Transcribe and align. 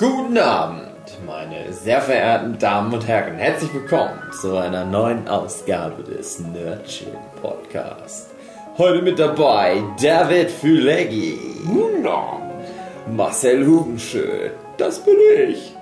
Guten 0.00 0.38
Abend, 0.38 0.96
meine 1.26 1.74
sehr 1.74 2.00
verehrten 2.00 2.58
Damen 2.58 2.94
und 2.94 3.06
Herren. 3.06 3.36
Herzlich 3.36 3.74
willkommen 3.74 4.18
zu 4.32 4.56
einer 4.56 4.86
neuen 4.86 5.28
Ausgabe 5.28 6.02
des 6.02 6.38
Nerdchill 6.38 7.18
Podcast. 7.42 8.30
Heute 8.78 9.02
mit 9.02 9.18
dabei 9.18 9.82
David 10.00 10.50
Füleggi. 10.50 11.38
Guten 11.66 12.06
Abend. 12.06 12.64
Marcel 13.14 13.66
Hugenschön. 13.66 14.52
Das 14.78 15.04
bin 15.04 15.18
ich. 15.50 15.76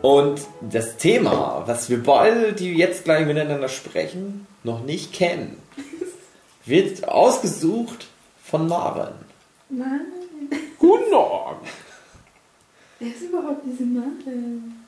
Und 0.00 0.42
das 0.60 0.96
Thema, 0.96 1.64
was 1.66 1.90
wir 1.90 2.00
beide, 2.00 2.52
die 2.52 2.72
jetzt 2.74 3.02
gleich 3.02 3.26
miteinander 3.26 3.68
sprechen, 3.68 4.46
noch 4.62 4.84
nicht 4.84 5.12
kennen, 5.12 5.60
wird 6.64 7.08
ausgesucht 7.08 8.06
von 8.44 8.68
Maren. 8.68 9.14
Mann, 9.70 10.06
Guten 10.78 11.12
Abend. 11.12 11.66
Wer 12.98 13.08
ist 13.08 13.22
überhaupt 13.22 13.62
diese 13.64 13.84
Mann? 13.84 14.84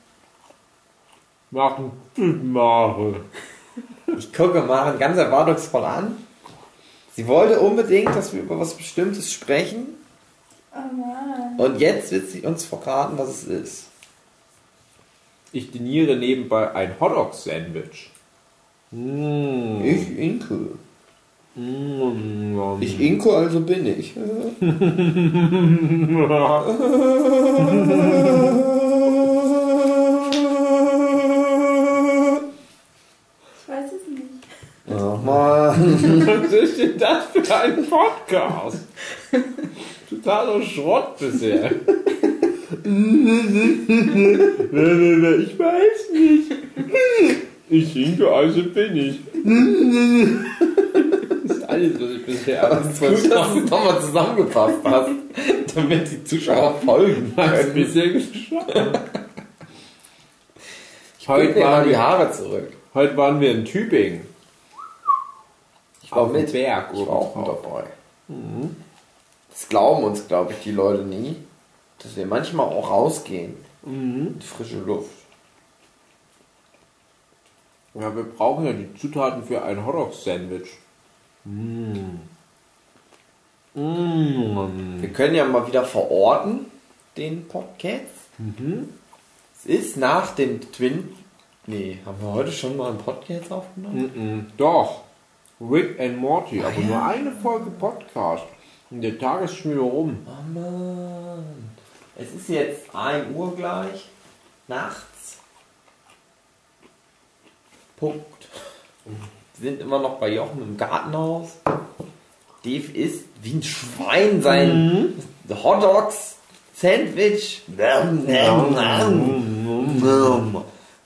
Machen 1.51 1.91
Mache. 2.51 3.21
Ich 4.17 4.33
gucke 4.33 4.61
Maren 4.61 4.99
ganz 4.99 5.17
erwartungsvoll 5.17 5.83
an. 5.85 6.17
Sie 7.13 7.27
wollte 7.27 7.59
unbedingt, 7.59 8.15
dass 8.15 8.33
wir 8.33 8.41
über 8.41 8.59
was 8.59 8.73
Bestimmtes 8.73 9.31
sprechen. 9.31 9.87
Oh 10.73 10.95
Mann. 10.95 11.57
Und 11.57 11.79
jetzt 11.79 12.11
wird 12.11 12.29
sie 12.29 12.41
uns 12.41 12.65
verraten, 12.65 13.17
was 13.17 13.29
es 13.29 13.43
ist. 13.43 13.87
Ich 15.51 15.71
diniere 15.71 16.15
nebenbei 16.15 16.73
ein 16.73 16.95
Hotdog-Sandwich. 16.99 18.11
Mmh. 18.91 19.83
Ich 19.85 20.17
Inke. 20.17 20.77
Ich 21.53 22.99
Inke, 22.99 23.33
also 23.33 23.59
bin 23.59 23.85
ich. 23.85 24.13
Ich 33.57 33.67
weiß 33.67 33.91
es 33.91 34.07
nicht. 34.07 34.41
Mann. 35.23 36.25
Was 36.25 36.53
ist 36.53 36.77
denn 36.79 36.97
das 36.97 37.25
für 37.33 37.55
ein 37.55 37.85
Podcast? 37.85 38.87
Totaler 40.09 40.61
Schrott 40.61 41.17
bisher. 41.17 41.71
ich 45.41 45.59
weiß 45.59 46.11
nicht. 46.13 46.51
Ich 47.69 47.93
hinke, 47.93 48.29
also 48.29 48.63
bin 48.63 48.95
ich. 48.97 49.19
Alles, 51.71 51.99
was 52.01 52.09
ich 52.09 52.25
bisher 52.25 52.63
Aber 52.65 52.81
es 52.81 52.87
ist 52.87 52.99
gut, 52.99 53.31
dass 53.31 53.53
du 53.53 53.59
es 53.59 53.69
nochmal 53.69 54.01
zusammengefasst 54.01 54.79
hast, 54.83 55.09
damit 55.75 56.11
die 56.11 56.23
Zuschauer 56.25 56.73
folgen 56.81 57.33
können. 57.33 57.73
bisher 57.73 58.09
geschafft. 58.09 58.73
Heute 61.27 61.61
waren, 61.61 61.87
die 61.87 61.95
Haare 61.95 62.29
zurück. 62.31 62.73
heute 62.93 63.15
waren 63.15 63.39
wir 63.39 63.51
in 63.51 63.63
Tübingen. 63.63 64.27
Ich 66.03 66.11
war 66.11 66.27
mit. 66.27 66.51
Berg 66.51 66.89
Ich 66.93 66.99
war 66.99 67.09
auch 67.09 67.35
mit 67.35 67.47
dabei. 67.47 67.83
Das 69.49 69.69
glauben 69.69 70.03
uns, 70.03 70.27
glaube 70.27 70.51
ich, 70.51 70.59
die 70.63 70.71
Leute 70.71 71.03
nie, 71.03 71.37
dass 71.99 72.17
wir 72.17 72.25
manchmal 72.25 72.65
auch 72.65 72.89
rausgehen 72.89 73.55
in 73.85 74.39
die 74.39 74.45
frische 74.45 74.79
Luft. 74.79 75.11
Ja, 77.93 78.13
wir 78.13 78.23
brauchen 78.23 78.65
ja 78.65 78.73
die 78.73 78.93
Zutaten 78.95 79.43
für 79.43 79.63
ein 79.63 79.85
Hotdog-Sandwich. 79.85 80.80
Mmh. 81.45 82.19
Mmh. 83.73 85.01
Wir 85.01 85.13
können 85.13 85.35
ja 85.35 85.45
mal 85.45 85.65
wieder 85.67 85.85
verorten, 85.85 86.65
den 87.17 87.47
Podcast. 87.47 88.05
Es 89.59 89.65
ist 89.65 89.97
nach 89.97 90.35
dem 90.35 90.59
Twin. 90.71 91.15
Nee, 91.67 91.99
haben 92.05 92.19
wir 92.21 92.33
heute 92.33 92.51
schon 92.51 92.75
mal 92.75 92.89
einen 92.89 92.97
Podcast 92.97 93.51
aufgenommen? 93.51 94.11
Mhm. 94.13 94.47
Doch, 94.57 95.01
Rick 95.59 95.99
and 95.99 96.17
Morty, 96.17 96.61
aber 96.61 96.73
ja. 96.79 96.87
nur 96.87 97.05
eine 97.05 97.31
Folge 97.31 97.69
Podcast. 97.69 98.45
Und 98.89 99.01
der 99.01 99.17
Tag 99.17 99.43
ist 99.43 99.55
schon 99.55 99.71
wieder 99.71 99.81
rum. 99.81 100.25
Oh 100.25 100.59
Mann. 100.59 101.71
Es 102.17 102.33
ist 102.33 102.49
jetzt 102.49 102.93
1 102.93 103.35
Uhr 103.35 103.55
gleich. 103.55 104.09
Nachts. 104.67 105.37
Punkt. 107.95 108.47
Wir 109.05 109.40
sind 109.59 109.81
immer 109.81 109.99
noch 109.99 110.19
bei 110.19 110.29
Jochen 110.33 110.61
im 110.61 110.77
Gartenhaus. 110.77 111.49
Dave 112.63 112.91
isst 112.95 113.25
wie 113.41 113.53
ein 113.55 113.63
Schwein 113.63 114.41
sein 114.41 115.13
Hotdogs 115.49 116.35
Sandwich. 116.75 117.61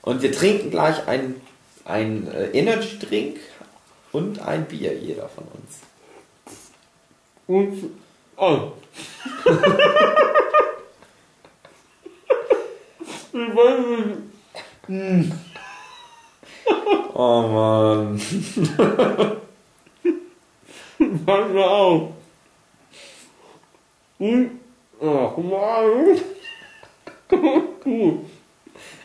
Und 0.02 0.22
wir 0.22 0.32
trinken 0.32 0.70
gleich 0.70 1.06
ein, 1.08 1.34
ein 1.84 2.28
äh, 2.28 2.50
Energy 2.50 2.98
Drink 2.98 3.36
und 4.12 4.38
ein 4.40 4.64
Bier, 4.66 4.96
jeder 4.96 5.28
von 5.28 5.44
uns. 5.44 5.80
Und. 7.46 7.90
Oh. 8.36 8.72
Wir 13.32 13.54
wollen- 13.54 14.30
Oh 17.18 17.42
Mann. 17.48 18.20
Pass 21.24 21.48
mal 21.52 21.64
auf. 21.64 22.10
Hm. 24.18 24.50
Ach 25.00 25.36
Mann. 25.38 26.20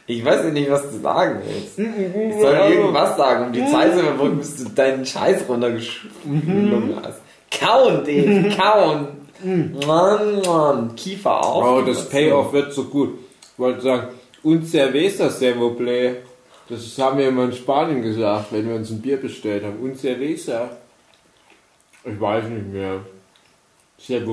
Ich 0.07 0.25
weiß 0.25 0.43
ja 0.43 0.49
nicht, 0.49 0.69
was 0.69 0.91
du 0.91 0.99
sagen 0.99 1.39
willst. 1.45 1.79
Ich 1.79 2.41
soll 2.41 2.53
irgendwas 2.53 3.15
sagen. 3.15 3.45
Um 3.45 3.53
die 3.53 3.65
Zeit 3.65 3.93
zu 3.93 4.01
überbrücken, 4.01 4.39
bis 4.39 4.57
du 4.57 4.69
deinen 4.69 5.05
Scheiß 5.05 5.47
runtergeschlungen 5.47 6.97
hast. 7.01 7.21
Kauen, 7.49 8.03
Dave, 8.03 8.55
kauen. 8.57 9.07
Mann, 9.87 10.41
Mann. 10.45 10.95
Kiefer 10.95 11.45
auf. 11.45 11.63
Oh, 11.63 11.81
das 11.81 12.09
Payoff 12.09 12.51
wird 12.51 12.73
so 12.73 12.83
gut. 12.85 13.19
Ich 13.53 13.59
wollte 13.59 13.81
sagen, 13.81 14.07
un 14.43 14.65
cerveza, 14.65 15.29
s'il 15.29 15.55
Das 16.71 16.97
haben 16.99 17.17
wir 17.17 17.27
immer 17.27 17.43
in 17.43 17.51
Spanien 17.51 18.01
gesagt, 18.01 18.53
wenn 18.53 18.65
wir 18.65 18.75
uns 18.75 18.89
ein 18.91 19.01
Bier 19.01 19.17
bestellt 19.17 19.65
haben. 19.65 19.81
Un 19.81 19.93
cerveza. 19.93 20.69
Ich 22.05 22.19
weiß 22.19 22.45
nicht 22.45 22.67
mehr. 22.67 23.01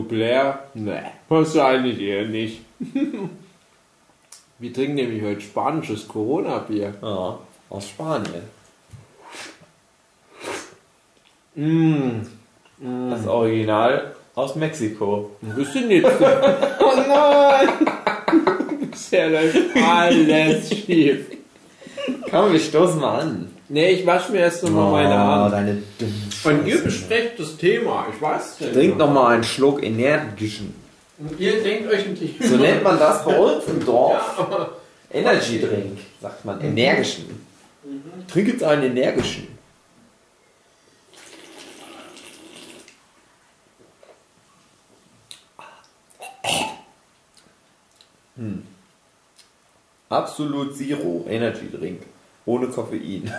Plaît? 0.09 0.55
Nee, 0.75 1.03
wahrscheinlich 1.29 2.01
eher 2.01 2.27
nicht. 2.27 2.61
wir 4.59 4.73
trinken 4.73 4.95
nämlich 4.95 5.23
heute 5.23 5.41
spanisches 5.41 6.07
Corona-Bier. 6.07 6.95
Ja, 7.03 7.41
aus 7.71 7.89
Spanien. 7.89 8.45
Mmh. 11.57 12.27
Das 13.11 13.27
Original 13.27 14.15
aus 14.37 14.55
Mexiko. 14.55 15.33
Ein 15.43 15.55
bisschen 15.57 15.91
jetzt. 15.91 16.07
oh 16.81 16.95
nein! 17.09 17.69
Bisher 18.91 19.29
läuft 19.29 19.77
alles 19.77 20.71
schief. 20.71 21.38
Komm, 22.31 22.53
wir 22.53 22.61
stoßen 22.61 23.01
mal 23.01 23.21
an. 23.21 23.51
Nee, 23.69 23.91
ich 23.91 24.07
wasche 24.07 24.33
mir 24.33 24.41
erst 24.41 24.63
nochmal 24.63 24.93
meine 24.93 25.19
Hand. 25.19 25.53
deine 25.53 25.83
Und 26.45 26.67
ihr 26.67 26.83
besprecht 26.83 27.39
das 27.39 27.57
Thema, 27.57 28.07
ich 28.13 28.21
weiß 28.21 28.55
es 28.55 28.61
nicht. 28.61 28.75
Trink 28.75 28.97
noch 28.97 29.13
mal 29.13 29.35
einen 29.35 29.45
Schluck 29.45 29.83
energischen. 29.83 30.75
Und 31.19 31.39
ihr 31.39 31.63
denkt 31.63 31.91
euch 31.91 32.07
Thema. 32.07 32.41
So 32.49 32.57
nennt 32.57 32.83
man 32.83 32.99
das 32.99 33.25
bei 33.25 33.39
uns 33.39 33.65
im 33.67 33.85
Dorf. 33.85 34.71
Energy 35.11 35.61
Drink, 35.61 35.99
sagt 36.21 36.45
man. 36.45 36.61
Energischen. 36.61 37.47
Trink 38.29 38.49
jetzt 38.49 38.63
einen 38.63 38.97
energischen. 38.97 39.49
Hm. 48.37 48.63
Absolut 50.09 50.77
Zero 50.77 51.27
Energy 51.29 51.69
Drink. 51.71 52.03
Ohne 52.49 52.67
Koffein. 52.69 53.31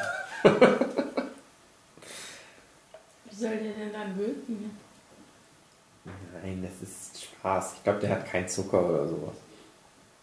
Wie 3.25 3.35
soll 3.35 3.57
der 3.57 3.71
denn 3.71 3.91
dann 3.91 4.15
wirken? 4.19 4.77
Nein, 6.05 6.61
das 6.61 6.87
ist 6.87 7.23
Spaß. 7.23 7.73
Ich 7.77 7.83
glaube, 7.83 8.01
der 8.01 8.11
hat 8.11 8.27
keinen 8.27 8.47
Zucker 8.47 8.87
oder 8.87 9.07
sowas. 9.07 9.33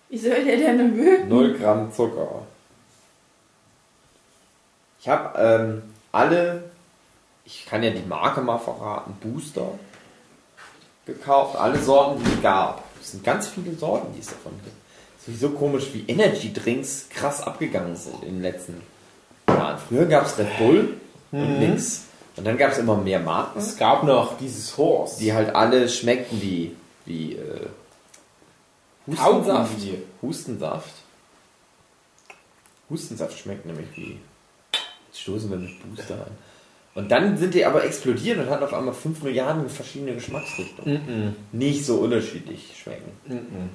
Wie 0.08 0.18
soll 0.18 0.44
der 0.44 0.56
denn 0.58 0.78
dann 0.78 0.96
wirken? 0.96 1.28
0 1.28 1.58
Gramm 1.58 1.92
Zucker. 1.92 2.42
Ich 5.00 5.08
habe 5.08 5.36
ähm, 5.36 5.82
alle, 6.12 6.70
ich 7.44 7.66
kann 7.66 7.82
ja 7.82 7.90
die 7.90 8.06
Marke 8.06 8.40
mal 8.40 8.58
verraten, 8.58 9.16
Booster 9.20 9.80
gekauft. 11.06 11.56
Alle 11.56 11.80
Sorten, 11.80 12.22
die 12.22 12.34
es 12.34 12.40
gab. 12.40 12.84
Es 13.00 13.10
sind 13.10 13.24
ganz 13.24 13.48
viele 13.48 13.74
Sorten, 13.74 14.14
die 14.14 14.20
es 14.20 14.28
davon 14.28 14.52
gibt. 14.62 14.85
Sowieso 15.26 15.50
komisch, 15.50 15.88
wie 15.93 16.05
Energy 16.06 16.52
Drinks 16.52 17.08
krass 17.11 17.43
abgegangen 17.43 17.96
sind 17.96 18.23
in 18.23 18.34
den 18.34 18.43
letzten 18.43 18.81
Jahren. 19.49 19.78
Früher 19.88 20.06
gab 20.06 20.26
es 20.26 20.38
Red 20.38 20.56
Bull 20.58 20.94
und 21.32 21.58
nix. 21.61 22.05
Und 22.37 22.46
dann 22.46 22.58
gab 22.58 22.73
es 22.73 22.78
immer 22.78 22.96
mehr 22.96 23.19
Marken, 23.19 23.58
Es 23.58 23.76
gab 23.78 24.05
noch 24.05 24.37
dieses 24.38 24.76
Horse. 24.76 25.19
die 25.19 25.32
halt 25.32 25.55
alle 25.55 25.88
schmeckten 25.88 26.40
wie, 26.43 26.76
wie 27.06 27.32
äh, 27.32 27.67
Hustensaft. 29.06 29.73
Kaugummi. 29.73 29.99
Hustensaft. 30.23 30.93
Hustensaft 32.90 33.38
schmeckt 33.38 33.64
nämlich 33.67 33.87
wie. 33.96 34.19
Jetzt 35.08 35.20
stoßen 35.23 35.50
wir 35.50 35.56
mit 35.56 35.70
Booster 35.96 36.14
an. 36.14 36.31
Und 36.94 37.11
dann 37.11 37.37
sind 37.37 37.55
die 37.55 37.64
aber 37.64 37.84
explodiert 37.84 38.38
und 38.38 38.49
hatten 38.49 38.64
auf 38.64 38.73
einmal 38.75 38.94
5 38.94 39.23
Milliarden 39.23 39.69
verschiedene 39.69 40.14
Geschmacksrichtungen. 40.14 41.37
Nicht 41.52 41.84
so 41.84 41.96
unterschiedlich 41.96 42.75
schmecken. 42.82 43.70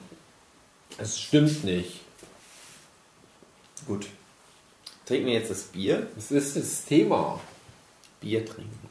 Es 0.98 1.20
stimmt 1.20 1.64
nicht. 1.64 2.02
Gut. 3.88 4.08
Trinken 5.06 5.28
wir 5.28 5.34
jetzt 5.34 5.52
das 5.52 5.64
Bier. 5.64 6.08
Das 6.16 6.32
ist 6.32 6.56
das 6.56 6.86
Thema. 6.86 7.40
Bier 8.20 8.46
trinken. 8.46 8.90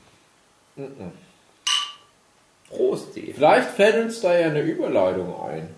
Prost, 2.68 3.16
Dave. 3.16 3.34
Vielleicht 3.34 3.70
fällt 3.70 4.04
uns 4.04 4.20
da 4.20 4.38
ja 4.38 4.46
eine 4.46 4.62
Überleitung 4.62 5.40
ein. 5.42 5.74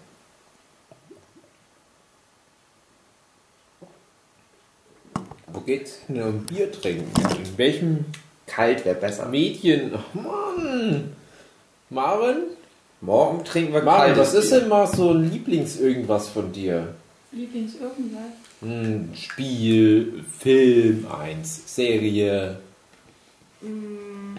Wo 5.47 5.61
geht's 5.61 5.99
denn 6.09 6.23
um 6.23 6.47
Bier 6.47 6.73
trinken? 6.73 7.13
In 7.37 7.59
welchem 7.59 8.05
Kalt 8.47 8.85
wäre 8.85 8.97
besser. 8.97 9.27
Medien? 9.27 9.93
Ach 9.95 10.15
Mann! 10.15 11.15
Maren? 11.91 12.43
Morgen 13.03 13.45
trinken 13.45 13.73
wir 13.75 13.81
kaltes 13.83 14.19
was 14.19 14.35
ist 14.35 14.53
denn 14.53 14.69
mal 14.69 14.87
so 14.87 15.11
ein 15.11 15.29
Lieblings-Irgendwas 15.31 16.29
von 16.29 16.53
dir? 16.53 16.95
Lieblings 17.33 17.75
irgendwas. 17.75 18.31
Ein 18.63 19.11
Spiel, 19.17 20.25
Film, 20.39 21.07
eins, 21.21 21.75
Serie. 21.75 22.59
Mm, 23.61 24.37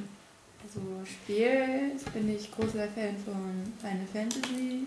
Also 0.64 0.80
Spiel 1.06 1.92
bin 2.14 2.34
ich 2.34 2.50
großer 2.52 2.88
Fan 2.96 3.16
von 3.26 3.74
Final 3.82 4.08
Fantasy. 4.14 4.86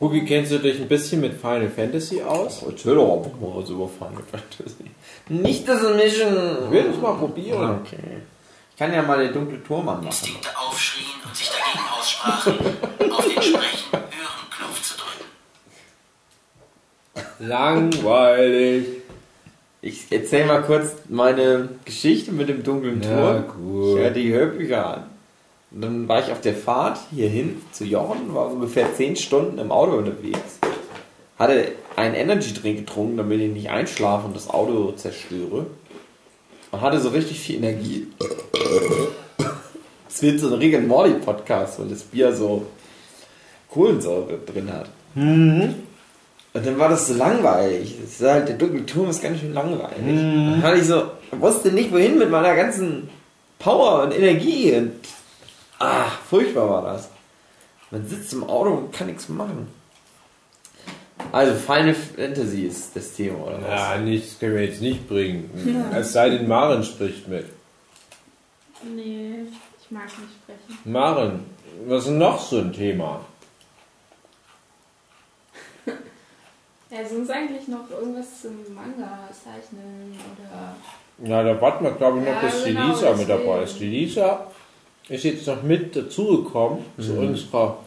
Hugi, 0.00 0.24
kennst 0.24 0.50
du 0.50 0.58
dich 0.58 0.80
ein 0.80 0.88
bisschen 0.88 1.20
mit 1.20 1.34
Final 1.34 1.70
Fantasy 1.70 2.22
aus? 2.22 2.64
Erzähl 2.68 2.96
doch 2.96 3.18
einfach 3.18 3.38
mal 3.38 3.52
was 3.54 3.70
über 3.70 3.88
Final 3.88 4.22
Fantasy. 4.28 4.90
Nicht 5.28 5.68
das 5.68 5.82
Mischen. 5.82 6.36
Ich 6.64 6.70
will 6.72 6.84
das 6.90 7.00
mal 7.00 7.14
probieren. 7.14 7.80
Okay. 7.82 8.18
Ich 8.82 8.88
kann 8.88 8.96
ja 8.96 9.02
mal 9.02 9.24
den 9.24 9.32
dunkle 9.32 9.62
Turm 9.62 9.88
anmachen. 9.88 10.06
Instinkte 10.06 10.48
aufschrien 10.58 11.06
und 11.24 11.36
sich 11.36 11.48
dagegen 11.48 11.88
aussprachen, 11.96 12.58
auf 13.12 13.24
den 13.28 13.40
Sprechen-Hören-Knopf 13.40 14.82
zu 14.82 14.96
drücken. 14.96 15.24
Langweilig. 17.38 18.86
Ich 19.82 20.06
erzähl 20.10 20.46
mal 20.46 20.62
kurz 20.62 20.94
meine 21.08 21.68
Geschichte 21.84 22.32
mit 22.32 22.48
dem 22.48 22.64
dunklen 22.64 23.00
Ja, 23.02 23.34
Turm. 23.34 23.44
gut. 23.56 23.98
Ich 23.98 24.02
höre 24.02 24.10
die 24.10 24.32
Hörbücher 24.32 24.84
an. 24.84 25.04
Und 25.70 25.80
dann 25.80 26.08
war 26.08 26.18
ich 26.18 26.32
auf 26.32 26.40
der 26.40 26.56
Fahrt 26.56 26.98
hierhin 27.14 27.62
zu 27.70 27.84
Jochen, 27.84 28.34
war 28.34 28.50
ungefähr 28.50 28.92
10 28.92 29.14
Stunden 29.14 29.58
im 29.58 29.70
Auto 29.70 29.92
unterwegs. 29.92 30.58
Hatte 31.38 31.70
einen 31.94 32.16
Energy 32.16 32.52
Drink 32.52 32.78
getrunken, 32.78 33.16
damit 33.16 33.40
ich 33.42 33.52
nicht 33.52 33.70
einschlafe 33.70 34.26
und 34.26 34.34
das 34.34 34.50
Auto 34.50 34.90
zerstöre. 34.96 35.66
Und 36.72 36.80
hatte 36.80 37.00
so 37.00 37.10
richtig 37.10 37.38
viel 37.38 37.56
Energie. 37.56 38.08
Es 40.08 40.20
wird 40.22 40.40
so 40.40 40.48
ein 40.48 40.54
Rick 40.54 40.74
and 40.74 40.88
Morty 40.88 41.12
Podcast, 41.14 41.78
weil 41.78 41.88
das 41.88 42.02
Bier 42.02 42.34
so 42.34 42.66
Kohlensäure 43.70 44.38
drin 44.38 44.72
hat. 44.72 44.88
Und 46.54 46.66
dann 46.66 46.78
war 46.78 46.88
das 46.90 47.08
so 47.08 47.14
langweilig. 47.14 47.96
Das 48.02 48.10
ist 48.12 48.22
halt, 48.22 48.48
der 48.48 48.56
dunkle 48.56 48.84
Turm 48.84 49.08
ist 49.10 49.22
ganz 49.22 49.40
schön 49.40 49.54
langweilig. 49.54 49.96
Dann 50.52 50.62
hatte 50.62 50.78
ich 50.78 50.86
so, 50.86 51.04
wusste 51.32 51.72
nicht 51.72 51.92
wohin 51.92 52.18
mit 52.18 52.30
meiner 52.30 52.54
ganzen 52.54 53.08
Power 53.58 54.02
und 54.02 54.12
Energie. 54.14 54.74
Und, 54.74 54.92
ah, 55.78 56.06
furchtbar 56.28 56.68
war 56.68 56.82
das. 56.82 57.08
Man 57.90 58.06
sitzt 58.06 58.32
im 58.32 58.44
Auto 58.44 58.70
und 58.70 58.92
kann 58.92 59.06
nichts 59.06 59.28
machen. 59.28 59.68
Also 61.32 61.54
Final 61.54 61.94
Fantasy 61.94 62.66
ist 62.66 62.94
das 62.94 63.14
Thema, 63.14 63.46
oder 63.46 63.62
was? 63.62 63.70
Ja, 63.70 63.96
nicht, 63.98 64.26
das 64.26 64.38
können 64.38 64.54
wir 64.54 64.64
jetzt 64.66 64.82
nicht 64.82 65.08
bringen. 65.08 65.50
Es 65.94 66.12
sei 66.12 66.28
denn, 66.28 66.46
Maren 66.46 66.84
spricht 66.84 67.26
mit. 67.26 67.46
Nee, 68.94 69.44
ich 69.80 69.90
mag 69.90 70.04
nicht 70.04 70.34
sprechen. 70.42 70.78
Maren, 70.84 71.44
was 71.86 72.02
ist 72.02 72.08
denn 72.10 72.18
noch 72.18 72.38
so 72.38 72.58
ein 72.58 72.72
Thema? 72.72 73.24
Ja, 76.90 77.08
sonst 77.08 77.30
eigentlich 77.30 77.68
noch 77.68 77.88
irgendwas 77.90 78.42
zum 78.42 78.52
Manga 78.74 79.26
zeichnen 79.32 80.14
oder. 80.36 80.76
Ja, 81.26 81.42
da 81.42 81.58
warten 81.58 81.84
wir, 81.84 81.92
glaube 81.92 82.18
ich, 82.18 82.26
noch, 82.26 82.34
Ja, 82.34 82.40
bis 82.40 82.64
die 82.64 82.74
genau, 82.74 82.88
Lisa 82.88 83.14
mit 83.14 83.28
dabei 83.30 83.62
ist. 83.62 83.80
Die 83.80 83.88
Lisa 83.88 84.46
ist 85.08 85.24
jetzt 85.24 85.46
noch 85.46 85.62
mit 85.62 85.96
dazugekommen 85.96 86.84
zu 86.98 87.14
unserer 87.14 87.78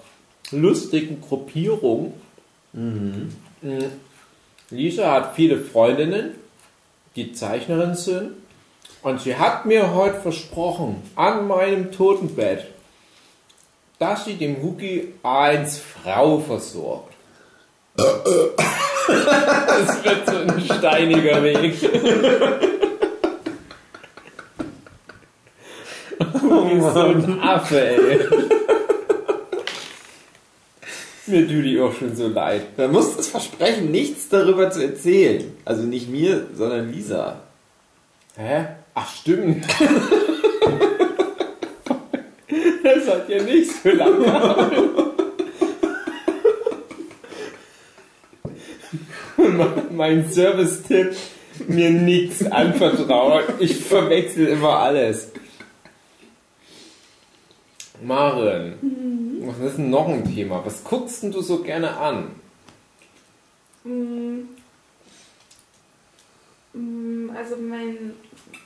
lustigen 0.50 1.22
Gruppierung. 1.22 2.14
Mhm. 2.76 3.32
Lisa 4.70 5.12
hat 5.12 5.36
viele 5.36 5.58
Freundinnen, 5.58 6.36
die 7.16 7.34
Zeichnerin 7.34 7.96
sind. 7.96 8.34
Und 9.02 9.22
sie 9.22 9.36
hat 9.36 9.66
mir 9.66 9.94
heute 9.94 10.20
versprochen, 10.20 11.02
an 11.16 11.48
meinem 11.48 11.92
Totenbett, 11.92 12.66
dass 14.00 14.26
sie 14.26 14.34
dem 14.34 14.62
Huki 14.62 15.14
als 15.24 15.80
Frau 15.80 16.40
versorgt. 16.40 17.14
Das 17.96 18.14
wird 20.04 20.28
so 20.28 20.36
ein 20.38 20.60
steiniger 20.60 21.42
Weg. 21.44 21.74
Ist 21.74 21.82
so 26.94 27.00
ein 27.00 27.42
Affe, 27.42 27.80
ey. 27.80 28.20
Mir 31.28 31.48
tut 31.48 31.66
die 31.66 31.80
auch 31.80 31.94
schon 31.94 32.16
so 32.16 32.28
leid. 32.28 32.78
Man 32.78 32.92
muss 32.92 33.18
das 33.18 33.28
versprechen, 33.28 33.90
nichts 33.92 34.30
darüber 34.30 34.70
zu 34.70 34.84
erzählen. 34.84 35.52
Also 35.66 35.84
nicht 35.84 36.10
mir, 36.10 36.48
sondern 36.56 36.92
Lisa. 36.92 37.42
Hä? 38.36 38.66
Ach, 38.94 39.16
stimmt. 39.16 39.66
Das 42.84 43.08
hat 43.08 43.28
ja 43.30 43.42
nicht 43.42 43.72
so 43.84 43.90
lange. 43.90 44.26
mein 49.92 50.32
Service-Tipp, 50.32 51.16
mir 51.68 51.90
nichts 51.90 52.46
anvertrauen. 52.46 53.44
Ich 53.60 53.76
verwechsel 53.78 54.48
immer 54.48 54.80
alles. 54.80 55.32
Maren, 58.04 58.74
was 59.48 59.60
ist 59.60 59.78
denn 59.78 59.90
noch 59.90 60.08
ein 60.08 60.24
Thema? 60.24 60.62
Was 60.66 60.84
guckst 60.84 61.24
denn 61.24 61.32
du 61.32 61.42
so 61.42 61.60
gerne 61.60 61.96
an? 61.98 62.32
Mm, 63.84 64.42
mm, 66.74 67.30
Also 67.36 67.56
mein, 67.58 68.14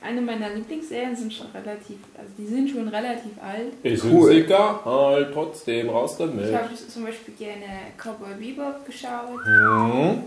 eine 0.00 0.20
meiner 0.20 0.50
Lieblingsserien 0.54 1.14
sind 1.14 1.32
schon 1.32 1.48
relativ, 1.52 1.96
also 2.16 2.30
die 2.38 2.46
sind 2.46 2.70
schon 2.70 2.88
relativ 2.88 3.32
alt. 3.42 3.72
Ist 3.82 4.04
Cool. 4.04 4.32
egal, 4.32 5.30
trotzdem, 5.32 5.88
raus 5.90 6.12
Ich 6.12 6.18
damit. 6.18 6.54
habe 6.54 6.74
zum 6.74 7.04
Beispiel 7.04 7.34
gerne 7.34 7.64
Cowboy 7.98 8.34
Bebop 8.38 8.84
geschaut 8.86 9.40
Mhm. 9.46 10.24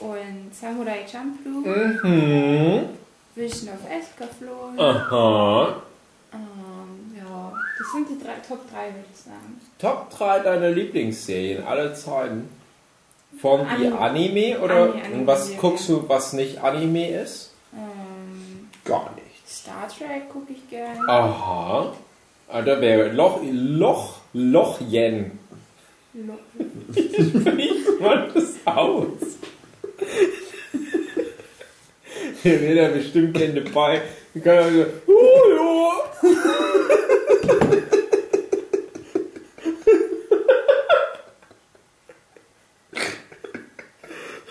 und 0.00 0.54
Samurai 0.54 1.06
Champloo, 1.10 1.60
Mhm. 1.66 2.80
Vision 3.34 3.70
of 3.70 3.80
Escaflowne. 3.90 4.78
Aha. 4.78 5.82
Ähm, 6.32 6.38
ja, 7.50 7.52
das 7.78 7.92
sind 7.92 8.08
die 8.08 8.24
drei, 8.24 8.34
Top 8.46 8.60
3, 8.70 8.86
würde 8.86 9.04
ich 9.12 9.20
sagen. 9.20 9.60
Top 9.78 10.10
3 10.16 10.40
deiner 10.40 10.70
Lieblingsserien 10.70 11.64
aller 11.64 11.94
Zeiten. 11.94 12.48
Von 13.40 13.60
Anime. 13.66 13.98
Anime 13.98 14.60
oder 14.60 14.82
Anime, 14.92 15.04
Anime, 15.04 15.26
was 15.26 15.46
Serie. 15.46 15.60
guckst 15.60 15.88
du, 15.88 16.04
was 16.08 16.32
nicht 16.34 16.62
Anime 16.62 17.08
ist? 17.22 17.52
Ähm, 17.72 18.68
Gar 18.84 19.10
nichts. 19.14 19.60
Star 19.62 19.88
Trek 19.88 20.28
gucke 20.30 20.52
ich 20.52 20.68
gerne. 20.68 21.00
Aha. 21.08 21.92
Ah, 22.48 22.60
Da 22.62 22.78
wäre 22.80 23.08
Loch, 23.12 23.40
Loch, 23.50 24.16
Lochjen. 24.34 25.38
Lo- 26.12 26.38
Wie 26.58 27.84
macht 28.00 28.36
das 28.36 28.52
aus? 28.66 29.38
Der 32.44 32.60
will 32.60 32.74
da 32.76 32.88
bestimmt 32.88 33.34
kennen 33.36 33.64
dabei. 33.64 34.02
Die 34.34 34.40
kann 34.40 34.54
ja 34.56 34.70
so, 34.70 34.84
oh 35.06 35.52
ja. 35.54 36.22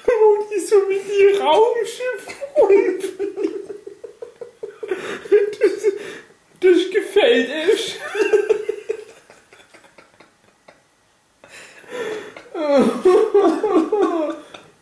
Wo 0.05 0.47
die 0.53 0.59
so 0.59 0.75
mit 0.87 1.01
die 1.07 1.37
Raumschiff 1.39 2.27
rumfliegen. 2.57 3.61
Das, 5.59 5.83
das 6.59 6.91
gefällt 6.91 7.49
euch. 7.49 7.97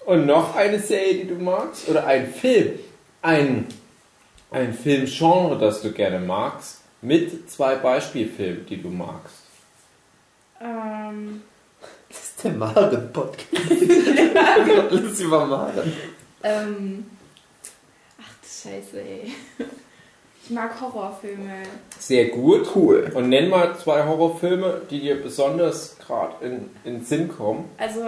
Und 0.06 0.18
noch 0.29 0.55
eine 0.55 0.79
Serie, 0.79 1.15
die 1.15 1.27
du 1.27 1.36
magst? 1.36 1.89
Oder 1.89 2.05
ein 2.05 2.31
Film? 2.31 2.79
Ein, 3.21 3.65
ein 4.51 4.74
Filmgenre, 4.74 5.57
das 5.57 5.81
du 5.81 5.91
gerne 5.91 6.19
magst? 6.19 6.81
Mit 7.01 7.50
zwei 7.50 7.75
Beispielfilmen, 7.75 8.65
die 8.65 8.81
du 8.81 8.89
magst. 8.89 9.43
Ähm, 10.62 11.41
Das 12.09 12.24
ist 12.24 12.43
der 12.43 12.51
Maren-Podcast. 12.53 13.71
Alles 14.89 15.19
über 15.19 15.45
Maren. 15.45 15.93
Ähm, 16.41 17.05
ach 18.19 18.33
du 18.41 18.48
Scheiße, 18.48 19.00
ey. 19.00 19.31
Ich 20.43 20.50
mag 20.50 20.81
Horrorfilme. 20.81 21.62
Sehr 22.00 22.29
gut. 22.29 22.67
Cool. 22.75 23.12
Und 23.13 23.29
nenn 23.29 23.50
mal 23.50 23.77
zwei 23.77 24.03
Horrorfilme, 24.03 24.81
die 24.89 25.01
dir 25.01 25.21
besonders 25.21 25.98
gerade 26.00 26.43
in, 26.43 26.71
in 26.83 26.95
den 26.95 27.05
Sinn 27.05 27.27
kommen. 27.29 27.69
Also, 27.77 28.05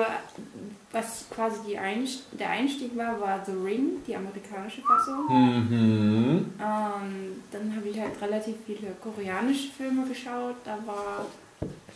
was 0.92 1.26
quasi 1.30 1.60
die 1.70 1.78
Einst 1.78 2.24
der 2.32 2.50
Einstieg 2.50 2.96
war, 2.98 3.20
war 3.20 3.44
The 3.46 3.54
Ring, 3.54 4.04
die 4.06 4.16
amerikanische 4.16 4.82
Fassung. 4.82 5.26
Mhm. 5.30 6.54
Ähm, 6.60 7.44
dann 7.52 7.76
habe 7.76 7.90
ich 7.90 8.00
halt 8.00 8.22
relativ 8.22 8.56
viele 8.66 8.92
koreanische 9.02 9.72
Filme 9.72 10.06
geschaut. 10.08 10.56
Da 10.66 10.78
war 10.86 11.26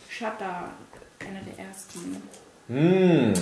Shutter 0.08 0.70
einer 1.20 1.40
der 1.40 1.66
ersten. 1.66 2.22
Hm. 2.68 3.32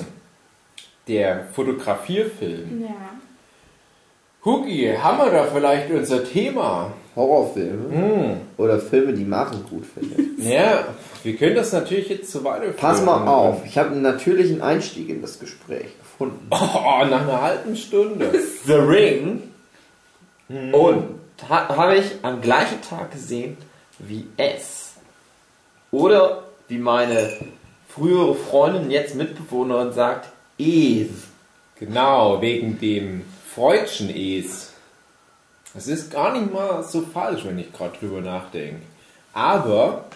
Der 1.06 1.44
Fotografierfilm. 1.46 2.82
Ja. 2.82 3.12
Hugi, 4.44 4.94
haben 5.00 5.18
wir 5.18 5.30
da 5.30 5.44
vielleicht 5.44 5.90
unser 5.90 6.22
Thema? 6.22 6.92
Horrorfilme. 7.16 7.96
Hm. 7.96 8.40
Oder 8.58 8.78
Filme, 8.78 9.14
die 9.14 9.24
Maren 9.24 9.64
gut 9.70 9.84
findet. 9.86 10.38
Ja, 10.38 10.84
wir 11.22 11.36
können 11.36 11.54
das 11.54 11.72
natürlich 11.72 12.08
jetzt 12.08 12.30
so 12.30 12.44
weiterführen. 12.44 12.76
Pass 12.76 13.02
mal 13.02 13.26
auf, 13.26 13.64
ich 13.64 13.78
habe 13.78 13.90
einen 13.90 14.02
natürlichen 14.02 14.60
Einstieg 14.60 15.08
in 15.08 15.22
das 15.22 15.38
Gespräch 15.38 15.86
gefunden. 15.98 16.46
Oh, 16.50 17.04
nach 17.06 17.22
einer 17.22 17.40
halben 17.40 17.76
Stunde. 17.76 18.30
The 18.66 18.74
Ring. 18.74 19.42
Und 20.48 21.04
ha 21.48 21.68
habe 21.76 21.96
ich 21.96 22.04
am 22.22 22.40
gleichen 22.40 22.82
Tag 22.82 23.12
gesehen 23.12 23.56
wie 23.98 24.26
S. 24.36 24.94
Oder 25.90 26.42
wie 26.68 26.78
meine 26.78 27.30
frühere 27.88 28.34
Freundin, 28.34 28.90
jetzt 28.90 29.14
Mitbewohnerin 29.14 29.92
sagt, 29.92 30.28
Es. 30.58 31.08
Genau, 31.78 32.40
wegen 32.40 32.78
dem 32.78 33.22
Freudschen 33.54 34.10
Es. 34.10 34.72
Das 35.74 35.86
ist 35.86 36.10
gar 36.10 36.32
nicht 36.32 36.52
mal 36.52 36.82
so 36.82 37.02
falsch, 37.02 37.44
wenn 37.44 37.58
ich 37.58 37.72
gerade 37.72 37.96
drüber 37.98 38.20
nachdenke. 38.20 38.82
Aber 39.32 40.06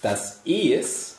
das 0.00 0.40
Es 0.46 1.18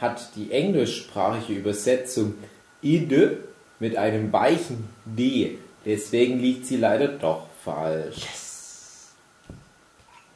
hat 0.00 0.34
die 0.34 0.52
englischsprachige 0.52 1.58
Übersetzung 1.60 2.34
ide 2.80 3.44
mit 3.80 3.96
einem 3.96 4.32
weichen 4.32 4.88
D. 5.04 5.58
Deswegen 5.84 6.40
liegt 6.40 6.64
sie 6.64 6.78
leider 6.78 7.08
doch 7.08 7.46
falsch. 7.62 8.22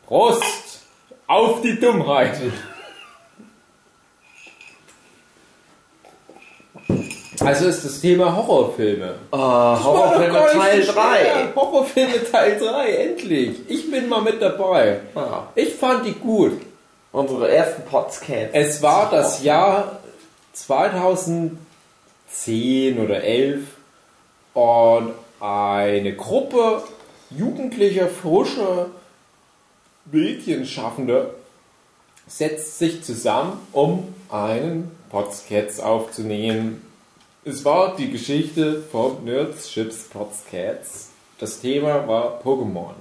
Prost! 0.07 0.81
Auf 1.27 1.63
die 1.63 1.81
Dummheit! 1.81 2.39
Also 7.41 7.67
ist 7.67 7.85
das 7.85 8.01
Thema 8.01 8.35
Horrorfilme. 8.37 9.15
Oh, 9.33 9.37
Horrorfilme 9.39 10.39
Teil 10.39 10.77
nicht 10.79 10.87
so 10.87 10.93
schwer. 10.93 11.05
3. 11.05 11.53
Horrorfilme 11.57 12.31
Teil 12.31 12.59
3, 12.59 12.91
endlich. 12.91 13.57
Ich 13.69 13.91
bin 13.91 14.09
mal 14.09 14.23
mit 14.23 14.41
dabei. 14.43 15.01
Ah, 15.15 15.45
Ich 15.55 15.75
fand 15.75 16.05
die 16.07 16.13
gut. 16.15 16.61
unsere 17.13 17.51
ersten 17.51 17.83
Podcasts. 17.83 18.51
Es 18.53 18.83
war 18.83 19.11
das 19.11 19.43
Jahr 19.43 20.01
2010 20.53 21.57
oder 22.99 23.23
11 23.23 23.63
und 24.55 25.13
eine 25.41 26.15
Gruppe 26.15 26.83
jugendlicher, 27.31 28.09
frischer 28.09 28.87
Medienschaffender 30.11 31.31
setzt 32.27 32.79
sich 32.79 33.03
zusammen, 33.03 33.59
um 33.73 34.15
einen 34.31 34.91
Podcast 35.11 35.83
aufzunehmen. 35.83 36.87
Es 37.43 37.65
war 37.65 37.97
die 37.97 38.11
Geschichte 38.11 38.83
von 38.93 39.25
Nerds, 39.25 39.71
Chips, 39.71 40.11
Podcasts. 40.11 41.09
Das 41.39 41.59
Thema 41.59 42.07
war 42.07 42.39
Pokémon. 42.45 42.93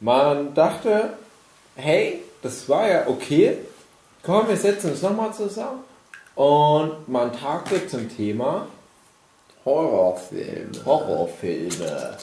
Man 0.00 0.52
dachte, 0.52 1.10
hey, 1.76 2.24
das 2.42 2.68
war 2.68 2.88
ja 2.88 3.06
okay. 3.06 3.58
Komm, 4.24 4.48
wir 4.48 4.56
setzen 4.56 4.90
uns 4.90 5.02
nochmal 5.02 5.32
zusammen. 5.32 5.84
Und 6.34 7.08
man 7.08 7.32
tagte 7.32 7.86
zum 7.86 8.08
Thema 8.16 8.66
Horrorfilme. 9.64 10.84
Horrorfilme. 10.84 12.16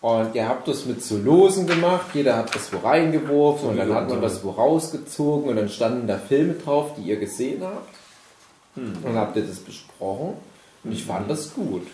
Und 0.00 0.34
ihr 0.34 0.48
habt 0.48 0.66
das 0.66 0.84
mit 0.84 1.00
so 1.00 1.16
Losen 1.16 1.68
gemacht, 1.68 2.06
jeder 2.12 2.36
hat 2.38 2.52
das 2.56 2.72
wo 2.72 2.78
reingeworfen 2.78 3.68
und 3.68 3.76
dann 3.76 3.94
hat 3.94 4.08
man 4.08 4.20
das 4.20 4.42
wo 4.42 4.50
rausgezogen 4.50 5.48
und 5.48 5.54
dann 5.54 5.68
standen 5.68 6.08
da 6.08 6.18
Filme 6.18 6.54
drauf, 6.54 6.94
die 6.96 7.02
ihr 7.02 7.20
gesehen 7.20 7.62
habt. 7.62 7.99
Und 8.76 9.04
dann 9.04 9.16
habt 9.16 9.36
ihr 9.36 9.42
das 9.42 9.58
besprochen 9.58 10.34
und 10.84 10.92
ich 10.92 11.04
fand 11.04 11.30
das 11.30 11.54
gut. 11.54 11.86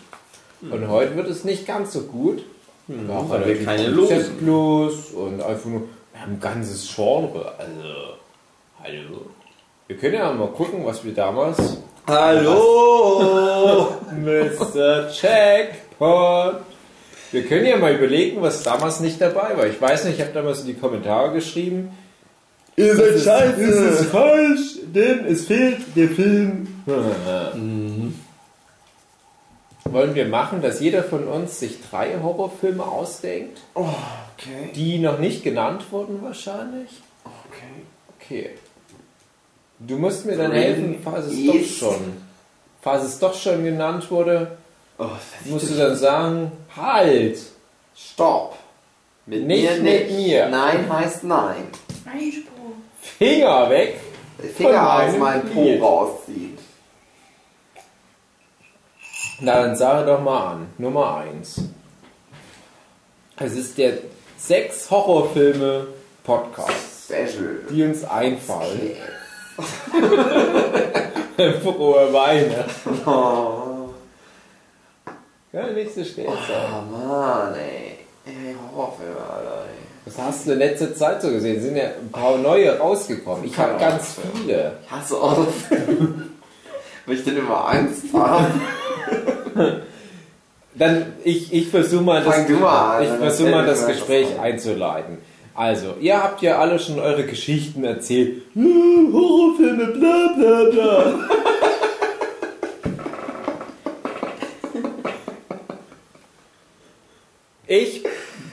Und 0.61 0.87
heute 0.87 1.15
wird 1.15 1.27
es 1.27 1.43
nicht 1.43 1.65
ganz 1.65 1.93
so 1.93 2.01
gut. 2.01 2.43
Ja, 2.87 3.29
weil 3.29 3.45
wir 3.45 3.65
keine 3.65 3.87
Losen. 3.87 4.15
konzeptlos 4.15 5.11
und 5.11 5.41
einfach 5.41 5.65
nur, 5.65 5.81
wir 6.13 6.21
haben 6.21 6.33
ein 6.33 6.39
ganzes 6.39 6.95
Genre. 6.95 7.53
Also, 7.57 8.13
hallo. 8.81 9.25
Wir 9.87 9.97
können 9.97 10.13
ja 10.15 10.31
mal 10.31 10.47
gucken, 10.47 10.85
was 10.85 11.03
wir 11.03 11.13
damals 11.13 11.77
Hallo! 12.07 13.97
Mr. 14.15 15.09
Checkpot. 15.11 16.61
Wir 17.31 17.45
können 17.45 17.65
ja 17.65 17.75
mal 17.75 17.93
überlegen, 17.93 18.41
was 18.41 18.63
damals 18.63 19.01
nicht 19.01 19.19
dabei 19.19 19.57
war. 19.57 19.67
Ich 19.67 19.81
weiß 19.81 20.05
nicht, 20.05 20.15
ich 20.15 20.21
habe 20.21 20.31
damals 20.31 20.61
in 20.61 20.67
die 20.67 20.75
Kommentare 20.75 21.33
geschrieben. 21.33 21.91
Ihr 22.77 23.17
seid 23.17 23.59
Das 23.59 23.69
ist 24.01 24.05
falsch, 24.11 24.77
denn 24.93 25.25
es 25.25 25.45
fehlt 25.47 25.79
der 25.95 26.09
Film. 26.09 26.67
Wollen 29.85 30.13
wir 30.15 30.25
machen, 30.27 30.61
dass 30.61 30.79
jeder 30.79 31.03
von 31.03 31.27
uns 31.27 31.59
sich 31.59 31.77
drei 31.89 32.19
Horrorfilme 32.21 32.83
ausdenkt, 32.83 33.59
Okay. 33.73 34.71
die 34.75 34.99
noch 34.99 35.17
nicht 35.17 35.43
genannt 35.43 35.85
wurden 35.91 36.21
wahrscheinlich? 36.21 36.89
Okay. 37.25 37.81
Okay. 38.19 38.49
Du 39.79 39.97
musst 39.97 40.25
mir 40.25 40.37
dann 40.37 40.51
helfen, 40.51 40.97
falls 41.03 41.27
es 41.27 41.45
doch 41.45 41.63
schon, 41.89 42.17
falls 42.81 43.03
es 43.05 43.19
doch 43.19 43.33
schon 43.33 43.63
genannt 43.63 44.09
wurde, 44.11 44.57
Oh, 44.99 45.09
musst 45.45 45.69
du 45.69 45.75
dann 45.75 45.95
sagen, 45.95 46.51
halt! 46.75 47.37
Stopp! 47.95 48.57
Mit 49.27 49.45
Nicht 49.45 49.63
mir 49.63 49.81
mit 49.83 50.09
nicht. 50.09 50.27
mir. 50.27 50.49
Nein 50.49 50.91
heißt 50.91 51.23
nein. 51.23 51.65
Einspruch. 52.05 52.56
Finger 53.17 53.69
weg! 53.69 53.99
Finger 54.55 55.03
aus 55.03 55.17
meinem 55.17 55.41
Po 55.49 55.61
Knie. 55.61 55.77
rausziehen. 55.79 56.57
Na, 59.39 59.61
dann 59.61 59.75
sage 59.75 60.05
doch 60.05 60.21
mal 60.21 60.51
an. 60.53 60.67
Nummer 60.77 61.17
1. 61.17 61.61
Es 63.39 63.53
ist 63.53 63.77
der 63.77 63.99
sechs 64.37 64.89
Horrorfilme 64.91 65.87
Podcast, 66.23 67.05
Special. 67.05 67.59
die 67.69 67.83
uns 67.83 68.03
einfallen. 68.03 68.95
Frohe 71.63 72.13
Weihnachten. 72.13 73.01
Oh, 73.07 73.89
Ja, 75.53 75.67
nicht 75.67 75.93
so 75.93 76.03
schnell 76.03 76.27
sein. 76.27 76.71
oh 76.71 76.81
Mann, 76.97 77.53
ey. 77.55 77.99
Ey, 78.25 78.55
Horrorfilme, 78.71 79.17
Alter, 79.19 79.65
ey. 79.65 79.86
Was 80.07 80.25
hast 80.25 80.47
du 80.47 80.53
in 80.53 80.59
letzter 80.59 80.95
Zeit 80.95 81.21
so 81.21 81.29
gesehen? 81.29 81.61
Sind 81.61 81.75
ja 81.75 81.83
ein 81.83 82.09
paar 82.11 82.37
neue 82.37 82.77
rausgekommen. 82.79 83.43
Ich 83.43 83.57
habe 83.57 83.77
ganz 83.77 84.15
viele. 84.33 84.73
Ich 84.85 84.91
hasse 84.91 85.15
Horrorfilme. 85.21 86.23
Weil 87.05 87.15
ich 87.15 87.23
denn 87.25 87.37
immer 87.37 87.67
Angst 87.67 88.03
habe. 88.13 88.51
Dann, 90.75 91.13
ich, 91.23 91.51
ich 91.51 91.69
versuche 91.69 92.03
mal 92.03 92.23
das, 92.23 92.35
Fang 92.35 92.47
du 92.47 92.53
mal 92.53 92.97
an, 92.97 93.03
ich 93.03 93.09
dann 93.09 93.17
versuch 93.19 93.45
erzähl 93.45 93.51
mal 93.51 93.61
mir 93.63 93.67
das 93.67 93.81
mal 93.81 93.87
was 93.87 93.95
Gespräch 93.95 94.27
von. 94.27 94.39
einzuleiten. 94.39 95.17
Also, 95.55 95.95
ihr 95.99 96.21
habt 96.21 96.41
ja 96.43 96.59
alle 96.59 96.77
schon 96.77 96.99
eure 96.99 97.25
Geschichten 97.25 97.83
erzählt. 97.83 98.43
Hm, 98.53 99.09
Horrorfilme, 99.13 99.87
bla 99.87 100.33
bla 100.37 100.63
bla. 100.69 101.13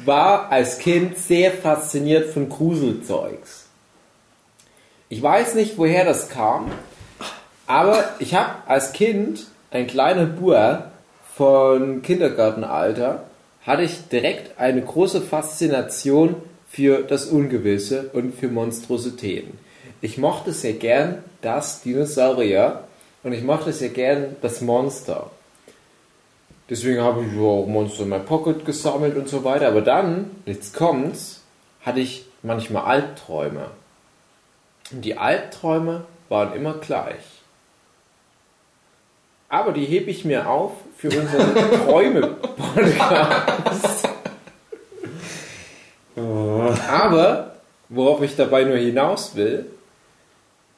War 0.06 0.50
als 0.50 0.78
Kind 0.78 1.18
sehr 1.18 1.52
fasziniert 1.52 2.30
von 2.30 2.48
Gruselzeugs. 2.48 3.66
Ich 5.08 5.22
weiß 5.22 5.54
nicht, 5.54 5.78
woher 5.78 6.04
das 6.04 6.28
kam, 6.28 6.70
aber 7.66 8.04
ich 8.18 8.34
habe 8.34 8.54
als 8.66 8.92
Kind, 8.92 9.46
ein 9.70 9.86
kleiner 9.86 10.26
Bub 10.26 10.84
von 11.36 12.02
Kindergartenalter, 12.02 13.24
hatte 13.66 13.82
ich 13.82 14.08
direkt 14.08 14.58
eine 14.58 14.82
große 14.82 15.20
Faszination 15.20 16.36
für 16.68 17.02
das 17.02 17.26
Ungewisse 17.26 18.10
und 18.12 18.34
für 18.34 18.48
Monstrositäten. 18.48 19.58
Ich 20.00 20.18
mochte 20.18 20.52
sehr 20.52 20.74
gern 20.74 21.24
das 21.40 21.82
Dinosaurier 21.82 22.84
und 23.22 23.32
ich 23.32 23.42
mochte 23.42 23.72
sehr 23.72 23.88
gern 23.88 24.36
das 24.42 24.60
Monster. 24.60 25.30
Deswegen 26.70 27.02
habe 27.02 27.24
ich 27.24 27.38
auch 27.38 27.66
Monster 27.66 28.04
in 28.04 28.08
my 28.08 28.20
Pocket 28.20 28.64
gesammelt 28.64 29.16
und 29.16 29.28
so 29.28 29.44
weiter. 29.44 29.68
Aber 29.68 29.82
dann, 29.82 30.30
jetzt 30.46 30.74
kommt's, 30.74 31.42
hatte 31.82 32.00
ich 32.00 32.24
manchmal 32.42 32.84
Albträume. 32.84 33.66
Und 34.90 35.04
die 35.04 35.18
Albträume 35.18 36.06
waren 36.28 36.54
immer 36.54 36.74
gleich. 36.74 37.22
Aber 39.48 39.72
die 39.72 39.84
hebe 39.84 40.10
ich 40.10 40.24
mir 40.24 40.48
auf 40.48 40.72
für 40.96 41.08
unseren 41.08 41.54
Träume-Podcast. 41.86 44.08
Aber, 46.88 47.56
worauf 47.88 48.22
ich 48.22 48.36
dabei 48.36 48.64
nur 48.64 48.78
hinaus 48.78 49.36
will, 49.36 49.66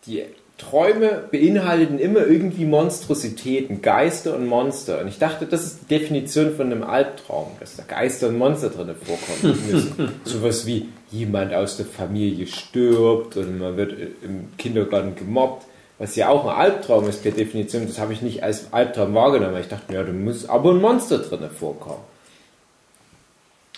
die 0.07 0.25
Träume 0.59 1.25
beinhalten 1.31 1.99
immer 1.99 2.27
irgendwie 2.27 2.65
Monstrositäten, 2.65 3.83
Geister 3.83 4.35
und 4.35 4.47
Monster. 4.47 5.01
Und 5.03 5.09
ich 5.09 5.19
dachte, 5.19 5.45
das 5.45 5.67
ist 5.67 5.81
die 5.83 5.99
Definition 5.99 6.57
von 6.57 6.73
einem 6.73 6.83
Albtraum, 6.83 7.49
dass 7.61 7.77
da 7.77 7.83
Geister 7.83 8.29
und 8.29 8.39
Monster 8.39 8.71
drin 8.71 8.95
vorkommen 8.95 9.59
müssen. 9.71 10.13
Sowas 10.25 10.65
wie 10.65 10.89
jemand 11.11 11.53
aus 11.53 11.77
der 11.77 11.85
Familie 11.85 12.47
stirbt 12.47 13.37
und 13.37 13.59
man 13.59 13.77
wird 13.77 13.93
im 14.23 14.57
Kindergarten 14.57 15.15
gemobbt, 15.15 15.67
was 15.99 16.17
ja 16.17 16.31
auch 16.31 16.47
ein 16.47 16.57
Albtraum 16.57 17.07
ist 17.07 17.23
per 17.23 17.33
Definition. 17.33 17.87
Das 17.87 17.99
habe 17.99 18.15
ich 18.15 18.23
nicht 18.23 18.43
als 18.43 18.73
Albtraum 18.73 19.15
wahrgenommen. 19.15 19.59
Ich 19.61 19.69
dachte, 19.69 19.93
ja, 19.93 20.03
da 20.03 20.13
muss 20.13 20.49
aber 20.49 20.71
ein 20.71 20.81
Monster 20.81 21.19
drin 21.19 21.51
vorkommen. 21.51 22.03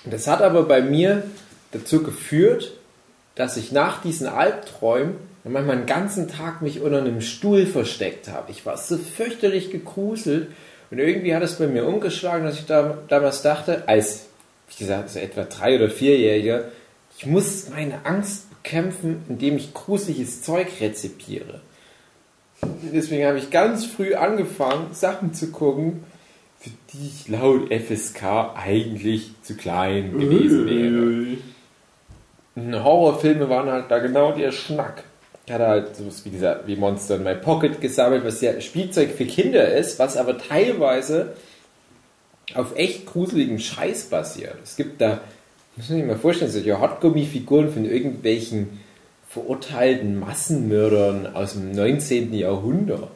Das 0.04 0.28
hat 0.28 0.42
aber 0.42 0.62
bei 0.62 0.80
mir 0.80 1.25
dazu 1.73 2.04
geführt, 2.04 2.73
dass 3.35 3.56
ich 3.56 3.73
nach 3.73 4.00
diesen 4.00 4.28
Albträumen 4.28 5.16
manchmal 5.45 5.76
einen 5.76 5.87
ganzen 5.87 6.28
Tag 6.28 6.62
mich 6.62 6.80
unter 6.80 6.99
einem 6.99 7.21
Stuhl 7.21 7.66
versteckt 7.66 8.28
habe. 8.28 8.50
Ich 8.50 8.66
war 8.66 8.76
so 8.76 8.97
fürchterlich 8.97 9.71
gegruselt 9.71 10.49
und 10.90 10.99
irgendwie 10.99 11.35
hat 11.35 11.42
es 11.42 11.57
bei 11.59 11.66
mir 11.66 11.87
umgeschlagen, 11.87 12.45
dass 12.45 12.59
ich 12.59 12.66
da, 12.66 12.99
damals 13.09 13.42
dachte, 13.42 13.85
als, 13.87 14.26
wie 14.68 14.85
gesagt, 14.85 15.11
so 15.11 15.18
etwa 15.18 15.45
drei 15.45 15.76
oder 15.76 15.90
vierjähriger, 15.90 16.64
ich 17.16 17.26
muss 17.26 17.68
meine 17.71 18.04
Angst 18.04 18.49
bekämpfen, 18.50 19.23
indem 19.28 19.57
ich 19.57 19.75
gruseliges 19.75 20.42
Zeug 20.42 20.68
rezipiere. 20.80 21.61
Deswegen 22.92 23.26
habe 23.26 23.38
ich 23.38 23.50
ganz 23.50 23.87
früh 23.87 24.14
angefangen, 24.14 24.92
Sachen 24.92 25.33
zu 25.35 25.50
gucken, 25.50 26.04
für 26.59 26.71
die 26.92 27.07
ich 27.07 27.28
laut 27.28 27.73
FSK 27.73 28.54
eigentlich 28.57 29.30
zu 29.42 29.57
klein 29.57 30.18
gewesen 30.18 30.66
wäre. 30.66 31.38
Und 32.57 32.85
Horrorfilme 32.85 33.49
waren 33.49 33.71
halt 33.71 33.90
da 33.90 34.00
genau 34.00 34.33
der 34.33 34.50
Schnack. 34.50 35.04
Ich 35.49 35.55
hatte 35.55 35.67
halt 35.67 35.97
sowas 35.97 36.26
wie 36.26 36.31
gesagt, 36.31 36.67
wie 36.67 36.76
Monster 36.76 37.17
in 37.17 37.23
My 37.23 37.35
Pocket 37.35 37.81
gesammelt, 37.81 38.23
was 38.23 38.43
ja 38.43 38.61
Spielzeug 38.61 39.12
für 39.12 39.25
Kinder 39.25 39.67
ist, 39.73 39.99
was 39.99 40.19
aber 40.19 40.37
teilweise 40.37 41.33
auf 42.52 42.76
echt 42.76 43.07
gruseligen 43.07 43.59
Scheiß 43.59 44.11
basiert. 44.11 44.57
Es 44.62 44.76
gibt 44.76 45.00
da, 45.00 45.23
muss 45.75 45.88
man 45.88 46.00
sich 46.00 46.07
mal 46.07 46.19
vorstellen, 46.19 46.50
solche 46.50 46.78
Hotgummi-Figuren 46.78 47.73
von 47.73 47.87
irgendwelchen 47.87 48.78
verurteilten 49.31 50.21
Massenmördern 50.21 51.35
aus 51.35 51.55
dem 51.55 51.73
19. 51.73 52.35
Jahrhundert. 52.35 53.09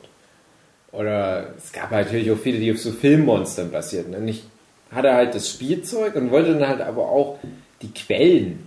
Oder 0.91 1.53
es 1.59 1.71
gab 1.71 1.91
halt 1.91 2.07
natürlich 2.07 2.31
auch 2.31 2.39
viele, 2.39 2.61
die 2.61 2.73
auf 2.73 2.79
so 2.79 2.93
Filmmonstern 2.93 3.71
basierten. 3.71 4.15
Und 4.15 4.27
ich 4.27 4.43
hatte 4.91 5.13
halt 5.13 5.35
das 5.35 5.51
Spielzeug 5.51 6.17
und 6.17 6.31
wollte 6.31 6.55
dann 6.55 6.67
halt 6.67 6.81
aber 6.81 7.11
auch 7.11 7.41
die 7.83 7.93
Quellen 7.93 8.65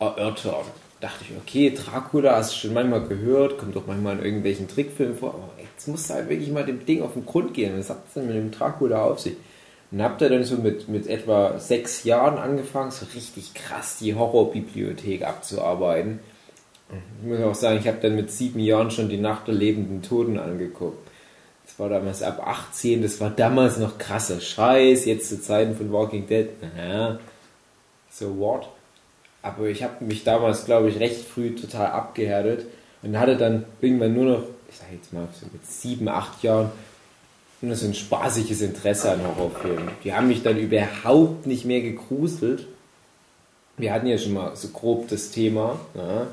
erörtern. 0.00 0.64
Dachte 1.00 1.24
ich, 1.28 1.36
okay, 1.36 1.70
Dracula 1.70 2.36
hast 2.36 2.52
du 2.52 2.56
schon 2.56 2.74
manchmal 2.74 3.06
gehört, 3.06 3.58
kommt 3.58 3.76
doch 3.76 3.86
manchmal 3.86 4.18
in 4.18 4.24
irgendwelchen 4.24 4.66
Trickfilmen 4.66 5.16
vor, 5.16 5.34
aber 5.34 5.50
jetzt 5.62 5.88
musst 5.88 6.08
du 6.08 6.14
halt 6.14 6.30
wirklich 6.30 6.50
mal 6.50 6.64
dem 6.64 6.86
Ding 6.86 7.02
auf 7.02 7.12
den 7.12 7.26
Grund 7.26 7.52
gehen. 7.52 7.78
Was 7.78 7.90
hat 7.90 8.04
es 8.08 8.14
denn 8.14 8.26
mit 8.26 8.36
dem 8.36 8.50
Dracula 8.50 9.02
auf 9.02 9.20
sich? 9.20 9.36
Und 9.90 10.02
habt 10.02 10.20
ihr 10.22 10.30
dann 10.30 10.44
so 10.44 10.56
mit, 10.56 10.88
mit 10.88 11.06
etwa 11.06 11.58
sechs 11.58 12.04
Jahren 12.04 12.38
angefangen, 12.38 12.90
so 12.90 13.06
richtig 13.14 13.54
krass 13.54 13.98
die 14.00 14.14
Horrorbibliothek 14.14 15.22
abzuarbeiten. 15.22 16.20
Ich 17.20 17.28
muss 17.28 17.40
auch 17.40 17.54
sagen, 17.54 17.78
ich 17.78 17.88
habe 17.88 17.98
dann 18.00 18.16
mit 18.16 18.30
sieben 18.30 18.60
Jahren 18.60 18.90
schon 18.90 19.08
die 19.08 19.16
Nacht 19.16 19.48
der 19.48 19.54
lebenden 19.54 20.02
Toten 20.02 20.38
angeguckt. 20.38 21.08
Das 21.64 21.78
war 21.78 21.88
damals 21.88 22.22
ab 22.22 22.46
18, 22.46 23.02
das 23.02 23.20
war 23.20 23.30
damals 23.30 23.78
noch 23.78 23.98
krasser 23.98 24.40
Scheiß, 24.40 25.04
jetzt 25.04 25.28
zu 25.28 25.40
Zeiten 25.40 25.76
von 25.76 25.92
Walking 25.92 26.26
Dead. 26.26 26.48
Aha. 26.62 27.18
So 28.10 28.38
what? 28.38 28.68
Aber 29.46 29.68
ich 29.68 29.84
habe 29.84 30.04
mich 30.04 30.24
damals, 30.24 30.64
glaube 30.64 30.88
ich, 30.88 30.98
recht 30.98 31.24
früh 31.24 31.54
total 31.54 31.86
abgehärtet 31.86 32.66
und 33.02 33.16
hatte 33.16 33.36
dann 33.36 33.64
irgendwann 33.80 34.12
nur 34.12 34.24
noch, 34.24 34.42
ich 34.68 34.76
sage 34.76 34.94
jetzt 34.94 35.12
mal, 35.12 35.28
so 35.38 35.46
mit 35.52 35.64
sieben, 35.64 36.08
acht 36.08 36.42
Jahren, 36.42 36.70
nur 37.60 37.76
so 37.76 37.86
ein 37.86 37.94
spaßiges 37.94 38.60
Interesse 38.60 39.12
an 39.12 39.20
Horrorfilmen. 39.24 39.88
Die 40.02 40.12
haben 40.12 40.26
mich 40.26 40.42
dann 40.42 40.58
überhaupt 40.58 41.46
nicht 41.46 41.64
mehr 41.64 41.80
gegruselt. 41.80 42.66
Wir 43.76 43.92
hatten 43.92 44.08
ja 44.08 44.18
schon 44.18 44.34
mal 44.34 44.56
so 44.56 44.68
grob 44.68 45.08
das 45.08 45.30
Thema, 45.30 45.78
ja, 45.94 46.26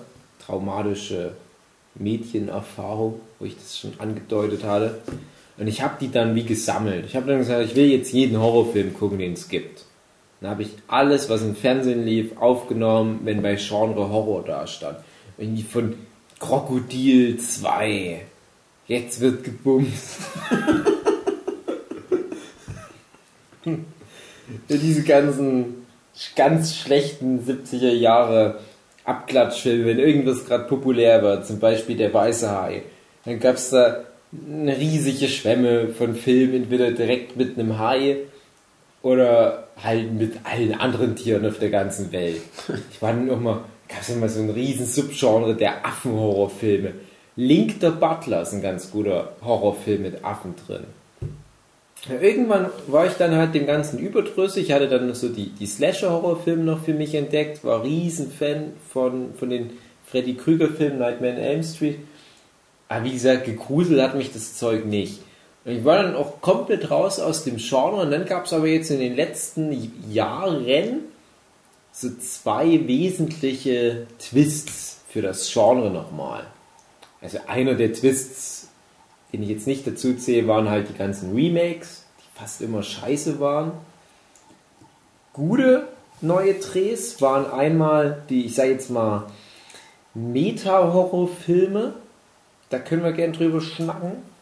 traumatische 0.43 1.33
Mädchenerfahrung, 1.95 3.19
wo 3.37 3.45
ich 3.45 3.55
das 3.55 3.77
schon 3.77 3.93
angedeutet 3.99 4.63
hatte. 4.63 5.01
Und 5.59 5.67
ich 5.67 5.83
habe 5.83 5.97
die 6.01 6.09
dann 6.09 6.33
wie 6.33 6.43
gesammelt. 6.43 7.05
Ich 7.05 7.15
habe 7.15 7.27
dann 7.27 7.37
gesagt, 7.37 7.63
ich 7.63 7.75
will 7.75 7.85
jetzt 7.85 8.11
jeden 8.11 8.39
Horrorfilm 8.39 8.95
gucken, 8.95 9.19
den 9.19 9.33
es 9.33 9.49
gibt. 9.49 9.85
Dann 10.43 10.51
habe 10.51 10.63
ich 10.63 10.71
alles, 10.89 11.29
was 11.29 11.41
im 11.41 11.55
Fernsehen 11.55 12.05
lief, 12.05 12.37
aufgenommen, 12.37 13.21
wenn 13.23 13.41
bei 13.41 13.55
Genre 13.55 14.09
Horror 14.09 14.43
da 14.45 14.67
stand. 14.67 14.97
Irgendwie 15.37 15.63
von 15.63 15.95
Krokodil 16.37 17.37
2. 17.37 18.25
Jetzt 18.85 19.21
wird 19.21 19.45
gebumst. 19.45 20.19
Diese 24.67 25.03
ganzen 25.03 25.85
ganz 26.35 26.75
schlechten 26.75 27.39
70er 27.39 27.93
Jahre 27.93 28.59
Abklatschfilme, 29.05 29.85
wenn 29.85 29.99
irgendwas 29.99 30.45
gerade 30.45 30.65
populär 30.65 31.21
wird, 31.21 31.47
zum 31.47 31.59
Beispiel 31.59 31.95
der 31.95 32.13
Weiße 32.13 32.51
Hai. 32.51 32.83
Dann 33.23 33.39
gab 33.39 33.55
es 33.55 33.69
da 33.69 34.03
eine 34.45 34.77
riesige 34.77 35.29
Schwemme 35.29 35.87
von 35.87 36.15
Filmen, 36.15 36.63
entweder 36.63 36.91
direkt 36.91 37.37
mit 37.37 37.57
einem 37.57 37.79
Hai 37.79 38.17
oder 39.03 39.67
halt 39.83 40.13
mit 40.13 40.33
allen 40.45 40.73
anderen 40.73 41.15
Tieren 41.15 41.45
auf 41.45 41.59
der 41.59 41.69
ganzen 41.69 42.11
Welt. 42.11 42.41
Ich 42.91 43.01
war 43.01 43.11
dann 43.11 43.27
nochmal, 43.27 43.59
gab 43.87 44.01
es 44.01 44.09
immer 44.09 44.29
so 44.29 44.41
ein 44.41 44.49
riesen 44.49 44.87
Subgenre 44.87 45.55
der 45.55 45.85
Affenhorrorfilme. 45.85 46.93
Link 47.35 47.75
the 47.81 47.89
Butler 47.89 48.41
ist 48.41 48.53
ein 48.53 48.61
ganz 48.61 48.89
guter 48.89 49.35
Horrorfilm 49.43 50.03
mit 50.03 50.23
Affen 50.23 50.55
drin. 50.65 50.85
Irgendwann 52.21 52.67
war 52.87 53.05
ich 53.05 53.13
dann 53.13 53.35
halt 53.35 53.53
dem 53.55 53.65
Ganzen 53.65 53.97
überdrüssig. 53.99 54.65
Ich 54.65 54.71
hatte 54.71 54.87
dann 54.87 55.13
so 55.13 55.29
die, 55.29 55.49
die 55.49 55.65
Slasher-Horrorfilme 55.65 56.63
noch 56.63 56.83
für 56.83 56.93
mich 56.93 57.15
entdeckt, 57.15 57.63
war 57.63 57.83
riesen 57.83 58.31
Fan 58.31 58.73
von, 58.91 59.33
von 59.35 59.49
den 59.49 59.71
Freddy 60.05 60.35
Krüger-Filmen, 60.35 60.99
Nightmare 60.99 61.33
on 61.33 61.39
Elm 61.39 61.63
Street. 61.63 61.99
Aber 62.89 63.05
wie 63.05 63.13
gesagt, 63.13 63.45
gegruselt 63.45 64.01
hat 64.01 64.15
mich 64.15 64.31
das 64.31 64.55
Zeug 64.55 64.85
nicht. 64.85 65.19
Und 65.65 65.71
ich 65.71 65.85
war 65.85 66.03
dann 66.03 66.15
auch 66.15 66.41
komplett 66.41 66.91
raus 66.91 67.19
aus 67.19 67.43
dem 67.43 67.57
Genre. 67.57 68.01
Und 68.01 68.11
dann 68.11 68.25
gab 68.25 68.45
es 68.45 68.53
aber 68.53 68.67
jetzt 68.67 68.91
in 68.91 68.99
den 68.99 69.15
letzten 69.15 69.93
Jahren 70.11 71.01
so 71.91 72.09
zwei 72.15 72.87
wesentliche 72.87 74.07
Twists 74.19 75.01
für 75.09 75.21
das 75.21 75.51
Genre 75.51 75.89
nochmal. 75.89 76.45
Also 77.21 77.37
einer 77.47 77.75
der 77.75 77.93
Twists, 77.93 78.67
den 79.31 79.43
ich 79.43 79.49
jetzt 79.49 79.67
nicht 79.67 79.87
dazu 79.87 80.15
zähle, 80.15 80.47
waren 80.47 80.69
halt 80.69 80.89
die 80.89 80.97
ganzen 80.97 81.33
Remakes, 81.33 82.03
die 82.19 82.39
fast 82.39 82.61
immer 82.61 82.83
scheiße 82.83 83.39
waren. 83.39 83.71
Gute 85.31 85.87
neue 86.19 86.55
Drehs 86.55 87.21
waren 87.21 87.49
einmal 87.51 88.23
die, 88.29 88.45
ich 88.45 88.55
sage 88.55 88.71
jetzt 88.71 88.89
mal, 88.89 89.27
Meta-Horror-Filme. 90.13 91.93
Da 92.69 92.79
können 92.79 93.03
wir 93.03 93.13
gern 93.13 93.33
drüber 93.33 93.61
schnacken. 93.61 94.32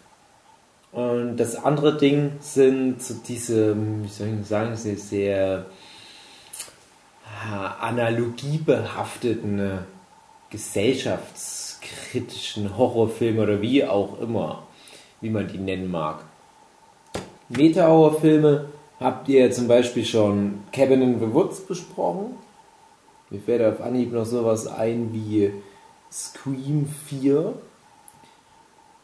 Und 0.92 1.38
das 1.38 1.56
andere 1.56 1.98
Ding 1.98 2.34
sind 2.42 3.02
so 3.02 3.16
diese, 3.26 3.78
wie 4.04 4.10
soll 4.10 4.28
ich 4.42 4.48
sagen, 4.48 4.76
sehr, 4.76 4.98
sehr 4.98 5.66
analogiebehafteten 7.80 9.80
gesellschaftskritischen 10.50 12.76
Horrorfilme 12.78 13.42
oder 13.42 13.62
wie 13.62 13.86
auch 13.86 14.20
immer, 14.20 14.64
wie 15.22 15.30
man 15.30 15.48
die 15.48 15.58
nennen 15.58 15.90
mag. 15.90 16.26
Meta-Horrorfilme 17.50 18.66
habt 19.00 19.30
ihr 19.30 19.50
zum 19.52 19.70
Beispiel 19.70 20.06
schon 20.06 20.64
Cabin 20.74 21.02
in 21.02 21.20
the 21.20 21.34
Woods 21.34 21.62
besprochen. 21.62 22.36
Mir 23.30 23.40
fällt 23.40 23.64
auf 23.64 23.80
Anhieb 23.82 24.12
noch 24.12 24.26
sowas 24.26 24.68
ein 24.68 25.14
wie 25.14 25.54
Scream 26.12 26.90
4 27.08 27.54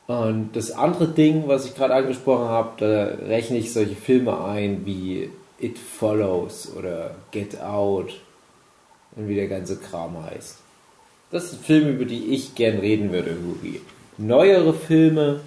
und 0.08 0.52
das 0.54 0.72
andere 0.72 1.10
Ding, 1.10 1.44
was 1.48 1.66
ich 1.66 1.76
gerade 1.76 1.94
angesprochen 1.94 2.48
habe, 2.48 2.72
da 2.78 3.26
rechne 3.26 3.58
ich 3.58 3.74
solche 3.74 3.96
Filme 3.96 4.44
ein 4.44 4.86
wie 4.86 5.30
It 5.60 5.78
Follows 5.78 6.72
oder 6.78 7.16
Get 7.32 7.60
Out 7.60 8.14
und 9.16 9.28
wie 9.28 9.36
der 9.36 9.50
ganze 9.50 9.78
Kram 9.78 10.24
heißt. 10.24 10.60
Das 11.30 11.50
sind 11.50 11.64
Filme, 11.64 11.92
über 11.92 12.06
die 12.06 12.28
ich 12.28 12.56
gern 12.56 12.80
reden 12.80 13.12
würde, 13.12 13.36
Hugi. 13.36 13.82
Neuere 14.18 14.74
Filme, 14.74 15.42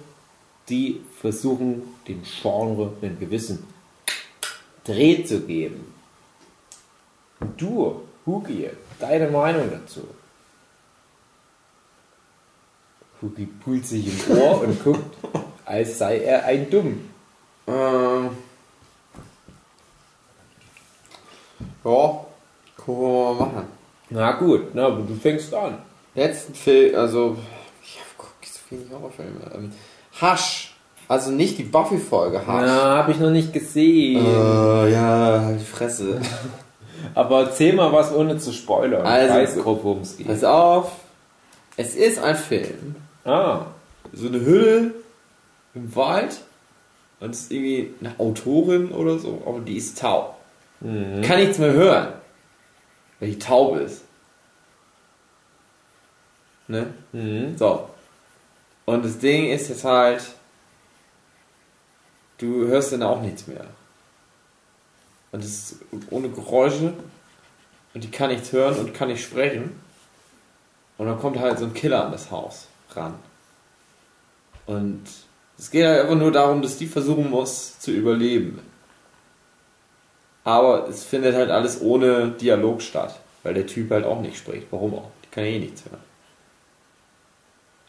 die 0.69 1.01
versuchen, 1.19 1.81
dem 2.07 2.21
Genre 2.23 2.93
einen 3.01 3.19
gewissen 3.19 3.65
Dreh 4.83 5.23
zu 5.23 5.41
geben. 5.41 5.91
Du, 7.57 8.01
Hugi, 8.27 8.69
deine 8.99 9.29
Meinung 9.31 9.71
dazu? 9.71 10.01
Hugi 13.21 13.45
pult 13.63 13.85
sich 13.85 14.07
im 14.07 14.37
Ohr 14.37 14.61
und 14.61 14.83
guckt, 14.83 15.17
als 15.65 15.97
sei 15.99 16.19
er 16.19 16.45
ein 16.45 16.69
Dumm. 16.69 17.09
Äh, 17.67 17.71
ja, 21.85 22.25
gucken 22.77 23.01
wir 23.01 23.33
mal 23.33 23.33
machen. 23.35 23.67
Na 24.09 24.31
gut, 24.33 24.73
na, 24.73 24.87
aber 24.87 25.03
du 25.03 25.13
fängst 25.15 25.53
an. 25.53 25.77
Letzten 26.15 26.55
Film, 26.55 26.95
also, 26.95 27.37
ich 27.83 27.99
gucke 28.17 28.33
so 28.43 28.59
viele 28.67 28.85
Horrorfilme. 28.91 29.51
Ähm, 29.53 29.71
Hush, 30.19 30.75
also 31.07 31.31
nicht 31.31 31.59
die 31.59 31.63
Buffy-Folge 31.63 32.39
Hush. 32.39 32.47
Na, 32.47 32.97
hab 32.97 33.09
ich 33.09 33.19
noch 33.19 33.29
nicht 33.29 33.53
gesehen. 33.53 34.25
Äh, 34.25 34.91
ja, 34.91 35.41
halt 35.45 35.61
die 35.61 35.65
Fresse. 35.65 36.19
Aber 37.13 37.41
erzähl 37.41 37.73
mal 37.73 37.91
was 37.93 38.13
ohne 38.13 38.37
zu 38.37 38.51
spoilern. 38.51 39.05
Also, 39.05 39.39
ich 39.39 39.43
weiß 39.43 39.63
grob, 39.63 39.83
worum 39.83 40.01
es 40.01 40.17
geht. 40.17 40.27
Pass 40.27 40.43
auf, 40.43 40.91
es 41.77 41.95
ist 41.95 42.19
ein 42.19 42.35
Film. 42.35 42.95
Ah, 43.25 43.65
So 44.13 44.27
eine 44.27 44.41
Hülle 44.41 44.93
im 45.73 45.95
Wald 45.95 46.41
und 47.19 47.31
es 47.31 47.41
ist 47.43 47.51
irgendwie 47.51 47.93
eine 47.99 48.19
Autorin 48.19 48.91
oder 48.91 49.19
so, 49.19 49.43
aber 49.45 49.59
die 49.59 49.77
ist 49.77 49.99
taub. 49.99 50.37
Kann 50.81 51.39
nichts 51.39 51.59
mehr 51.59 51.71
hören, 51.73 52.13
weil 53.19 53.29
die 53.29 53.39
taub 53.39 53.77
ist. 53.77 54.03
Ne? 56.67 56.93
mhm. 57.11 57.57
So. 57.57 57.89
Und 58.85 59.05
das 59.05 59.19
Ding 59.19 59.49
ist 59.51 59.69
jetzt 59.69 59.83
halt, 59.83 60.23
du 62.39 62.67
hörst 62.67 62.91
dann 62.91 63.03
auch 63.03 63.21
nichts 63.21 63.45
mehr. 63.45 63.65
Und 65.31 65.43
es 65.43 65.73
ist 65.73 65.75
ohne 66.09 66.29
Geräusche 66.29 66.93
und 67.93 68.03
die 68.03 68.09
kann 68.11 68.31
nichts 68.31 68.51
hören 68.51 68.75
und 68.77 68.93
kann 68.93 69.09
nicht 69.09 69.23
sprechen. 69.23 69.79
Und 70.97 71.05
dann 71.05 71.19
kommt 71.19 71.39
halt 71.39 71.59
so 71.59 71.65
ein 71.65 71.73
Killer 71.73 72.05
an 72.05 72.11
das 72.11 72.31
Haus 72.31 72.67
ran. 72.95 73.15
Und 74.65 75.03
es 75.57 75.69
geht 75.71 75.85
halt 75.85 76.01
einfach 76.01 76.15
nur 76.15 76.31
darum, 76.31 76.61
dass 76.61 76.77
die 76.77 76.87
versuchen 76.87 77.29
muss 77.29 77.79
zu 77.79 77.91
überleben. 77.91 78.59
Aber 80.43 80.87
es 80.89 81.03
findet 81.03 81.35
halt 81.35 81.51
alles 81.51 81.81
ohne 81.81 82.29
Dialog 82.31 82.81
statt, 82.81 83.19
weil 83.43 83.53
der 83.53 83.67
Typ 83.67 83.91
halt 83.91 84.05
auch 84.05 84.21
nicht 84.21 84.37
spricht. 84.37 84.67
Warum 84.71 84.95
auch? 84.95 85.11
Die 85.23 85.29
kann 85.29 85.43
ja 85.43 85.51
eh 85.51 85.59
nichts 85.59 85.83
hören. 85.85 86.01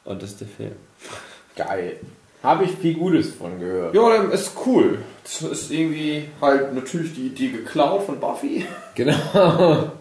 Und 0.04 0.22
das 0.22 0.30
ist 0.30 0.40
der 0.40 0.48
Film. 0.48 0.76
geil. 1.56 2.00
Habe 2.42 2.64
ich 2.64 2.72
viel 2.72 2.94
Gutes 2.94 3.30
von 3.34 3.60
gehört. 3.60 3.94
Ja, 3.94 4.14
ist 4.24 4.52
cool. 4.66 4.98
Das 5.22 5.42
ist 5.42 5.70
irgendwie 5.70 6.28
halt 6.40 6.74
natürlich 6.74 7.14
die 7.14 7.28
Idee 7.28 7.48
geklaut 7.48 8.02
von 8.04 8.18
Buffy. 8.18 8.66
Genau. 8.94 9.92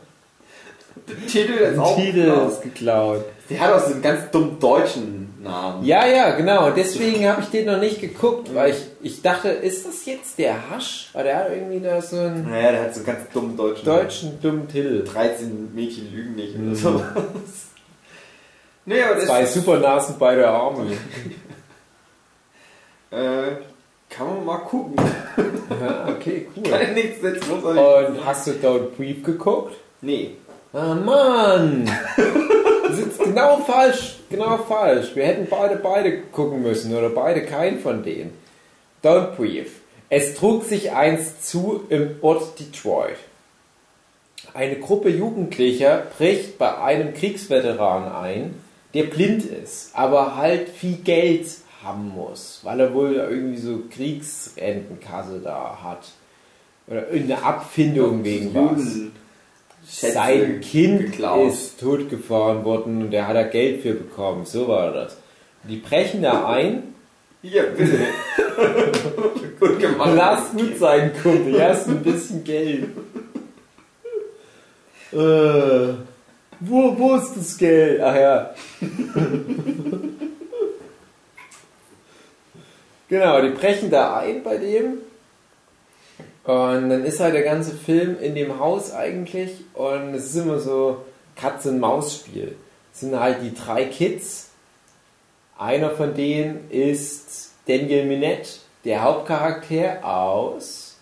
Der 1.08 1.17
Titel 1.27 1.54
ist 1.54 1.75
Der 1.75 1.82
auch 1.84 1.95
Titel 1.95 2.25
geklaut. 2.25 2.51
ist 2.51 2.62
geklaut. 2.62 3.25
Der 3.49 3.60
hat 3.60 3.73
auch 3.73 3.80
so 3.86 3.93
einen 3.93 4.01
ganz 4.01 4.32
dummen 4.32 4.60
deutschen 4.60 5.34
Namen. 5.43 5.84
Ja, 5.84 6.06
ja, 6.06 6.32
genau. 6.36 6.69
Deswegen 6.71 7.27
habe 7.27 7.41
ich 7.41 7.47
den 7.49 7.65
noch 7.65 7.80
nicht 7.80 7.99
geguckt, 7.99 8.54
weil 8.54 8.71
ich, 8.71 8.77
ich 9.01 9.21
dachte, 9.21 9.49
ist 9.49 9.86
das 9.88 10.06
jetzt 10.06 10.38
der 10.38 10.69
Hasch? 10.69 11.10
Weil 11.13 11.23
der 11.25 11.38
hat 11.38 11.49
irgendwie 11.51 11.80
da 11.80 12.01
so 12.01 12.17
einen 12.17 12.49
Naja, 12.49 12.71
der 12.71 12.82
hat 12.84 12.93
so 12.93 12.99
einen 12.99 13.08
ganz 13.08 13.30
dummen 13.34 13.58
deutschen 13.58 13.86
deutschen 13.86 14.41
dummen 14.41 14.67
Titel. 14.67 15.04
13 15.04 15.73
Mädchen 15.73 16.12
lügen 16.13 16.36
nicht 16.36 16.56
oder 16.58 16.75
sowas. 16.75 17.04
Nee, 18.86 19.01
aber 19.01 19.15
das 19.15 19.25
Zwei 19.25 19.45
Supernasen, 19.45 20.15
beide 20.17 20.47
Arme. 20.47 20.86
äh, 23.12 23.56
kann 24.10 24.27
man 24.27 24.45
mal 24.45 24.58
gucken. 24.58 24.95
Ja, 25.69 26.08
okay, 26.10 26.47
cool. 26.56 26.63
Kann 26.69 26.82
ich 26.82 26.91
nichts 26.93 27.23
jetzt. 27.23 27.49
Und 27.49 28.25
hast 28.25 28.47
du 28.47 28.51
Don't 28.51 28.89
Brief 28.97 29.23
geguckt? 29.23 29.75
Nee. 30.01 30.36
Ah, 30.73 30.95
Mann! 30.95 31.89
Sitzt 32.91 33.19
genau 33.19 33.57
falsch, 33.57 34.15
genau 34.29 34.57
falsch. 34.57 35.15
Wir 35.15 35.25
hätten 35.25 35.47
beide 35.49 35.75
beide 35.75 36.21
gucken 36.21 36.62
müssen 36.62 36.95
oder 36.95 37.10
beide 37.10 37.45
keinen 37.45 37.79
von 37.79 38.03
denen. 38.03 38.34
Don't 39.03 39.36
Brief. 39.36 39.81
Es 40.10 40.36
trug 40.36 40.63
sich 40.63 40.91
einst 40.93 41.45
zu 41.45 41.84
im 41.89 42.15
Ort 42.21 42.57
Detroit. 42.60 43.17
Eine 44.53 44.77
Gruppe 44.77 45.10
Jugendlicher 45.10 46.03
bricht 46.17 46.57
bei 46.57 46.77
einem 46.77 47.13
Kriegsveteran 47.13 48.12
ein, 48.12 48.55
der 48.93 49.03
blind 49.03 49.43
ist, 49.43 49.91
aber 49.93 50.36
halt 50.36 50.69
viel 50.69 50.97
Geld 50.97 51.47
haben 51.84 52.10
muss, 52.10 52.60
weil 52.63 52.79
er 52.79 52.93
wohl 52.93 53.15
irgendwie 53.15 53.57
so 53.57 53.79
Kriegsrentenkasse 53.89 55.39
da 55.43 55.79
hat. 55.84 56.10
Oder 56.88 57.10
irgendeine 57.10 57.43
Abfindung 57.43 58.23
wegen 58.23 58.53
was. 58.53 59.20
Schätze 59.87 60.13
Sein 60.13 60.61
Kind 60.61 61.11
geklaut. 61.11 61.51
ist 61.51 61.79
totgefahren 61.79 62.63
worden 62.63 63.01
und 63.03 63.11
der 63.11 63.27
hat 63.27 63.35
da 63.35 63.43
Geld 63.43 63.81
für 63.81 63.93
bekommen. 63.93 64.45
So 64.45 64.67
war 64.67 64.93
das. 64.93 65.17
Die 65.63 65.77
brechen 65.77 66.21
da 66.21 66.47
ein. 66.47 66.93
Hier, 67.41 67.63
bitte. 67.63 67.97
gut 69.59 69.79
gemacht. 69.79 70.11
Lass 70.15 70.51
gut 70.51 70.77
sein, 70.77 71.11
Kumpel. 71.21 71.53
Hier 71.53 71.69
hast 71.69 71.87
ein 71.87 72.03
bisschen 72.03 72.43
Geld. 72.43 72.89
Äh, 75.11 75.93
wo, 76.59 76.97
wo 76.97 77.15
ist 77.15 77.35
das 77.35 77.57
Geld? 77.57 77.99
Ach 78.01 78.15
ja. 78.15 78.53
genau, 83.09 83.41
die 83.41 83.49
brechen 83.49 83.89
da 83.89 84.17
ein 84.17 84.43
bei 84.43 84.57
dem. 84.57 84.99
Und 86.43 86.89
dann 86.89 87.06
ist 87.06 87.19
halt 87.19 87.36
der 87.36 87.43
ganze 87.43 87.75
Film 87.75 88.19
in 88.19 88.34
dem 88.34 88.60
Haus 88.60 88.91
eigentlich 88.91 89.63
und 89.73 90.15
es 90.15 90.25
ist 90.25 90.36
immer 90.38 90.60
so 90.60 91.06
Katz-und-Maus-Spiel. 91.36 92.56
Es 92.93 93.01
sind 93.01 93.19
halt 93.19 93.43
die 93.43 93.54
drei 93.54 93.86
Kids. 93.86 94.49
Einer 95.58 95.91
von 95.91 96.15
denen 96.15 96.69
ist 96.71 97.51
Daniel 97.67 98.06
Minette, 98.06 98.49
der 98.84 99.04
Hauptcharakter 99.04 100.04
aus. 100.04 100.97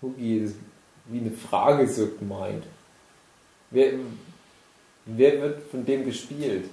Hugi, 0.00 0.38
ist 0.38 0.56
wie 1.06 1.18
eine 1.18 1.30
Frage 1.30 1.86
so 1.86 2.08
gemeint. 2.18 2.64
Wer, 3.70 3.92
wer 5.04 5.42
wird 5.42 5.70
von 5.70 5.84
dem 5.84 6.06
gespielt? 6.06 6.70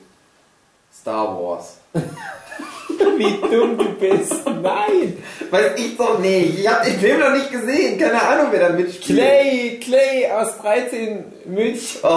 Star 0.94 1.36
Wars. 1.38 1.81
Wie 3.18 3.54
dumm 3.54 3.78
du 3.78 3.86
bist. 4.00 4.46
Nein! 4.46 5.18
Weiß 5.50 5.72
ich 5.78 5.98
doch 5.98 6.20
nicht. 6.20 6.60
Ich 6.60 6.68
hab 6.68 6.84
den 6.84 7.00
Film 7.00 7.20
noch 7.20 7.34
nicht 7.34 7.52
gesehen. 7.52 8.00
Keine 8.00 8.22
Ahnung, 8.22 8.48
wer 8.52 8.70
da 8.70 8.76
mitspielt. 8.76 9.20
Clay, 9.20 9.80
Clay 9.82 10.32
aus 10.32 10.58
13 10.62 11.24
Münch, 11.46 11.98
Oh, 12.04 12.08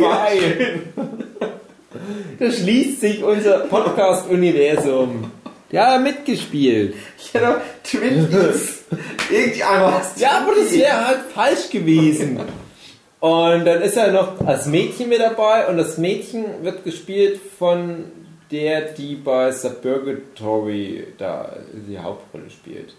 ja. 0.00 0.26
Da 2.38 2.50
schließt 2.50 3.00
sich 3.00 3.22
unser 3.22 3.60
Podcast-Universum. 3.60 5.30
Ja, 5.70 5.98
mitgespielt. 5.98 6.94
Ich 7.18 7.32
hätte 7.32 7.46
doch 7.46 7.60
Twin 7.84 8.28
Peaks. 8.28 8.84
Irgendjemand 9.30 9.94
hast 9.94 10.20
Ja, 10.20 10.42
aber 10.42 10.54
das 10.56 10.72
wäre 10.72 11.06
halt 11.06 11.20
falsch 11.34 11.70
gewesen. 11.70 12.40
Und 13.20 13.64
dann 13.64 13.80
ist 13.82 13.96
er 13.96 14.10
noch 14.12 14.40
als 14.44 14.66
Mädchen 14.66 15.08
mit 15.08 15.20
dabei 15.20 15.68
und 15.68 15.76
das 15.78 15.96
Mädchen 15.96 16.44
wird 16.62 16.84
gespielt 16.84 17.40
von 17.58 18.04
der, 18.52 18.92
die 18.92 19.16
bei 19.16 19.50
Suburgatory 19.50 21.06
da 21.18 21.56
die 21.72 21.98
Hauptrolle 21.98 22.50
spielt. 22.50 22.94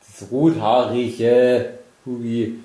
Das 0.00 0.30
rothaarige 0.30 1.70
Hugi. 2.04 2.60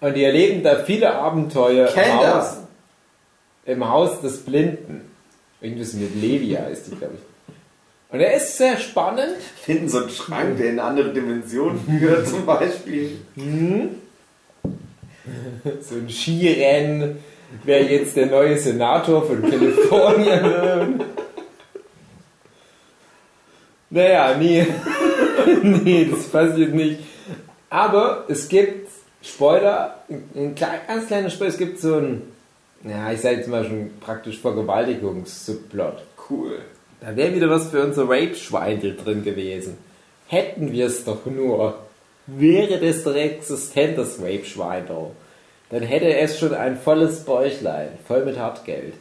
Und 0.00 0.14
die 0.14 0.24
erleben 0.24 0.62
da 0.62 0.84
viele 0.84 1.14
Abenteuer 1.14 1.88
im. 1.88 2.12
Haus, 2.12 2.56
im 3.64 3.88
Haus 3.88 4.20
des 4.20 4.44
Blinden. 4.44 5.10
Irgendwas 5.60 5.94
mit 5.94 6.14
Levi 6.20 6.50
heißt 6.60 6.88
die, 6.88 6.96
glaube 6.96 7.14
ich. 7.14 7.20
Und 8.12 8.20
er 8.20 8.34
ist 8.34 8.58
sehr 8.58 8.76
spannend. 8.76 9.36
Finden 9.62 9.88
so 9.88 9.98
einen 9.98 10.10
Schrank, 10.10 10.58
der 10.58 10.66
in 10.66 10.78
eine 10.78 10.82
andere 10.88 11.12
Dimension 11.12 11.80
führt, 11.80 12.28
zum 12.28 12.44
Beispiel. 12.44 13.18
So 15.80 15.94
ein 15.94 16.08
Skirennen, 16.10 17.18
wer 17.62 17.82
jetzt 17.82 18.16
der 18.16 18.26
neue 18.26 18.58
Senator 18.58 19.24
von 19.24 19.42
Kalifornien 19.42 20.42
wird. 20.44 21.00
Naja, 23.90 24.36
nee. 24.36 24.66
nee, 25.62 26.08
das 26.10 26.24
passiert 26.24 26.74
nicht. 26.74 27.00
Aber 27.70 28.24
es 28.28 28.48
gibt 28.48 28.88
Spoiler, 29.22 30.04
ein 30.34 30.54
ganz 30.54 31.06
kleiner 31.06 31.30
Spoiler, 31.30 31.50
es 31.50 31.58
gibt 31.58 31.78
so 31.78 31.94
ein, 31.94 32.22
ja, 32.82 33.10
ich 33.10 33.20
sage 33.20 33.36
jetzt 33.36 33.48
mal 33.48 33.64
schon 33.64 33.90
praktisch 34.00 34.38
Vergewaltigungs-Subplot. 34.38 36.02
Cool. 36.28 36.58
Da 37.00 37.16
wäre 37.16 37.34
wieder 37.34 37.48
was 37.48 37.68
für 37.70 37.82
unser 37.82 38.04
Rape-Schweindel 38.04 38.96
drin 38.96 39.24
gewesen. 39.24 39.78
Hätten 40.26 40.72
wir 40.72 40.86
es 40.86 41.04
doch 41.04 41.24
nur. 41.26 41.78
Wäre 42.26 42.78
das 42.78 43.02
doch 43.04 43.14
existent, 43.14 43.96
das 43.98 44.18
Rape-Schweindel. 44.20 45.10
Dann 45.70 45.82
hätte 45.82 46.16
es 46.16 46.38
schon 46.38 46.54
ein 46.54 46.76
volles 46.76 47.24
Bäuchlein, 47.24 47.88
voll 48.06 48.24
mit 48.24 48.38
Hartgeld. 48.38 48.94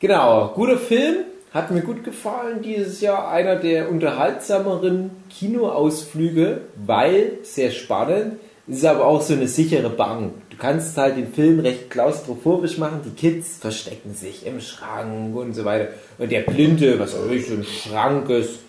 Genau, 0.00 0.48
guter 0.54 0.78
Film, 0.78 1.24
hat 1.52 1.70
mir 1.70 1.82
gut 1.82 2.02
gefallen 2.02 2.62
dieses 2.62 3.00
Jahr. 3.00 3.30
Einer 3.30 3.56
der 3.56 3.90
unterhaltsameren 3.90 5.10
Kinoausflüge, 5.30 6.62
weil 6.84 7.38
sehr 7.42 7.70
spannend. 7.70 8.38
Ist 8.66 8.84
aber 8.84 9.04
auch 9.06 9.20
so 9.20 9.34
eine 9.34 9.48
sichere 9.48 9.90
Bank. 9.90 10.32
Du 10.50 10.56
kannst 10.56 10.96
halt 10.96 11.16
den 11.16 11.32
Film 11.32 11.60
recht 11.60 11.90
klaustrophobisch 11.90 12.78
machen. 12.78 13.00
Die 13.04 13.10
Kids 13.10 13.58
verstecken 13.58 14.14
sich 14.14 14.46
im 14.46 14.60
Schrank 14.60 15.36
und 15.36 15.52
so 15.54 15.64
weiter. 15.64 15.88
Und 16.18 16.32
der 16.32 16.40
Blinde, 16.40 16.98
was 16.98 17.14
auch 17.14 17.24
wirklich 17.24 17.48
so 17.48 17.54
ein 17.54 17.64
Schrank 17.64 18.30
ist, 18.30 18.60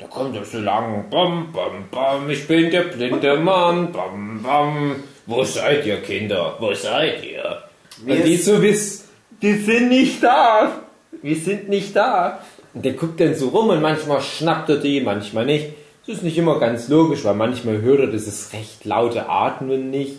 da 0.00 0.06
kommt 0.06 0.34
er 0.34 0.44
so 0.44 0.58
lang. 0.58 1.10
Bam, 1.10 1.52
bam, 1.52 1.84
bam, 1.90 2.30
ich 2.30 2.48
bin 2.48 2.70
der 2.70 2.84
blinde 2.84 3.36
Mann. 3.36 3.92
Bam, 3.92 4.42
bam. 4.42 4.96
Wo 5.26 5.44
seid 5.44 5.84
ihr, 5.84 6.00
Kinder? 6.00 6.56
Wo 6.58 6.72
seid 6.72 7.22
ihr? 7.22 7.62
Und 8.06 8.24
die 8.24 8.36
so 8.36 8.62
wiss, 8.62 9.04
die 9.42 9.54
sind 9.54 9.90
nicht 9.90 10.22
da. 10.22 10.80
Wir 11.20 11.36
sind 11.36 11.68
nicht 11.68 11.94
da. 11.94 12.40
Und 12.72 12.84
der 12.84 12.94
guckt 12.94 13.20
dann 13.20 13.34
so 13.34 13.48
rum 13.48 13.68
und 13.68 13.82
manchmal 13.82 14.22
schnappt 14.22 14.70
er 14.70 14.76
die, 14.78 15.02
manchmal 15.02 15.44
nicht. 15.44 15.74
Das 16.06 16.16
ist 16.16 16.22
nicht 16.22 16.38
immer 16.38 16.58
ganz 16.58 16.88
logisch, 16.88 17.24
weil 17.24 17.34
manchmal 17.34 17.82
hört 17.82 18.00
er 18.00 18.06
dieses 18.06 18.54
recht 18.54 18.84
laute 18.86 19.28
Atmen 19.28 19.90
nicht. 19.90 20.16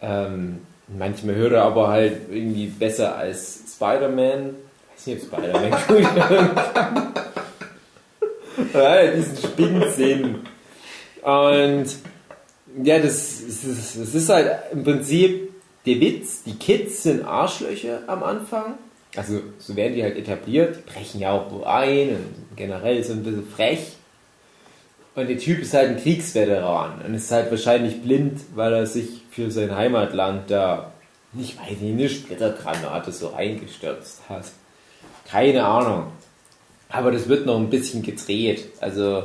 Ähm, 0.00 0.60
manchmal 0.86 1.34
hört 1.34 1.54
er 1.54 1.64
aber 1.64 1.88
halt 1.88 2.28
irgendwie 2.30 2.66
besser 2.66 3.16
als 3.16 3.64
Spider-Man. 3.74 4.54
Ich 4.96 5.06
weiß 5.06 5.06
nicht, 5.08 5.22
ob 5.24 5.40
Spider-Man 5.40 5.70
gut. 5.88 7.24
ja, 8.74 9.10
diesen 9.12 9.36
Spinnensinn. 9.36 10.34
Und 11.22 11.86
ja, 12.82 12.98
das, 12.98 13.42
das, 13.46 13.98
das 13.98 14.14
ist 14.14 14.28
halt 14.28 14.50
im 14.72 14.84
Prinzip 14.84 15.52
der 15.86 16.00
Witz. 16.00 16.42
Die 16.44 16.54
Kids 16.54 17.02
sind 17.02 17.24
Arschlöcher 17.24 18.00
am 18.06 18.22
Anfang. 18.22 18.74
Also 19.16 19.40
so 19.58 19.74
werden 19.74 19.94
die 19.94 20.02
halt 20.02 20.16
etabliert. 20.16 20.76
Die 20.76 20.90
brechen 20.90 21.20
ja 21.20 21.32
auch 21.32 21.50
wo 21.50 21.64
ein 21.64 22.10
und 22.10 22.56
generell 22.56 23.02
so 23.02 23.14
ein 23.14 23.22
bisschen 23.22 23.46
frech. 23.46 23.92
Und 25.14 25.28
der 25.28 25.38
Typ 25.38 25.60
ist 25.60 25.74
halt 25.74 25.88
ein 25.88 25.96
Kriegsveteran 25.96 27.02
und 27.04 27.14
ist 27.14 27.32
halt 27.32 27.50
wahrscheinlich 27.50 28.02
blind, 28.02 28.40
weil 28.54 28.72
er 28.72 28.86
sich 28.86 29.22
für 29.30 29.50
sein 29.50 29.74
Heimatland 29.74 30.48
da, 30.48 30.92
ich 31.36 31.58
weiß 31.58 31.80
nicht, 31.80 31.92
eine 31.92 32.08
Splittergranate 32.08 33.10
so 33.10 33.32
eingestürzt 33.32 34.20
hat. 34.28 34.44
Keine 35.28 35.64
Ahnung. 35.64 36.12
Aber 36.88 37.10
das 37.10 37.28
wird 37.28 37.46
noch 37.46 37.58
ein 37.58 37.70
bisschen 37.70 38.02
gedreht. 38.02 38.64
Also 38.80 39.24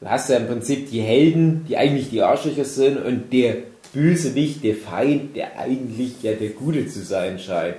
du 0.00 0.06
hast 0.06 0.28
ja 0.30 0.36
im 0.36 0.46
Prinzip 0.46 0.90
die 0.90 1.00
Helden, 1.00 1.64
die 1.68 1.76
eigentlich 1.76 2.10
die 2.10 2.22
Arschlöcher 2.22 2.64
sind 2.64 2.98
und 2.98 3.32
der 3.32 3.56
Bösewicht, 3.92 4.62
der 4.64 4.74
Feind, 4.74 5.36
der 5.36 5.58
eigentlich 5.58 6.22
ja 6.22 6.32
der 6.32 6.50
Gute 6.50 6.86
zu 6.86 7.02
sein 7.02 7.38
scheint. 7.38 7.76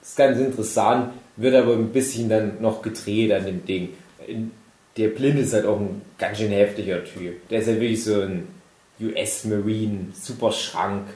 Das 0.00 0.10
ist 0.10 0.16
ganz 0.16 0.38
interessant, 0.38 1.12
wird 1.36 1.54
aber 1.54 1.74
ein 1.74 1.90
bisschen 1.90 2.28
dann 2.28 2.60
noch 2.60 2.82
gedreht 2.82 3.32
an 3.32 3.44
dem 3.44 3.64
Ding. 3.64 3.90
Der 4.96 5.08
Blinde 5.08 5.42
ist 5.42 5.52
halt 5.52 5.66
auch 5.66 5.78
ein 5.78 6.02
ganz 6.16 6.38
schön 6.38 6.50
heftiger 6.50 7.04
Typ. 7.04 7.48
Der 7.48 7.60
ist 7.60 7.68
halt 7.68 7.80
wirklich 7.80 8.02
so 8.02 8.22
ein 8.22 8.48
US-Marine, 9.00 10.08
super 10.12 10.50
Schrank, 10.50 11.06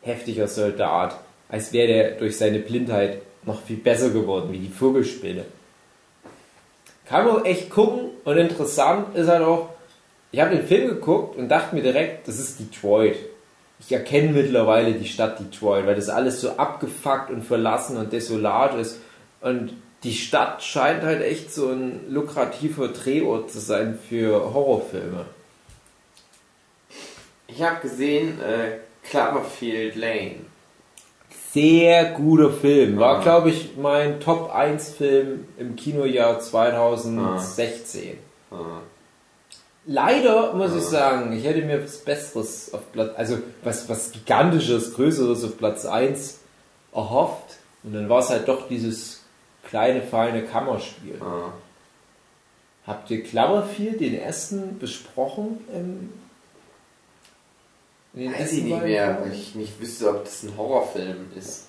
heftiger 0.00 0.48
Soldat. 0.48 1.20
Als 1.48 1.72
wäre 1.72 1.88
der 1.88 2.10
durch 2.12 2.38
seine 2.38 2.60
Blindheit 2.60 3.20
noch 3.46 3.62
viel 3.62 3.76
besser 3.76 4.10
geworden, 4.10 4.52
wie 4.52 4.58
die 4.58 4.72
Vogelspinne. 4.72 5.44
Kann 7.06 7.26
man 7.26 7.44
echt 7.44 7.70
gucken 7.70 8.10
und 8.24 8.38
interessant 8.38 9.14
ist 9.14 9.28
halt 9.28 9.42
auch, 9.42 9.70
ich 10.32 10.40
habe 10.40 10.56
den 10.56 10.66
Film 10.66 10.88
geguckt 10.88 11.36
und 11.36 11.48
dachte 11.48 11.74
mir 11.74 11.82
direkt, 11.82 12.26
das 12.26 12.38
ist 12.38 12.58
Detroit. 12.58 13.16
Ich 13.78 13.92
erkenne 13.92 14.30
mittlerweile 14.30 14.94
die 14.94 15.06
Stadt 15.06 15.38
Detroit, 15.38 15.86
weil 15.86 15.96
das 15.96 16.08
alles 16.08 16.40
so 16.40 16.52
abgefuckt 16.52 17.30
und 17.30 17.42
verlassen 17.44 17.98
und 17.98 18.12
desolat 18.12 18.74
ist. 18.76 19.00
Und 19.40 19.74
die 20.04 20.14
Stadt 20.14 20.62
scheint 20.62 21.02
halt 21.02 21.22
echt 21.22 21.52
so 21.52 21.68
ein 21.68 22.10
lukrativer 22.10 22.88
Drehort 22.88 23.50
zu 23.50 23.60
sein 23.60 23.98
für 24.08 24.54
Horrorfilme. 24.54 25.26
Ich 27.46 27.62
habe 27.62 27.80
gesehen, 27.80 28.40
äh, 28.40 28.78
Cloverfield 29.08 29.96
Lane. 29.96 30.36
Sehr 31.54 32.10
guter 32.14 32.50
Film. 32.50 32.98
War, 32.98 33.18
Ah. 33.18 33.22
glaube 33.22 33.50
ich, 33.50 33.76
mein 33.76 34.18
Top 34.18 34.52
1 34.52 34.90
Film 34.90 35.46
im 35.56 35.76
Kinojahr 35.76 36.40
2016. 36.40 38.18
Ah. 38.50 38.80
Leider 39.86 40.52
muss 40.54 40.74
ich 40.74 40.82
sagen, 40.82 41.32
ich 41.32 41.44
hätte 41.44 41.62
mir 41.62 41.82
was 41.84 41.98
Besseres 41.98 42.74
auf 42.74 42.90
Platz, 42.90 43.12
also 43.16 43.38
was, 43.62 43.88
was 43.88 44.10
Gigantisches, 44.10 44.94
Größeres 44.94 45.44
auf 45.44 45.56
Platz 45.56 45.84
1 45.86 46.40
erhofft. 46.92 47.58
Und 47.84 47.94
dann 47.94 48.08
war 48.08 48.18
es 48.18 48.30
halt 48.30 48.48
doch 48.48 48.66
dieses 48.68 49.22
kleine, 49.62 50.02
feine 50.02 50.42
Kammerspiel. 50.42 51.20
Ah. 51.20 51.52
Habt 52.84 53.10
ihr 53.12 53.22
Cloverfield, 53.22 54.00
den 54.00 54.18
ersten, 54.18 54.78
besprochen? 54.80 55.58
Im, 55.72 56.10
Weiß 58.14 58.52
ich 58.52 58.62
nicht 58.64 58.82
mehr, 58.82 59.18
weil 59.22 59.32
ich 59.32 59.54
nicht 59.54 59.80
wüsste, 59.80 60.08
ob 60.10 60.24
das 60.24 60.42
ein 60.44 60.56
Horrorfilm 60.56 61.26
ist. 61.36 61.66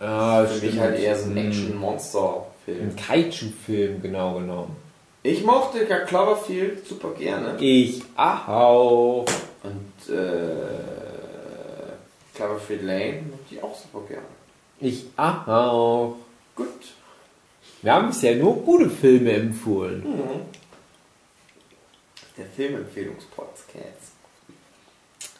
Ah, 0.00 0.44
Für 0.46 0.64
mich 0.64 0.78
halt 0.78 0.98
eher 0.98 1.16
so 1.18 1.30
ein 1.30 1.36
Hm. 1.36 1.48
Action-Monster-Film. 1.48 2.80
Ein 2.90 2.96
Kaiju-Film, 2.96 4.02
genau 4.02 4.34
genommen. 4.34 4.76
Ich 5.24 5.44
mochte 5.44 5.84
ja 5.86 6.00
Cloverfield 6.00 6.86
super 6.86 7.10
gerne. 7.12 7.56
Ich 7.60 8.02
auch. 8.16 9.24
Und 9.62 10.14
äh, 10.14 10.56
Cloverfield 12.34 12.82
Lane 12.82 13.22
mochte 13.30 13.54
ich 13.54 13.62
auch 13.62 13.76
super 13.76 14.00
gerne. 14.08 14.26
Ich 14.80 15.06
auch. 15.16 16.16
Gut. 16.56 16.66
Wir 17.82 17.94
haben 17.94 18.08
bisher 18.08 18.36
nur 18.36 18.56
gute 18.62 18.90
Filme 18.90 19.32
empfohlen. 19.32 20.04
Der 22.36 22.46
Filmempfehlungspodcast. 22.46 24.11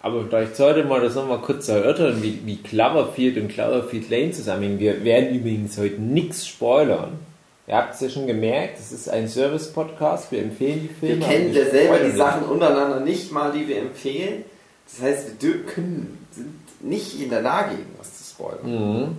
Aber 0.02 0.24
vielleicht 0.24 0.56
sollte 0.56 0.82
man 0.82 1.00
das 1.00 1.14
nochmal 1.14 1.38
kurz 1.38 1.68
erörtern, 1.68 2.22
wie, 2.22 2.40
wie 2.44 2.56
Cloverfield 2.56 3.36
und 3.36 3.48
Cloverfield 3.48 4.10
Lane 4.10 4.32
zusammenhängen. 4.32 4.80
Wir 4.80 5.04
werden 5.04 5.34
übrigens 5.34 5.78
heute 5.78 6.02
nichts 6.02 6.46
spoilern. 6.46 7.20
Ihr 7.68 7.76
habt 7.76 7.94
es 7.94 8.00
ja 8.00 8.10
schon 8.10 8.26
gemerkt, 8.26 8.80
es 8.80 8.90
ist 8.90 9.08
ein 9.08 9.28
Service-Podcast, 9.28 10.32
wir 10.32 10.42
empfehlen 10.42 10.80
die 10.82 10.88
Wir 10.88 11.10
Filme. 11.10 11.24
aber 11.24 11.32
kennen 11.32 11.54
ja 11.54 11.64
selber 11.70 11.98
die 12.00 12.10
Sachen 12.10 12.44
untereinander 12.48 12.98
nicht 12.98 13.30
mal, 13.30 13.52
die 13.52 13.68
wir 13.68 13.78
empfehlen. 13.78 14.44
Das 14.90 15.02
heißt, 15.02 15.40
wir 15.40 15.62
können, 15.62 16.26
sind 16.32 16.52
nicht 16.80 17.20
in 17.20 17.30
der 17.30 17.42
Lage, 17.42 17.76
irgendwas 17.76 18.18
zu 18.18 18.24
spoilern. 18.34 19.04
Mhm. 19.04 19.16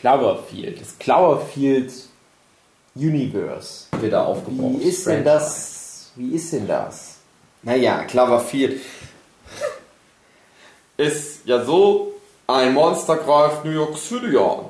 Cloverfield, 0.00 0.80
das 0.80 0.98
Cloverfield 0.98 1.92
Universe. 2.94 3.86
Wird 4.00 4.14
da 4.14 4.24
aufgebaut. 4.24 4.80
Wie 4.80 4.88
ist 4.88 5.06
denn 5.06 5.22
das? 5.24 6.10
Wie 6.16 6.34
ist 6.34 6.52
denn 6.52 6.66
das? 6.66 7.11
Naja, 7.62 8.04
Cloverfield 8.04 8.80
ist 10.96 11.46
ja 11.46 11.64
so, 11.64 12.14
ein 12.46 12.74
Monster 12.74 13.16
greift 13.16 13.64
New 13.64 13.70
York 13.70 13.96
City 13.96 14.36
an. 14.36 14.66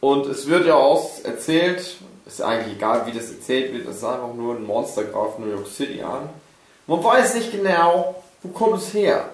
Und 0.00 0.26
es 0.26 0.46
wird 0.46 0.66
ja 0.66 0.74
auch 0.74 1.10
erzählt, 1.24 1.96
ist 2.26 2.42
eigentlich 2.42 2.76
egal, 2.76 3.06
wie 3.06 3.12
das 3.12 3.30
erzählt 3.30 3.72
wird, 3.72 3.88
es 3.88 3.96
ist 3.96 4.04
einfach 4.04 4.32
nur 4.34 4.54
ein 4.54 4.64
Monster 4.64 5.04
greift 5.04 5.38
New 5.38 5.50
York 5.50 5.66
City 5.66 6.00
an. 6.02 6.28
Man 6.86 7.02
weiß 7.02 7.34
nicht 7.34 7.50
genau, 7.50 8.22
wo 8.42 8.48
kommt 8.50 8.76
es 8.76 8.92
her? 8.94 9.30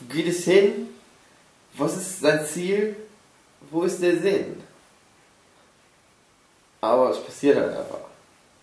Wo 0.00 0.14
geht 0.14 0.28
es 0.28 0.44
hin? 0.44 0.88
Was 1.76 1.96
ist 1.96 2.20
sein 2.20 2.46
Ziel? 2.46 2.96
Wo 3.70 3.82
ist 3.82 4.00
der 4.00 4.18
Sinn? 4.18 4.62
Aber 6.80 7.10
es 7.10 7.22
passiert 7.22 7.56
halt 7.56 7.70
einfach. 7.70 8.13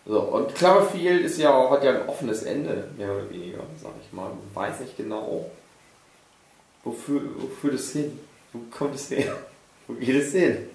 So, 0.06 0.20
und 0.20 0.56
Cloverfield 0.56 1.24
ist 1.26 1.38
ja, 1.38 1.70
hat 1.70 1.84
ja 1.84 1.92
ein 1.92 2.10
offenes 2.10 2.44
Ende, 2.44 2.90
mehr 2.98 3.12
oder 3.12 3.30
weniger, 3.30 3.60
sag 3.82 3.92
ich 4.02 4.12
mal. 4.12 4.30
Man 4.30 4.40
weiß 4.54 4.80
nicht 4.80 4.98
genau, 4.98 5.50
wofür, 6.84 7.22
wofür 7.38 7.72
das 7.72 7.92
hin? 7.92 8.20
Wo 8.52 8.60
kommt 8.76 8.96
es 8.96 9.12
her? 9.12 9.36
Wo 9.88 9.94
geht 9.94 10.16
es 10.16 10.32
hin? 10.32 10.70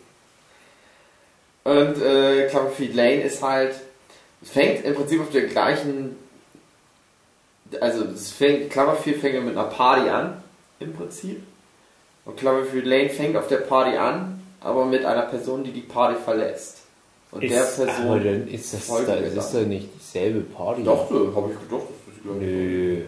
Und 1.64 2.00
äh, 2.00 2.46
Cloverfield 2.48 2.94
Lane 2.94 3.22
ist 3.22 3.42
halt, 3.42 3.74
es 4.40 4.50
fängt 4.50 4.84
im 4.84 4.94
Prinzip 4.94 5.20
auf 5.20 5.30
der 5.30 5.46
gleichen, 5.46 6.16
also 7.80 8.04
es 8.04 8.30
fängt, 8.30 8.70
Cloverfield 8.70 9.20
fängt 9.20 9.44
mit 9.44 9.56
einer 9.56 9.68
Party 9.68 10.08
an, 10.08 10.42
im 10.78 10.94
Prinzip. 10.94 11.42
Und 12.24 12.36
Cloverfield 12.36 12.86
Lane 12.86 13.10
fängt 13.10 13.36
auf 13.36 13.48
der 13.48 13.58
Party 13.58 13.96
an, 13.96 14.40
aber 14.60 14.84
mit 14.84 15.04
einer 15.04 15.22
Person, 15.22 15.64
die 15.64 15.72
die 15.72 15.80
Party 15.80 16.20
verlässt. 16.22 16.75
Und 17.36 17.50
der 17.50 17.60
Person... 17.60 17.88
aber 18.06 18.20
dann 18.20 18.48
ist 18.48 18.74
das, 18.74 18.86
da, 18.86 19.14
ist 19.14 19.36
das 19.36 19.52
dann. 19.52 19.62
doch 19.62 19.68
nicht 19.68 19.88
dieselbe 19.98 20.40
Party. 20.40 20.82
Doch, 20.84 21.10
habe 21.10 21.50
ich 21.52 21.68
gedacht, 21.68 21.86
das 22.06 22.16
ist 22.16 22.22
glaube 22.22 22.40
Nö, 22.40 23.02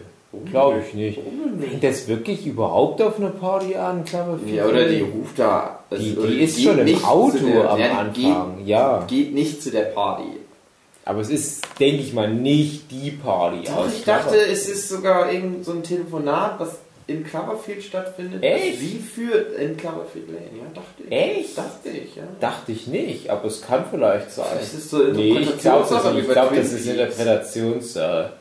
glaube 0.49 0.83
ich 0.87 0.93
nicht. 0.93 1.19
Fängt 1.59 1.83
das 1.83 2.07
wirklich 2.07 2.45
überhaupt 2.45 3.01
auf 3.01 3.17
einer 3.17 3.29
Party 3.29 3.75
an, 3.75 4.05
Cloverfield? 4.05 4.55
Ja, 4.55 4.65
oder 4.65 4.87
die 4.87 5.01
ruft 5.01 5.37
da. 5.37 5.79
Die, 5.91 5.95
also, 5.95 6.27
die 6.27 6.41
ist 6.41 6.57
geht 6.57 6.65
schon 6.65 6.87
im 6.87 7.03
Auto 7.03 7.37
der- 7.37 7.69
am 7.71 7.79
ja, 7.79 8.03
die 8.03 8.25
Anfang, 8.25 8.65
ja. 8.65 8.99
Geht, 9.07 9.07
geht 9.09 9.33
nicht 9.33 9.63
zu 9.63 9.71
der 9.71 9.85
Party. 9.85 10.23
Aber 11.05 11.21
es 11.21 11.29
ist, 11.31 11.63
denke 11.79 12.03
ich 12.03 12.13
mal, 12.13 12.31
nicht 12.31 12.91
die 12.91 13.09
Party. 13.09 13.63
Doch, 13.65 13.77
aus 13.77 13.93
ich 13.97 14.03
dachte, 14.03 14.35
es 14.35 14.69
ist 14.69 14.89
sogar 14.89 15.31
irgend 15.31 15.65
so 15.65 15.71
ein 15.71 15.81
Telefonat, 15.81 16.59
was 16.59 16.77
in 17.09 17.23
Cloverfield 17.25 17.83
stattfindet. 17.83 18.41
Echt? 18.43 18.73
das 18.75 18.79
Sie 18.79 18.99
führt 18.99 19.57
in 19.57 19.75
Cloverfield 19.75 20.27
Lane, 20.29 20.49
ja, 20.57 20.63
dachte 20.73 21.03
ich. 21.03 21.11
Echt? 21.11 21.57
Dachte 21.57 21.89
ich, 21.89 22.15
ja. 22.15 22.23
Dachte 22.39 22.71
ich 22.71 22.87
nicht, 22.87 23.29
aber 23.29 23.45
es 23.45 23.61
kann 23.61 23.85
vielleicht 23.89 24.31
sein. 24.31 24.45
Das 24.59 24.73
ist 24.73 24.89
so 24.89 24.99
Nee, 24.99 25.39
ich 25.39 25.57
glaube, 25.57 25.85
das, 25.89 26.05
Interpretationssache 26.05 26.19
ich 26.19 26.27
glaub, 26.29 26.55
das 26.55 26.71
ist. 26.73 26.85
Interpretationssache. 26.87 28.33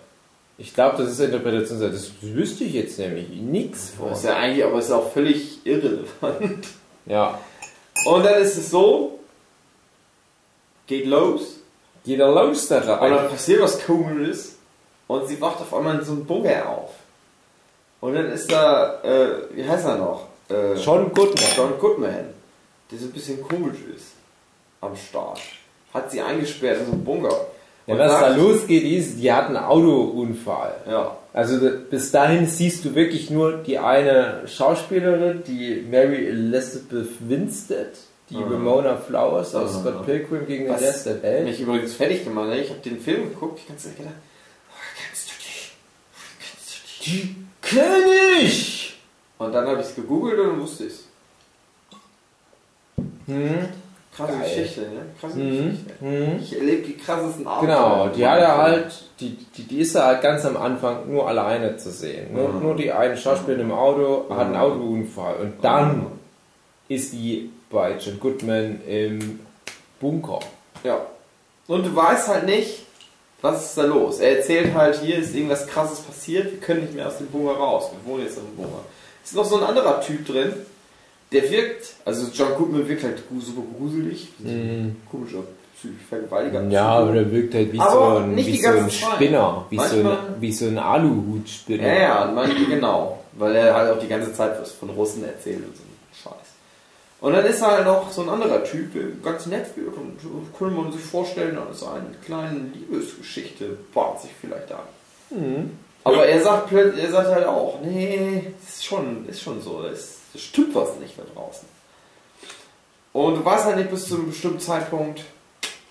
Ich 0.61 0.75
glaube, 0.75 0.97
das 0.99 1.11
ist 1.13 1.21
Interpretation. 1.21 1.81
Das 1.81 2.11
wüsste 2.21 2.65
ich 2.65 2.73
jetzt 2.75 2.99
nämlich 2.99 3.29
nichts 3.29 3.91
Das 3.93 3.97
von. 3.97 4.13
ist 4.13 4.25
ja 4.25 4.37
eigentlich, 4.37 4.65
aber 4.65 4.79
ist 4.79 4.91
auch 4.91 5.13
völlig 5.13 5.59
irrelevant. 5.65 6.67
Ja. 7.07 7.39
Und 8.07 8.25
dann 8.25 8.43
ist 8.43 8.57
es 8.57 8.71
so, 8.71 9.19
geht 10.87 11.07
los, 11.07 11.55
Geht 12.05 12.21
er 12.21 12.31
los 12.33 12.69
da 12.69 12.79
und 12.81 12.89
rein? 12.89 13.13
dann 13.13 13.29
passiert 13.29 13.61
was 13.61 13.85
Komisches 13.85 14.57
und 15.09 15.27
sie 15.29 15.41
wacht 15.41 15.61
auf 15.61 15.75
einmal 15.75 15.99
in 15.99 16.05
so 16.05 16.13
einem 16.13 16.25
Bunker 16.25 16.69
auf. 16.69 16.91
Und 18.01 18.15
dann 18.15 18.31
ist 18.31 18.51
da, 18.53 19.01
äh, 19.03 19.29
wie 19.55 19.69
heißt 19.69 19.87
er 19.87 19.97
noch? 19.99 20.27
Äh, 20.51 20.75
John 20.75 21.13
Goodman. 21.13 21.49
John 21.57 21.79
Goodman, 21.79 22.27
der 22.91 22.99
so 22.99 23.07
ein 23.07 23.13
bisschen 23.13 23.43
komisch 23.43 23.79
ist 23.95 24.13
am 24.81 24.95
Start. 24.97 25.41
Hat 25.93 26.11
sie 26.11 26.21
eingesperrt 26.21 26.79
in 26.81 26.87
so 26.87 26.93
einem 26.93 27.05
Bunker. 27.05 27.47
Ja, 27.87 27.95
Und 27.95 28.01
was 28.01 28.13
da 28.21 28.29
losgeht, 28.37 28.85
ist, 28.85 29.19
die 29.19 29.33
hat 29.33 29.47
einen 29.47 29.57
Autounfall. 29.57 30.75
Ja, 30.89 31.17
Also 31.33 31.59
bis 31.91 32.11
dahin 32.13 32.47
siehst 32.47 32.85
du 32.85 32.95
wirklich 32.95 33.31
nur 33.31 33.59
die 33.59 33.79
eine 33.79 34.43
Schauspielerin, 34.47 35.43
die 35.47 35.85
Mary 35.91 36.29
Elizabeth 36.29 37.09
Winstead, 37.21 37.93
die 38.31 38.37
Mhm. 38.37 38.53
Ramona 38.53 38.97
Flowers 38.97 39.55
aus 39.55 39.75
Mhm. 39.75 39.81
Scott 39.81 40.07
Pilgrim 40.07 40.47
gegen 40.47 40.65
den 40.67 40.75
Rest 40.75 41.07
der 41.07 41.23
Welt. 41.23 41.45
mich 41.47 41.61
übrigens 41.61 41.95
fertig 41.95 42.25
gemacht. 42.25 42.49
Ne? 42.49 42.59
Ich 42.61 42.69
habe 42.71 42.81
den 42.81 43.01
Film 43.01 43.31
geguckt, 43.31 43.59
ich 43.67 43.77
Zeit 43.79 43.97
gedacht, 43.97 44.15
oh, 44.71 44.75
kennst 45.07 45.29
du 45.29 45.33
die? 45.41 45.71
Kennst 46.41 46.71
du 46.71 47.05
die? 47.11 47.48
Ich! 47.63 48.99
Und 49.39 49.53
dann 49.53 49.67
habe 49.67 49.81
ich 49.81 49.87
es 49.89 49.95
gegoogelt 49.95 50.39
und 50.41 50.49
dann 50.49 50.61
wusste 50.61 50.85
ich 50.85 50.93
es. 50.93 51.05
Hm? 53.27 53.69
Krasse 54.17 54.33
Geil. 54.33 54.43
Geschichte, 54.49 54.81
ne? 54.81 55.07
Krasse 55.21 55.39
Mhm. 55.39 55.51
Geschichte. 55.71 55.93
Hm? 56.01 56.39
Ich 56.43 56.57
erlebe 56.57 56.83
die 56.87 56.97
krassesten 56.97 57.47
Abenteuer. 57.47 57.77
Genau, 57.77 58.09
die 58.09 58.27
hat 58.27 58.41
er 58.41 58.57
halt, 58.57 58.93
die, 59.21 59.37
die, 59.57 59.63
die 59.65 59.79
ist 59.81 59.95
da 59.95 60.07
halt 60.07 60.23
ganz 60.23 60.45
am 60.45 60.57
Anfang 60.57 61.09
nur 61.13 61.29
alleine 61.29 61.77
zu 61.77 61.91
sehen. 61.93 62.33
Nur, 62.35 62.49
Mhm. 62.49 62.63
nur 62.63 62.75
die 62.75 62.91
eine 62.91 63.17
Schauspielerin 63.17 63.67
im 63.67 63.73
Auto 63.73 64.27
hat 64.31 64.47
einen 64.47 64.57
Autounfall 64.57 65.37
und 65.37 65.63
dann 65.65 66.07
ist 66.89 67.13
die 67.13 67.51
bei 67.71 67.97
John 67.99 68.19
Goodman 68.19 68.81
im 68.89 69.41
Bunker. 70.01 70.41
Ja. 70.83 71.01
Und 71.69 71.85
du 71.87 71.95
weißt 71.95 72.29
halt 72.29 72.47
nicht, 72.47 72.87
was 73.41 73.67
ist 73.67 73.79
da 73.79 73.85
los. 73.85 74.19
Er 74.19 74.39
erzählt 74.39 74.75
halt, 74.75 75.01
hier 75.01 75.19
ist 75.19 75.35
irgendwas 75.35 75.67
krasses 75.67 76.01
passiert, 76.01 76.53
wir 76.53 76.59
können 76.59 76.83
nicht 76.83 76.95
mehr 76.95 77.09
aus 77.09 77.19
dem 77.19 77.29
Bunker 77.29 77.53
raus. 77.53 77.91
Wir 77.93 78.13
wohnen 78.13 78.25
jetzt 78.25 78.39
im 78.39 78.57
Bunker. 78.57 78.85
Ist 79.25 79.35
noch 79.35 79.45
so 79.45 79.57
ein 79.57 79.65
anderer 79.65 80.01
Typ 80.01 80.27
drin, 80.27 80.53
der 81.33 81.51
wirkt, 81.51 81.95
also 82.05 82.27
John 82.33 82.55
Goodman 82.57 82.89
wirkt 82.89 83.05
halt 83.05 83.23
super 83.41 83.63
gruselig. 83.79 84.29
Mhm. 84.39 84.97
Komischer 85.11 85.45
Vergewaltiger. 86.09 86.65
Ja, 86.69 86.89
aber 86.89 87.13
der 87.13 87.31
wirkt 87.31 87.55
halt 87.55 87.73
wie, 87.73 87.79
Aber 87.79 88.17
so 88.17 88.23
ein, 88.25 88.37
wie 88.37 88.57
so 88.61 88.69
ein. 88.69 88.91
Spinner, 88.91 89.67
wie 89.71 89.79
so 89.79 89.97
ein, 89.97 90.17
wie 90.41 90.53
so 90.53 90.67
ein 90.67 90.79
Aluhutspinner. 90.79 91.87
Ja, 91.87 91.95
ja, 91.95 92.33
man, 92.35 92.51
genau. 92.69 93.21
Weil 93.35 93.55
er 93.55 93.75
halt 93.75 93.97
auch 93.97 94.01
die 94.01 94.09
ganze 94.09 94.33
Zeit 94.33 94.61
was 94.61 94.73
von 94.73 94.91
Russen 94.91 95.25
erzählt 95.25 95.59
und 95.59 95.77
so. 95.77 95.83
Und 97.21 97.33
dann 97.33 97.45
ist 97.45 97.63
halt 97.63 97.85
noch 97.85 98.11
so 98.13 98.23
ein 98.23 98.29
anderer 98.29 98.63
Typ, 98.63 98.93
ganz 99.25 99.47
nett 99.47 99.77
wird 99.77 99.97
und 99.97 100.19
könnte 100.57 100.75
man 100.75 100.93
sich 100.93 101.03
vorstellen, 101.03 101.57
da 101.57 101.69
ist 101.69 101.83
eine 101.83 102.15
kleine 102.25 102.61
Liebesgeschichte, 102.73 103.77
bahnt 103.93 104.21
sich 104.21 104.31
vielleicht 104.41 104.71
an. 104.71 104.79
Mhm. 105.31 105.79
Aber 106.05 106.27
er 106.27 106.41
sagt 106.41 106.73
er 106.73 107.11
sagt 107.11 107.29
halt 107.29 107.47
auch, 107.47 107.81
nee, 107.83 108.53
ist 108.67 108.85
schon, 108.85 109.29
ist 109.29 109.43
schon 109.43 109.61
so, 109.61 109.83
es, 109.83 110.19
es 110.33 110.43
stimmt 110.43 110.75
was 110.75 110.97
nicht 111.01 111.19
da 111.19 111.23
draußen. 111.35 111.69
Und 113.13 113.35
du 113.35 113.45
weißt 113.45 113.65
halt 113.65 113.79
nicht 113.79 113.91
bis 113.91 114.07
zu 114.07 114.15
einem 114.15 114.29
bestimmten 114.29 114.61
Zeitpunkt, 114.61 115.25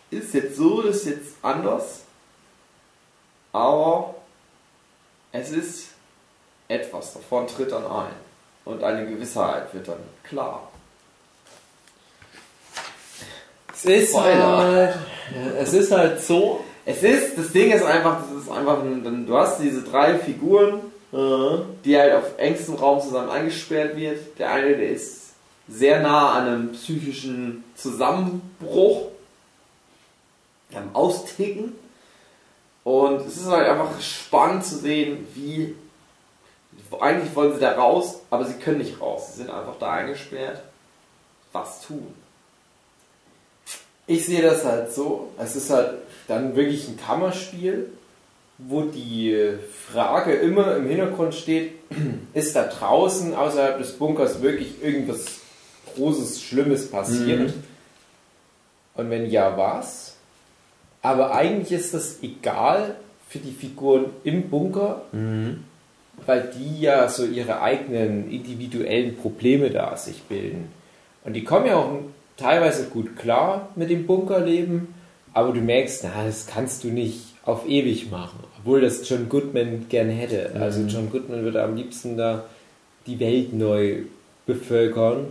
ist 0.10 0.34
jetzt 0.34 0.56
so, 0.56 0.82
ist 0.82 1.06
jetzt 1.06 1.36
anders. 1.42 2.04
Aber 3.52 4.16
es 5.34 5.52
ist 5.52 5.90
etwas 6.68 7.14
davon 7.14 7.48
tritt 7.48 7.72
dann 7.72 7.86
ein. 7.86 8.14
Und 8.64 8.84
eine 8.84 9.06
Gewissheit 9.08 9.74
wird 9.74 9.88
dann 9.88 10.00
klar. 10.24 10.70
Es 13.78 13.86
ist 13.86 14.10
Spoiler. 14.10 14.58
halt, 14.58 14.96
es 15.60 15.74
ist 15.74 15.92
halt 15.92 16.22
so, 16.22 16.64
Es 16.90 17.04
ist, 17.04 17.38
das 17.38 17.52
Ding 17.52 17.72
ist 17.72 17.84
einfach, 17.84 18.22
das 18.22 18.44
ist 18.44 18.50
einfach, 18.50 18.82
du 18.82 19.38
hast 19.38 19.60
diese 19.60 19.82
drei 19.84 20.18
Figuren, 20.18 20.80
die 21.12 21.98
halt 21.98 22.16
auf 22.16 22.38
engstem 22.38 22.76
Raum 22.76 23.02
zusammen 23.02 23.30
eingesperrt 23.30 23.98
wird. 23.98 24.40
Der 24.40 24.52
eine, 24.52 24.76
der 24.76 24.92
ist 24.92 25.34
sehr 25.68 26.02
nah 26.02 26.32
an 26.32 26.48
einem 26.48 26.72
psychischen 26.72 27.66
Zusammenbruch, 27.76 29.10
am 30.74 30.96
Austicken. 30.96 31.74
Und 32.86 33.28
es 33.28 33.36
ist 33.36 33.48
halt 33.48 33.68
einfach 33.68 34.00
spannend 34.00 34.66
zu 34.66 34.78
sehen, 34.78 35.28
wie, 35.36 35.76
eigentlich 37.02 37.36
wollen 37.36 37.54
sie 37.54 37.60
da 37.60 37.74
raus, 37.74 38.22
aber 38.30 38.46
sie 38.46 38.54
können 38.54 38.78
nicht 38.78 39.02
raus. 39.02 39.34
Sie 39.34 39.42
sind 39.42 39.50
einfach 39.50 39.76
da 39.78 39.92
eingesperrt. 39.92 40.62
Was 41.52 41.82
tun? 41.82 42.16
Ich 44.08 44.26
sehe 44.26 44.42
das 44.42 44.66
halt 44.66 44.94
so, 44.94 45.30
es 45.38 45.56
ist 45.56 45.70
halt 45.70 45.92
dann 46.28 46.56
wirklich 46.56 46.88
ein 46.88 46.98
Kammerspiel, 46.98 47.90
wo 48.58 48.82
die 48.82 49.54
Frage 49.92 50.34
immer 50.34 50.76
im 50.78 50.88
Hintergrund 50.88 51.36
steht, 51.36 51.74
ist 52.34 52.56
da 52.56 52.64
draußen 52.64 53.36
außerhalb 53.36 53.78
des 53.78 53.92
Bunkers 53.94 54.42
wirklich 54.42 54.82
irgendwas 54.82 55.26
Großes, 55.96 56.42
Schlimmes 56.42 56.90
passiert? 56.90 57.54
Und 58.96 59.10
wenn 59.10 59.30
ja, 59.30 59.58
was? 59.58 60.16
Aber 61.02 61.34
eigentlich 61.36 61.72
ist 61.80 61.94
das 61.94 62.18
egal 62.22 62.96
für 63.30 63.40
die 63.40 63.52
Figuren 63.52 64.06
im 64.24 64.50
Bunker, 64.50 65.04
weil 66.26 66.52
die 66.58 66.82
ja 66.82 67.08
so 67.10 67.26
ihre 67.26 67.62
eigenen 67.62 68.32
individuellen 68.32 69.18
Probleme 69.18 69.70
da 69.70 69.96
sich 69.98 70.24
bilden. 70.24 70.72
Und 71.24 71.34
die 71.34 71.44
kommen 71.44 71.68
ja 71.68 71.76
auch 71.76 72.00
teilweise 72.38 72.86
gut 72.86 73.18
klar 73.18 73.70
mit 73.76 73.90
dem 73.90 74.06
Bunkerleben, 74.06 74.94
aber 75.34 75.54
du 75.54 75.60
merkst, 75.60 76.04
na, 76.04 76.26
das 76.26 76.48
kannst 76.48 76.84
du 76.84 76.88
nicht 76.88 77.36
auf 77.44 77.68
ewig 77.68 78.12
machen, 78.12 78.40
obwohl 78.60 78.82
das 78.82 79.08
John 79.08 79.30
Goodman 79.30 79.88
gern 79.90 80.10
hätte. 80.10 80.52
Also 80.60 80.82
John 80.82 81.10
Goodman 81.10 81.44
würde 81.44 81.64
am 81.64 81.76
liebsten 81.76 82.18
da 82.18 82.46
die 83.06 83.20
Welt 83.20 83.54
neu 83.54 84.04
bevölkern 84.46 85.28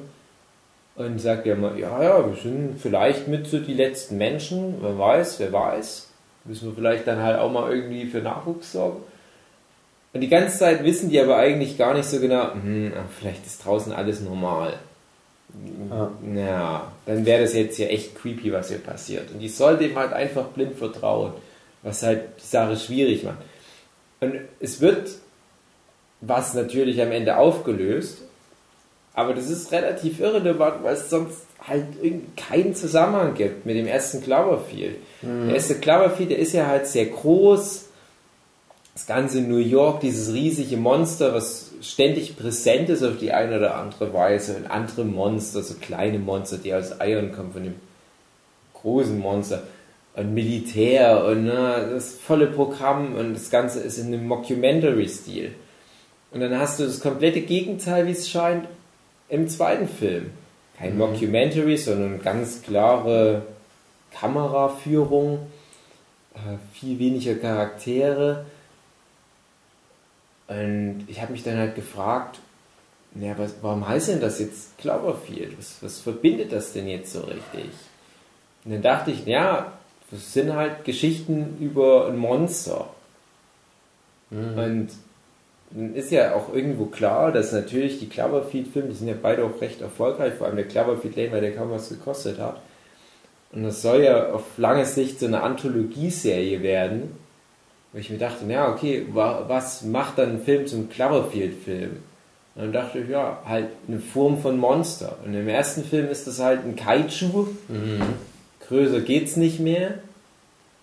und 0.97 1.21
sagt 1.21 1.47
ja 1.47 1.55
mal, 1.55 1.79
ja, 1.79 2.03
ja, 2.03 2.27
wir 2.27 2.37
sind 2.41 2.81
vielleicht 2.81 3.29
mit 3.29 3.47
so 3.47 3.59
die 3.59 3.75
letzten 3.75 4.17
Menschen, 4.17 4.77
wer 4.81 4.99
weiß, 4.99 5.41
wer 5.41 5.53
weiß. 5.53 6.09
Müssen 6.45 6.69
wir 6.69 6.75
vielleicht 6.75 7.07
dann 7.07 7.23
halt 7.23 7.39
auch 7.39 7.51
mal 7.51 7.71
irgendwie 7.71 8.07
für 8.07 8.19
Nachwuchs 8.19 8.73
sorgen. 8.73 9.03
Und 10.13 10.21
die 10.21 10.29
ganze 10.29 10.59
Zeit 10.59 10.85
wissen 10.85 11.11
die 11.11 11.21
aber 11.21 11.37
eigentlich 11.37 11.77
gar 11.77 11.93
nicht 11.93 12.09
so 12.09 12.19
genau, 12.21 12.55
hm, 12.55 12.93
vielleicht 13.19 13.45
ist 13.45 13.65
draußen 13.65 13.93
alles 13.93 14.21
normal. 14.21 14.75
Ja, 16.35 16.93
dann 17.07 17.25
wäre 17.25 17.43
das 17.43 17.55
jetzt 17.55 17.77
hier 17.77 17.91
echt 17.91 18.15
creepy, 18.15 18.53
was 18.53 18.69
hier 18.69 18.79
passiert. 18.79 19.31
Und 19.31 19.39
die 19.39 19.49
soll 19.49 19.79
dem 19.79 19.97
halt 19.97 20.13
einfach 20.13 20.47
blind 20.49 20.77
vertrauen, 20.77 21.33
was 21.83 22.03
halt 22.03 22.23
die 22.41 22.47
Sache 22.47 22.77
schwierig 22.77 23.25
macht. 23.25 23.39
Und 24.21 24.35
es 24.61 24.81
wird 24.81 25.11
was 26.21 26.55
natürlich 26.55 27.01
am 27.01 27.13
Ende 27.13 27.37
aufgelöst, 27.37 28.23
aber 29.15 29.35
das 29.35 29.49
ist 29.49 29.73
relativ 29.73 30.21
irrelevant, 30.21 30.83
weil 30.83 30.95
es 30.95 31.11
sonst 31.11 31.43
halt 31.67 31.85
keinen 32.37 32.75
Zusammenhang 32.75 33.35
gibt 33.35 33.67
mit 33.67 33.77
dem 33.77 33.87
ersten 33.87 34.23
Cloverfield. 34.23 34.97
Der 35.23 35.55
erste 35.55 35.77
Cloverfield, 35.77 36.31
der 36.31 36.39
ist 36.39 36.53
ja 36.53 36.67
halt 36.67 36.87
sehr 36.87 37.07
groß, 37.07 37.87
das 38.95 39.07
ganze 39.07 39.41
New 39.41 39.59
York, 39.59 40.01
dieses 40.01 40.33
riesige 40.33 40.77
Monster, 40.77 41.35
was 41.35 41.66
ständig 41.81 42.37
präsent 42.37 42.89
ist 42.89 43.03
auf 43.03 43.19
die 43.19 43.33
eine 43.33 43.59
oder 43.59 43.77
andere 43.77 44.13
Weise. 44.13 44.57
Und 44.57 44.67
andere 44.67 45.05
Monster, 45.05 45.63
so 45.63 45.75
kleine 45.75 46.19
Monster, 46.19 46.59
die 46.59 46.75
aus 46.75 47.01
Eiern 47.01 47.33
kommen 47.33 47.53
von 47.53 47.65
dem 47.65 47.75
großen 48.75 49.19
Monster. 49.19 49.63
Und 50.15 50.33
Militär 50.33 51.25
und 51.25 51.45
ne, 51.45 51.89
das 51.93 52.13
volle 52.13 52.47
Programm 52.47 53.15
und 53.17 53.35
das 53.35 53.51
Ganze 53.51 53.81
ist 53.81 53.99
in 53.99 54.07
einem 54.07 54.27
Mockumentary-Stil. 54.27 55.55
Und 56.31 56.41
dann 56.41 56.59
hast 56.59 56.81
du 56.81 56.85
das 56.85 57.01
komplette 57.01 57.43
Gegenteil, 57.43 58.07
wie 58.07 58.13
es 58.13 58.29
scheint, 58.29 58.67
im 59.29 59.49
zweiten 59.49 59.89
Film. 59.89 60.31
Kein 60.79 60.97
Mockumentary, 60.97 61.77
sondern 61.77 62.23
ganz 62.23 62.63
klare 62.63 63.43
Kameraführung, 64.13 65.47
äh, 66.35 66.59
viel 66.73 66.99
weniger 66.99 67.35
Charaktere. 67.35 68.47
Und 70.49 71.05
ich 71.09 71.21
habe 71.21 71.33
mich 71.33 71.43
dann 71.43 71.59
halt 71.59 71.75
gefragt, 71.75 72.39
ja, 73.15 73.37
was, 73.39 73.57
warum 73.63 73.89
heißt 73.89 74.09
denn 74.09 74.21
das 74.21 74.39
jetzt 74.39 74.79
Cloverfield? 74.79 75.59
Was, 75.59 75.77
was 75.81 76.01
verbindet 76.01 76.53
das 76.53 76.73
denn 76.73 76.87
jetzt 76.87 77.13
so 77.13 77.21
richtig? 77.21 77.71
Und 78.65 78.73
dann 78.73 78.83
dachte 78.83 79.11
ich, 79.11 79.27
ja, 79.27 79.73
das 80.11 80.33
sind 80.33 80.55
halt 80.55 80.85
Geschichten 80.85 81.57
über 81.61 82.07
ein 82.09 82.17
Monster. 82.17 82.89
Und 84.31 84.89
dann 85.71 85.95
ist 85.95 86.11
ja 86.11 86.35
auch 86.35 86.53
irgendwo 86.53 86.87
klar, 86.87 87.33
dass 87.33 87.53
natürlich 87.53 87.99
die 87.99 88.09
Cloverfield-Filme, 88.09 88.89
die 88.89 88.95
sind 88.95 89.09
ja 89.09 89.15
beide 89.21 89.45
auch 89.45 89.61
recht 89.61 89.81
erfolgreich, 89.81 90.35
vor 90.35 90.47
allem 90.47 90.57
der 90.57 90.69
Cloverfield 90.69 91.17
Lane, 91.17 91.33
weil 91.33 91.41
der 91.41 91.55
kaum 91.55 91.71
was 91.71 91.89
gekostet 91.89 92.39
hat. 92.39 92.61
Und 93.53 93.65
das 93.65 93.83
soll 93.83 94.03
ja 94.03 94.33
auf 94.33 94.59
lange 94.59 94.85
Sicht 94.85 95.19
so 95.19 95.27
eine 95.27 95.43
Anthologie-Serie 95.43 96.63
werden, 96.63 97.17
Und 97.97 98.03
ich 98.03 98.11
mir 98.11 98.19
dachte, 98.19 98.45
ja, 98.45 98.71
okay, 98.71 99.07
wa 99.15 99.45
was 99.49 99.81
macht 99.81 100.19
dann 100.19 100.33
ein 100.33 100.43
Film 100.43 100.67
zum 100.67 100.91
Cloverfield-Film? 100.91 101.93
Und 102.55 102.63
dann 102.63 102.71
dachte 102.71 102.99
ich, 102.99 103.09
ja, 103.09 103.41
halt 103.47 103.69
eine 103.89 104.01
Form 104.01 104.39
von 104.39 104.59
Monster. 104.59 105.17
Und 105.25 105.33
im 105.33 105.49
ersten 105.49 105.83
Film 105.83 106.11
ist 106.11 106.27
das 106.27 106.39
halt 106.39 106.63
ein 106.67 106.77
Kaiju. 106.77 107.47
Größer 108.69 109.01
geht's 109.01 109.37
nicht 109.37 109.61
mehr. 109.61 109.95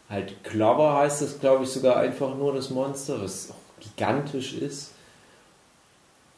Halt 0.09 0.43
Clover 0.43 0.95
heißt 0.95 1.21
das, 1.21 1.39
glaube 1.39 1.65
ich, 1.65 1.69
sogar 1.69 1.97
einfach 1.97 2.35
nur 2.35 2.51
das 2.55 2.71
Monster, 2.71 3.21
was 3.21 3.51
auch 3.51 3.83
gigantisch 3.83 4.55
ist. 4.55 4.93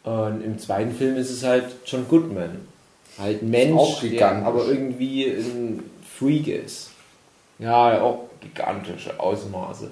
Und 0.04 0.44
im 0.44 0.60
zweiten 0.60 0.94
Film 0.94 1.16
ist 1.16 1.30
es 1.32 1.46
halt 1.46 1.68
John 1.86 2.06
Goodman. 2.10 2.68
Halt 3.18 3.44
ein 3.44 3.50
Mensch, 3.50 3.80
auch 3.80 4.02
der 4.02 4.10
gigantisch. 4.10 4.46
aber 4.46 4.66
irgendwie 4.66 5.24
ein 5.24 5.90
Freak 6.20 6.50
ist. 6.50 6.90
Ja, 7.60 8.02
auch 8.02 8.26
gigantische 8.42 9.18
Ausmaße. 9.18 9.90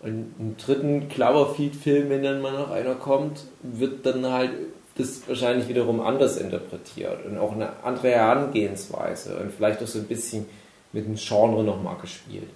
Und 0.00 0.34
im 0.38 0.56
dritten 0.56 1.08
Cloverfield-Film, 1.08 2.08
wenn 2.08 2.22
dann 2.22 2.40
mal 2.40 2.52
noch 2.52 2.70
einer 2.70 2.94
kommt, 2.94 3.40
wird 3.62 4.06
dann 4.06 4.24
halt 4.30 4.50
das 4.96 5.26
wahrscheinlich 5.28 5.68
wiederum 5.68 6.00
anders 6.00 6.36
interpretiert 6.36 7.24
und 7.24 7.38
auch 7.38 7.52
eine 7.52 7.72
andere 7.84 8.10
Herangehensweise 8.10 9.36
und 9.36 9.52
vielleicht 9.52 9.82
auch 9.82 9.86
so 9.86 9.98
ein 9.98 10.06
bisschen 10.06 10.46
mit 10.92 11.06
dem 11.06 11.14
Genre 11.14 11.62
nochmal 11.62 11.96
gespielt. 12.00 12.48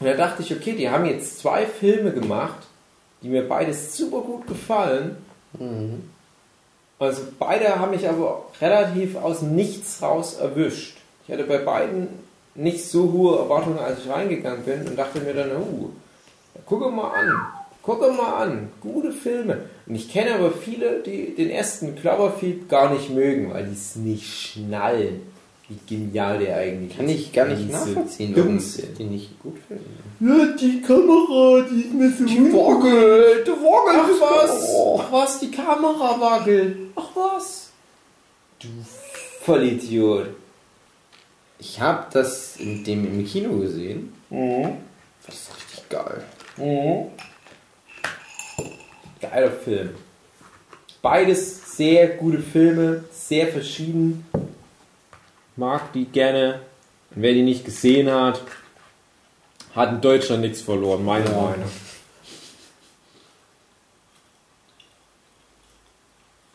Und 0.00 0.06
da 0.06 0.14
dachte 0.14 0.42
ich, 0.42 0.52
okay, 0.52 0.72
die 0.72 0.88
haben 0.88 1.04
jetzt 1.04 1.38
zwei 1.38 1.66
Filme 1.66 2.12
gemacht, 2.12 2.66
die 3.22 3.28
mir 3.28 3.46
beide 3.46 3.74
super 3.74 4.20
gut 4.20 4.46
gefallen. 4.46 5.16
Also 6.98 7.22
beide 7.38 7.78
haben 7.78 7.90
mich 7.90 8.08
aber 8.08 8.46
relativ 8.60 9.16
aus 9.16 9.42
Nichts 9.42 10.02
raus 10.02 10.34
erwischt. 10.34 10.96
Ich 11.26 11.32
hatte 11.32 11.44
bei 11.44 11.58
beiden 11.58 12.08
nicht 12.54 12.84
so 12.84 13.12
hohe 13.12 13.38
Erwartungen, 13.38 13.78
als 13.78 14.00
ich 14.00 14.10
reingegangen 14.10 14.64
bin 14.64 14.86
und 14.86 14.98
dachte 14.98 15.20
mir 15.20 15.34
dann, 15.34 15.50
uh, 15.56 15.90
gucke 16.66 16.90
mal 16.90 17.10
an, 17.12 17.32
gucke 17.82 18.10
mal 18.12 18.42
an, 18.42 18.68
gute 18.80 19.12
Filme. 19.12 19.62
Und 19.86 19.94
ich 19.94 20.10
kenne 20.12 20.34
aber 20.34 20.52
viele, 20.52 21.00
die 21.02 21.34
den 21.34 21.50
ersten 21.50 21.94
Cloverfield 21.96 22.68
gar 22.68 22.92
nicht 22.92 23.10
mögen, 23.10 23.50
weil 23.52 23.64
die 23.66 23.72
es 23.74 23.96
nicht 23.96 24.26
schnallen, 24.26 25.22
wie 25.68 25.78
genial 25.88 26.38
der 26.40 26.56
eigentlich 26.56 26.96
Kann 26.96 27.08
ist. 27.08 27.14
ich 27.20 27.32
gar 27.32 27.46
nicht 27.46 27.70
nachvollziehen, 27.70 28.34
warum 28.36 28.58
die 28.98 29.04
nicht 29.04 29.40
gut 29.40 29.56
finden. 29.68 29.98
Ja, 30.20 30.46
die 30.56 30.82
Kamera, 30.82 31.66
die 31.70 31.80
ist 31.82 31.94
mir 31.94 32.10
so 32.10 32.24
Die 32.24 32.52
wackelt, 32.52 33.46
die 33.46 33.50
wackelt. 33.52 34.00
Ach 34.02 34.20
was, 34.20 34.68
Oh. 34.68 35.00
ach 35.02 35.12
was, 35.12 35.38
die 35.40 35.50
Kamera 35.50 36.20
wackelt. 36.20 36.76
Ach 36.96 37.08
was. 37.14 37.70
Du 38.58 38.68
Vollidiot. 39.42 40.26
Ich 41.58 41.80
habe 41.80 42.04
das 42.12 42.56
in 42.56 42.84
dem 42.84 43.04
im 43.06 43.24
Kino 43.26 43.58
gesehen. 43.58 44.12
Das 45.26 45.34
ist 45.34 45.50
richtig 45.56 45.88
geil. 45.88 46.22
Geiler 49.20 49.50
Film. 49.50 49.94
Beides 51.02 51.76
sehr 51.76 52.08
gute 52.08 52.40
Filme, 52.40 53.04
sehr 53.10 53.48
verschieden. 53.48 54.26
Mag 55.56 55.92
die 55.94 56.04
gerne. 56.04 56.60
Und 57.14 57.22
wer 57.22 57.32
die 57.32 57.42
nicht 57.42 57.64
gesehen 57.64 58.10
hat, 58.10 58.42
hat 59.74 59.90
in 59.92 60.00
Deutschland 60.00 60.42
nichts 60.42 60.60
verloren, 60.60 61.04
meine 61.04 61.24
Ja. 61.30 61.30
Meinung. 61.40 61.70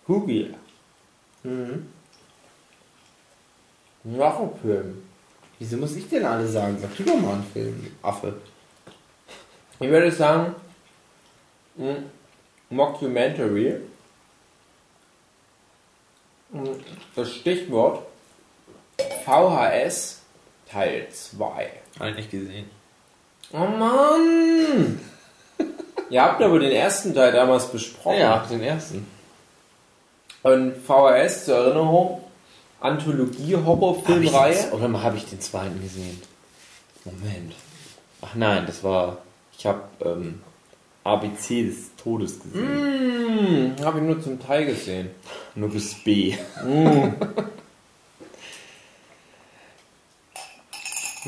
Hugi. 0.08 0.54
Mhm. 1.44 1.88
Noch 4.04 4.40
ein 4.40 4.50
Film. 4.62 5.04
Wieso 5.58 5.78
muss 5.78 5.96
ich 5.96 6.08
denn 6.10 6.26
alle 6.26 6.48
sagen? 6.48 6.78
Sag 6.80 6.96
du 6.96 7.04
doch 7.04 7.20
mal 7.20 7.34
einen 7.36 7.46
Film, 7.52 7.88
Affe. 8.04 8.36
Ich 9.80 9.90
würde 9.90 10.12
sagen, 10.12 10.56
ein 11.78 12.10
Mockumentary. 12.70 13.78
Das 17.16 17.34
Stichwort 17.34 18.06
VHS 19.26 20.22
Teil 20.70 21.08
2. 21.12 21.70
Habe 22.00 22.10
ich 22.12 22.16
nicht 22.16 22.32
gesehen. 22.32 22.70
Oh 23.52 23.60
Mann! 23.60 25.00
Ihr 26.10 26.22
habt 26.22 26.42
aber 26.42 26.60
den 26.60 26.72
ersten 26.72 27.14
Teil 27.14 27.32
damals 27.32 27.72
besprochen. 27.72 28.20
Ja, 28.20 28.46
den 28.50 28.62
ersten. 28.62 29.08
Und 30.44 30.76
VHS 30.78 31.46
zur 31.46 31.58
Erinnerung, 31.58 32.24
Anthologie-Horrorfilmreihe. 32.80 34.72
Oder 34.72 34.88
mal 34.88 35.02
habe 35.02 35.18
ich 35.18 35.26
den 35.26 35.42
zweiten 35.42 35.82
gesehen? 35.82 36.22
Moment. 37.04 37.54
Ach 38.22 38.36
nein, 38.36 38.66
das 38.66 38.84
war. 38.84 39.18
Ich 39.58 39.66
habe 39.66 39.82
ähm, 40.04 40.42
ABC 41.04 41.64
des 41.68 41.96
Todes 41.96 42.40
gesehen. 42.40 43.76
Hm, 43.78 43.86
habe 43.86 44.00
ich 44.00 44.04
nur 44.06 44.22
zum 44.22 44.40
Teil 44.40 44.66
gesehen. 44.66 45.10
Nur 45.56 45.70
bis 45.70 45.94
B. 46.04 46.36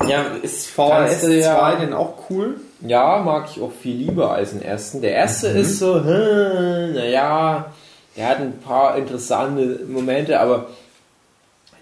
ja, 0.06 0.22
ist 0.42 0.68
VHS 0.68 1.20
du 1.22 1.34
ja- 1.38 1.58
2 1.58 1.76
denn 1.76 1.92
auch 1.92 2.30
cool? 2.30 2.60
Ja, 2.80 3.18
mag 3.24 3.48
ich 3.50 3.60
auch 3.60 3.72
viel 3.72 3.96
lieber 3.96 4.32
als 4.32 4.50
den 4.50 4.62
ersten. 4.62 5.00
Der 5.00 5.12
erste 5.12 5.48
ist 5.48 5.78
so, 5.78 5.96
hm, 5.96 6.94
naja, 6.94 7.72
der 8.16 8.28
hat 8.28 8.38
ein 8.38 8.58
paar 8.60 8.96
interessante 8.96 9.80
Momente, 9.88 10.38
aber 10.40 10.66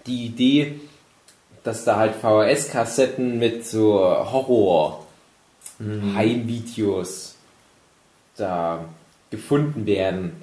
die 0.07 0.25
Idee, 0.25 0.79
dass 1.63 1.83
da 1.83 1.97
halt 1.97 2.15
VHS-Kassetten 2.15 3.37
mit 3.37 3.67
so 3.67 3.99
Horror-Heimvideos 5.79 7.35
da 8.35 8.85
gefunden 9.29 9.85
werden. 9.85 10.33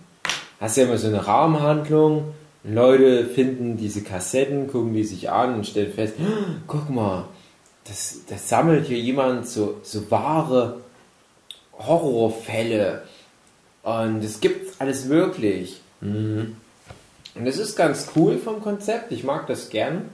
Hast 0.60 0.76
ja 0.76 0.84
immer 0.84 0.98
so 0.98 1.08
eine 1.08 1.26
Rahmenhandlung. 1.26 2.34
Leute 2.64 3.26
finden 3.26 3.76
diese 3.76 4.02
Kassetten, 4.02 4.68
gucken 4.68 4.94
die 4.94 5.04
sich 5.04 5.30
an 5.30 5.54
und 5.54 5.66
stellen 5.66 5.92
fest, 5.92 6.14
"Ah, 6.20 6.54
guck 6.66 6.88
mal, 6.88 7.26
das, 7.84 8.20
das 8.28 8.48
sammelt 8.48 8.86
hier 8.86 8.98
jemand 8.98 9.46
so, 9.46 9.80
so 9.82 10.10
wahre 10.10 10.80
Horrorfälle. 11.78 13.02
Und 13.82 14.24
es 14.24 14.40
gibt 14.40 14.80
alles 14.80 15.04
möglich. 15.04 15.80
Und 17.34 17.46
es 17.46 17.58
ist 17.58 17.76
ganz 17.76 18.10
cool 18.16 18.38
vom 18.38 18.62
Konzept. 18.62 19.12
Ich 19.12 19.24
mag 19.24 19.46
das 19.46 19.68
gern. 19.68 20.08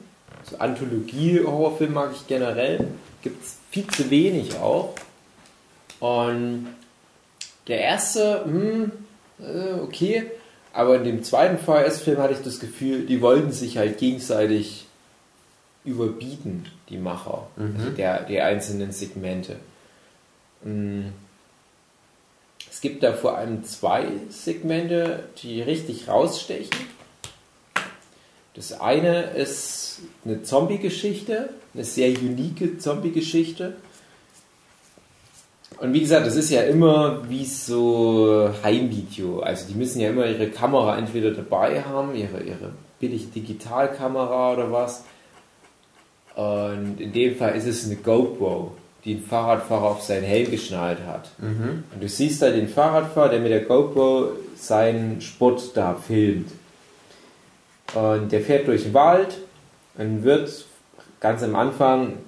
So 0.51 0.57
Anthologie-Horrorfilm 0.59 1.93
mag 1.93 2.11
ich 2.15 2.27
generell. 2.27 2.89
Gibt 3.23 3.45
es 3.45 3.59
viel 3.71 3.87
zu 3.87 4.11
wenig 4.11 4.57
auch. 4.57 4.95
Und 6.01 6.67
der 7.69 7.81
erste, 7.81 8.45
hm, 8.45 8.93
äh, 9.39 9.81
okay. 9.81 10.31
Aber 10.73 10.97
in 10.97 11.05
dem 11.05 11.25
zweiten 11.25 11.59
VHS-Film 11.59 12.19
hatte 12.19 12.35
ich 12.35 12.43
das 12.43 12.61
Gefühl, 12.61 13.07
die 13.07 13.21
wollten 13.21 13.53
sich 13.53 13.77
halt 13.79 13.99
gegenseitig 13.99 14.87
überbieten, 15.85 16.67
die 16.89 16.99
Macher, 16.99 17.49
also 17.57 17.91
der, 17.91 18.23
der 18.25 18.47
einzelnen 18.47 18.93
Segmente. 18.93 19.57
Mm. 20.63 21.09
Es 22.71 22.81
gibt 22.81 23.03
da 23.03 23.13
vor 23.13 23.37
allem 23.37 23.65
zwei 23.65 24.07
Segmente, 24.29 25.25
die 25.43 25.61
richtig 25.61 26.07
rausstechen. 26.09 26.71
Das 28.55 28.81
eine 28.81 29.31
ist 29.31 30.01
eine 30.25 30.43
Zombie-Geschichte, 30.43 31.51
eine 31.75 31.85
sehr 31.85 32.11
unique 32.11 32.81
Zombie-Geschichte. 32.81 33.77
Und 35.81 35.95
wie 35.95 36.01
gesagt, 36.01 36.27
das 36.27 36.37
ist 36.37 36.51
ja 36.51 36.61
immer 36.63 37.29
wie 37.29 37.47
so 37.47 38.51
Heimvideo. 38.63 39.41
Also 39.41 39.67
die 39.67 39.75
müssen 39.75 40.01
ja 40.01 40.11
immer 40.11 40.27
ihre 40.27 40.49
Kamera 40.49 40.99
entweder 40.99 41.31
dabei 41.31 41.83
haben, 41.83 42.15
ihre, 42.15 42.43
ihre 42.43 42.73
billige 42.99 43.27
Digitalkamera 43.27 44.53
oder 44.53 44.71
was. 44.71 45.05
Und 46.35 47.01
in 47.01 47.13
dem 47.13 47.35
Fall 47.37 47.57
ist 47.57 47.67
es 47.67 47.87
eine 47.87 47.97
GoPro, 47.97 48.73
die 49.07 49.15
ein 49.15 49.23
Fahrradfahrer 49.23 49.85
auf 49.85 50.03
seinen 50.03 50.25
Helm 50.25 50.51
geschnallt 50.51 50.99
hat. 51.07 51.31
Und 51.95 52.03
du 52.03 52.09
siehst 52.09 52.43
da 52.43 52.51
den 52.51 52.69
Fahrradfahrer, 52.69 53.31
der 53.31 53.41
mit 53.41 53.51
der 53.51 53.63
GoPro 53.63 54.33
seinen 54.57 55.23
Sport 55.23 55.75
da 55.75 55.95
filmt. 55.95 56.51
Und 57.95 58.31
der 58.31 58.43
fährt 58.43 58.69
durch 58.69 58.83
den 58.83 58.93
Wald 58.93 59.39
und 59.97 60.25
wird 60.25 60.67
ganz 61.21 61.43
am 61.43 61.57
Anfang, 61.57 62.19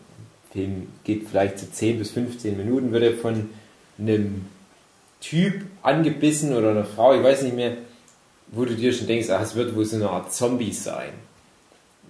Film 0.53 0.89
geht 1.05 1.29
vielleicht 1.29 1.59
zu 1.59 1.71
10 1.71 1.99
bis 1.99 2.11
15 2.11 2.57
Minuten, 2.57 2.93
wird 2.93 3.03
er 3.03 3.15
von 3.15 3.51
einem 3.99 4.47
Typ 5.21 5.65
angebissen 5.83 6.55
oder 6.55 6.71
einer 6.71 6.85
Frau, 6.85 7.15
ich 7.15 7.23
weiß 7.23 7.43
nicht 7.43 7.57
mehr, 7.57 7.77
wo 8.49 8.65
du 8.65 8.75
dir 8.75 8.93
schon 8.93 9.07
denkst, 9.07 9.31
ach, 9.31 9.43
es 9.43 9.55
wird 9.55 9.75
wohl 9.75 9.85
so 9.85 9.97
eine 9.97 10.11
Art 10.11 10.35
Zombie 10.35 10.73
sein. 10.73 11.11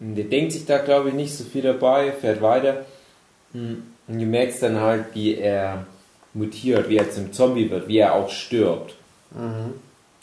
Und 0.01 0.16
der 0.16 0.24
denkt 0.24 0.53
sich 0.53 0.64
da, 0.64 0.78
glaube 0.78 1.11
ich, 1.11 1.14
nicht 1.14 1.36
so 1.36 1.45
viel 1.45 1.62
dabei, 1.62 2.11
fährt 2.11 2.43
weiter. 2.43 2.84
Und 3.53 3.84
du 4.09 4.26
merkst 4.26 4.62
dann 4.62 4.80
halt, 4.80 5.07
wie 5.14 5.36
er 5.36 5.86
mutiert, 6.34 6.88
wie 6.88 6.97
er 6.97 7.11
zum 7.11 7.32
Zombie 7.32 7.70
wird, 7.70 7.86
wie 7.86 7.99
er 7.99 8.14
auch 8.14 8.30
stirbt. 8.30 8.97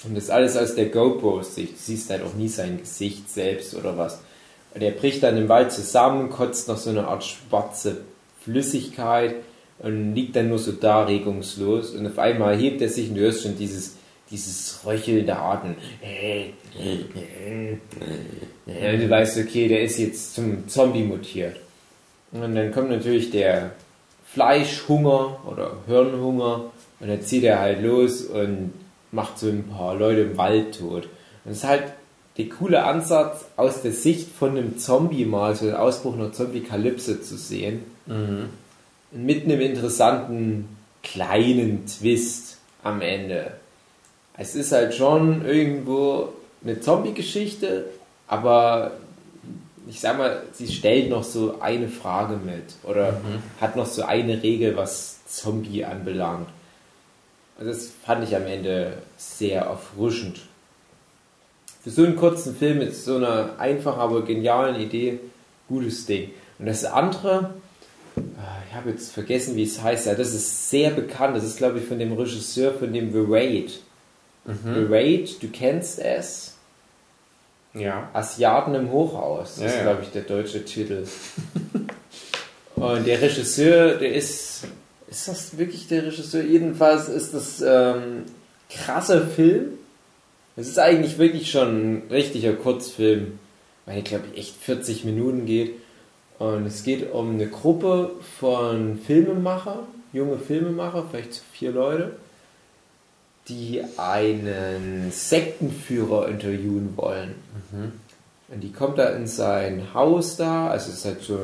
Und 0.04 0.16
das 0.16 0.30
alles 0.30 0.58
aus 0.58 0.76
der 0.76 0.88
GoPro-Sicht. 0.88 1.74
Du 1.74 1.78
siehst 1.78 2.10
halt 2.10 2.24
auch 2.24 2.34
nie 2.34 2.50
sein 2.50 2.80
Gesicht 2.80 3.30
selbst 3.30 3.76
oder 3.76 3.98
was. 3.98 4.20
Und 4.74 4.82
er 4.82 4.92
bricht 4.92 5.24
dann 5.24 5.38
im 5.38 5.48
Wald 5.48 5.72
zusammen, 5.72 6.30
kotzt 6.30 6.68
noch 6.68 6.78
so 6.78 6.90
eine 6.90 7.08
Art 7.08 7.24
schwarze 7.24 8.02
Flüssigkeit 8.42 9.36
und 9.80 10.14
liegt 10.16 10.36
dann 10.36 10.50
nur 10.50 10.60
so 10.60 10.72
da 10.74 11.04
regungslos 11.04 11.92
und 11.92 12.06
auf 12.08 12.20
einmal 12.20 12.58
hebt 12.58 12.82
er 12.82 12.90
sich 12.90 13.10
und 13.10 13.16
du 13.16 13.22
hörst 13.22 13.44
schon 13.44 13.58
dieses, 13.58 13.96
dieses 14.30 14.82
röchelnde 14.86 15.36
Atmen. 15.36 15.76
Und 18.66 19.02
du 19.02 19.10
weißt, 19.10 19.38
okay, 19.40 19.68
der 19.68 19.82
ist 19.82 19.98
jetzt 19.98 20.36
zum 20.36 20.68
Zombie 20.68 21.04
mutiert. 21.04 21.56
Und 22.32 22.56
dann 22.56 22.72
kommt 22.72 22.90
natürlich 22.90 23.32
der 23.32 23.72
Fleischhunger 24.34 25.40
oder 25.48 25.78
Hirnhunger 25.88 26.66
und 27.00 27.08
dann 27.08 27.22
zieht 27.22 27.44
er 27.44 27.60
halt 27.60 27.82
los 27.82 28.24
und 28.24 28.74
macht 29.12 29.40
so 29.40 29.48
ein 29.48 29.64
paar 29.64 29.96
Leute 29.96 30.22
im 30.22 30.38
Wald 30.38 30.78
tot. 30.78 31.06
Und 31.06 31.12
das 31.46 31.58
ist 31.58 31.64
halt 31.64 31.84
der 32.38 32.50
coole 32.50 32.84
Ansatz, 32.84 33.46
aus 33.58 33.82
der 33.82 33.92
Sicht 33.92 34.30
von 34.32 34.52
einem 34.52 34.78
Zombie 34.78 35.26
mal 35.26 35.56
so 35.56 35.66
den 35.66 35.76
Ausbruch 35.76 36.14
einer 36.14 36.32
Zombie-Kalypse 36.32 37.22
zu 37.22 37.38
sehen. 37.38 37.84
Mit 39.12 39.44
einem 39.44 39.62
interessanten 39.62 40.78
kleinen 41.04 41.86
Twist 41.86 42.58
am 42.84 43.02
Ende. 43.02 43.54
Es 44.36 44.56
ist 44.56 44.72
halt 44.72 44.94
schon 44.96 45.46
irgendwo 45.46 46.30
eine 46.64 46.80
Zombie-Geschichte, 46.80 47.86
aber 48.28 48.92
ich 49.88 50.00
sag 50.00 50.18
mal, 50.18 50.44
sie 50.54 50.68
stellt 50.68 51.10
noch 51.10 51.24
so 51.24 51.60
eine 51.62 51.88
Frage 51.88 52.38
mit 52.38 52.64
oder 52.84 53.22
hat 53.60 53.76
noch 53.76 53.86
so 53.86 54.04
eine 54.04 54.42
Regel, 54.42 54.76
was 54.76 55.26
Zombie 55.28 55.84
anbelangt. 55.86 56.48
Also 57.58 57.72
das 57.72 57.92
fand 58.06 58.24
ich 58.24 58.36
am 58.36 58.46
Ende 58.46 58.94
sehr 59.18 59.64
erfrischend. 59.64 60.42
Für 61.84 61.90
so 61.90 62.04
einen 62.04 62.16
kurzen 62.16 62.56
Film 62.56 62.80
mit 62.80 62.96
so 62.96 63.16
einer 63.16 63.58
einfachen, 63.58 64.00
aber 64.00 64.24
genialen 64.24 64.80
Idee, 64.80 65.20
gutes 65.68 66.06
Ding. 66.06 66.32
Und 66.58 66.66
das 66.66 66.86
andere, 66.86 67.56
ich 68.70 68.76
habe 68.76 68.90
jetzt 68.92 69.12
vergessen, 69.12 69.56
wie 69.56 69.64
es 69.64 69.82
heißt, 69.82 70.08
ja, 70.08 70.16
das 70.16 70.34
ist 70.34 70.70
sehr 70.70 70.92
bekannt. 70.92 71.36
Das 71.36 71.44
ist, 71.44 71.58
glaube 71.58 71.80
ich, 71.80 71.86
von 71.86 72.00
dem 72.00 72.14
Regisseur 72.14 72.74
von 72.74 72.92
dem 72.94 73.12
The 73.12 73.24
Raid. 73.28 73.80
The 74.46 74.86
Raid, 74.90 75.44
du 75.44 75.48
kennst 75.50 76.00
es. 76.00 76.56
Ja. 77.74 78.10
Asiaten 78.14 78.74
im 78.74 78.92
Hochhaus. 78.92 79.56
Das 79.56 79.64
Ja, 79.64 79.68
ist, 79.68 79.82
glaube 79.84 80.02
ich, 80.04 80.10
der 80.10 80.24
deutsche 80.24 80.66
Titel. 80.66 81.06
Und 82.76 83.06
der 83.06 83.22
Regisseur, 83.22 83.96
der 83.98 84.14
ist. 84.14 84.64
Ist 85.10 85.28
das 85.28 85.58
wirklich 85.58 85.88
der 85.88 86.06
Regisseur? 86.06 86.44
Jedenfalls 86.44 87.10
ist 87.10 87.34
das 87.34 87.62
ähm, 87.62 88.24
krasser 88.70 89.28
Film. 89.28 89.74
Es 90.56 90.68
ist 90.68 90.80
eigentlich 90.80 91.18
wirklich 91.18 91.50
schon 91.52 91.68
ein 91.68 92.02
richtiger 92.12 92.54
Kurzfilm, 92.54 93.40
weil 93.86 94.00
ich 94.00 94.04
glaube 94.04 94.26
echt 94.36 94.56
40 94.56 95.06
Minuten 95.06 95.46
geht. 95.46 95.74
Und 96.40 96.66
es 96.66 96.84
geht 96.84 97.12
um 97.12 97.32
eine 97.32 97.48
Gruppe 97.48 98.12
von 98.40 98.98
Filmemachern, 98.98 99.80
junge 100.14 100.38
Filmemacher, 100.38 101.06
vielleicht 101.12 101.42
vier 101.52 101.72
Leute, 101.72 102.16
die 103.50 103.84
einen 103.98 105.12
Sektenführer 105.12 106.30
interviewen 106.30 106.94
wollen. 106.96 107.36
Und 108.48 108.62
die 108.62 108.72
kommt 108.72 108.98
da 108.98 109.10
in 109.10 109.28
sein 109.28 109.94
Haus 109.94 110.38
da, 110.38 110.70
also 110.70 110.90
es 110.90 111.00
ist 111.00 111.06
halt 111.06 111.22
so 111.22 111.40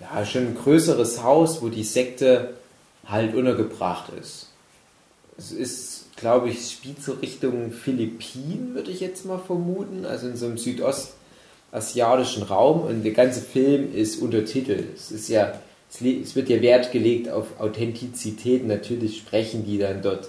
ja, 0.00 0.24
schon 0.26 0.48
ein 0.48 0.56
größeres 0.56 1.22
Haus, 1.22 1.62
wo 1.62 1.68
die 1.68 1.84
Sekte 1.84 2.54
halt 3.06 3.34
untergebracht 3.34 4.12
ist. 4.20 4.48
Es 5.38 5.50
ist, 5.50 6.16
glaube 6.16 6.50
ich, 6.50 6.70
spielt 6.70 7.02
so 7.02 7.12
Richtung 7.12 7.72
Philippinen, 7.72 8.74
würde 8.74 8.90
ich 8.90 9.00
jetzt 9.00 9.24
mal 9.24 9.38
vermuten, 9.38 10.04
also 10.04 10.28
in 10.28 10.36
so 10.36 10.46
einem 10.46 10.58
südostasiatischen 11.72 12.42
Raum 12.42 12.82
und 12.82 13.02
der 13.02 13.12
ganze 13.12 13.40
Film 13.40 13.94
ist 13.94 14.20
untertitelt. 14.20 14.94
Es 14.94 15.10
ist 15.10 15.28
ja, 15.28 15.54
es, 15.90 16.00
es 16.00 16.36
wird 16.36 16.48
ja 16.48 16.60
Wert 16.60 16.92
gelegt 16.92 17.30
auf 17.30 17.58
Authentizität, 17.58 18.66
natürlich 18.66 19.18
sprechen 19.18 19.64
die 19.64 19.78
dann 19.78 20.02
dort 20.02 20.28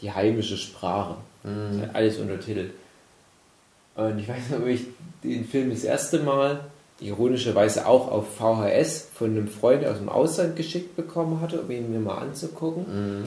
die 0.00 0.12
heimische 0.12 0.56
Sprache. 0.56 1.16
Es 1.44 1.82
hat 1.82 1.94
alles 1.94 2.18
untertitelt. 2.18 2.72
Und 3.96 4.18
ich 4.18 4.28
weiß 4.28 4.50
noch, 4.50 4.60
ob 4.60 4.66
ich 4.66 4.82
den 5.22 5.44
Film 5.44 5.70
das 5.70 5.84
erste 5.84 6.20
Mal, 6.20 6.64
ironischerweise 7.00 7.86
auch 7.86 8.10
auf 8.10 8.36
VHS, 8.36 9.08
von 9.14 9.30
einem 9.30 9.48
Freund 9.48 9.84
aus 9.84 9.98
dem 9.98 10.08
Ausland 10.08 10.56
geschickt 10.56 10.96
bekommen 10.96 11.40
hatte, 11.40 11.60
um 11.60 11.70
ihn 11.70 11.92
mir 11.92 12.00
mal 12.00 12.18
anzugucken. 12.18 13.24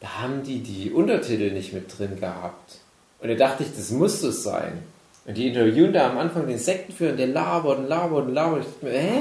Da 0.00 0.20
haben 0.20 0.42
die 0.44 0.60
die 0.60 0.90
Untertitel 0.90 1.52
nicht 1.52 1.72
mit 1.72 1.98
drin 1.98 2.18
gehabt. 2.20 2.78
Und 3.20 3.28
da 3.28 3.34
dachte 3.34 3.62
ich, 3.64 3.70
das 3.74 3.90
muss 3.90 4.20
so 4.20 4.30
sein. 4.30 4.82
Und 5.24 5.36
die 5.36 5.48
interviewen 5.48 5.92
da 5.92 6.10
am 6.10 6.18
Anfang 6.18 6.46
den 6.46 6.58
Sektenführer 6.58 7.12
und 7.12 7.18
der 7.18 7.28
labert 7.28 7.78
und 7.78 7.88
labert 7.88 8.26
und 8.26 8.34
labert. 8.34 8.60
Ich 8.60 8.66
dachte 8.66 8.86
mir, 8.86 8.92
hä? 8.92 9.20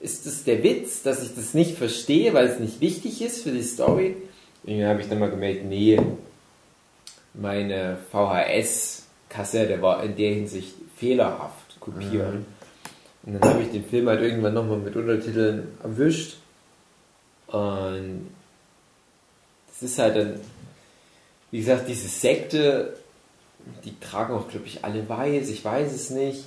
Ist 0.00 0.26
das 0.26 0.44
der 0.44 0.62
Witz, 0.62 1.02
dass 1.02 1.22
ich 1.22 1.34
das 1.34 1.54
nicht 1.54 1.76
verstehe, 1.76 2.32
weil 2.32 2.46
es 2.46 2.60
nicht 2.60 2.80
wichtig 2.80 3.20
ist 3.20 3.42
für 3.42 3.50
die 3.50 3.62
Story? 3.62 4.16
Irgendwie 4.64 4.86
habe 4.86 5.00
ich 5.00 5.08
dann 5.08 5.18
mal 5.18 5.30
gemerkt, 5.30 5.64
nee, 5.64 6.00
meine 7.34 7.98
VHS-Kassette 8.12 9.82
war 9.82 10.02
in 10.04 10.16
der 10.16 10.30
Hinsicht 10.30 10.74
fehlerhaft 10.96 11.80
kopiert. 11.80 12.44
Und 13.24 13.34
dann 13.34 13.42
habe 13.42 13.62
ich 13.62 13.70
den 13.70 13.84
Film 13.84 14.08
halt 14.08 14.22
irgendwann 14.22 14.54
nochmal 14.54 14.78
mit 14.78 14.94
Untertiteln 14.94 15.68
erwischt. 15.82 16.36
Und 17.48 18.28
das 19.68 19.82
ist 19.82 19.98
halt 19.98 20.16
dann, 20.16 20.40
wie 21.50 21.58
gesagt, 21.58 21.88
diese 21.88 22.08
Sekte, 22.08 22.94
die 23.84 23.98
tragen 24.00 24.34
auch, 24.34 24.48
glaube 24.48 24.66
ich, 24.66 24.84
alle 24.84 25.08
weiß, 25.08 25.48
ich 25.48 25.64
weiß 25.64 25.92
es 25.92 26.10
nicht. 26.10 26.44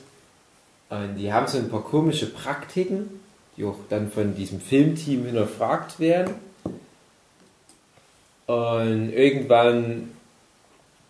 Und 0.89 1.15
die 1.15 1.32
haben 1.32 1.47
so 1.47 1.57
ein 1.57 1.69
paar 1.69 1.84
komische 1.84 2.28
Praktiken, 2.28 3.22
die 3.55 3.63
auch 3.63 3.78
dann 3.89 4.11
von 4.11 4.36
diesem 4.36 4.59
Filmteam 4.59 5.26
hinterfragt 5.26 5.99
werden. 5.99 6.34
Und 8.45 9.13
irgendwann 9.13 10.11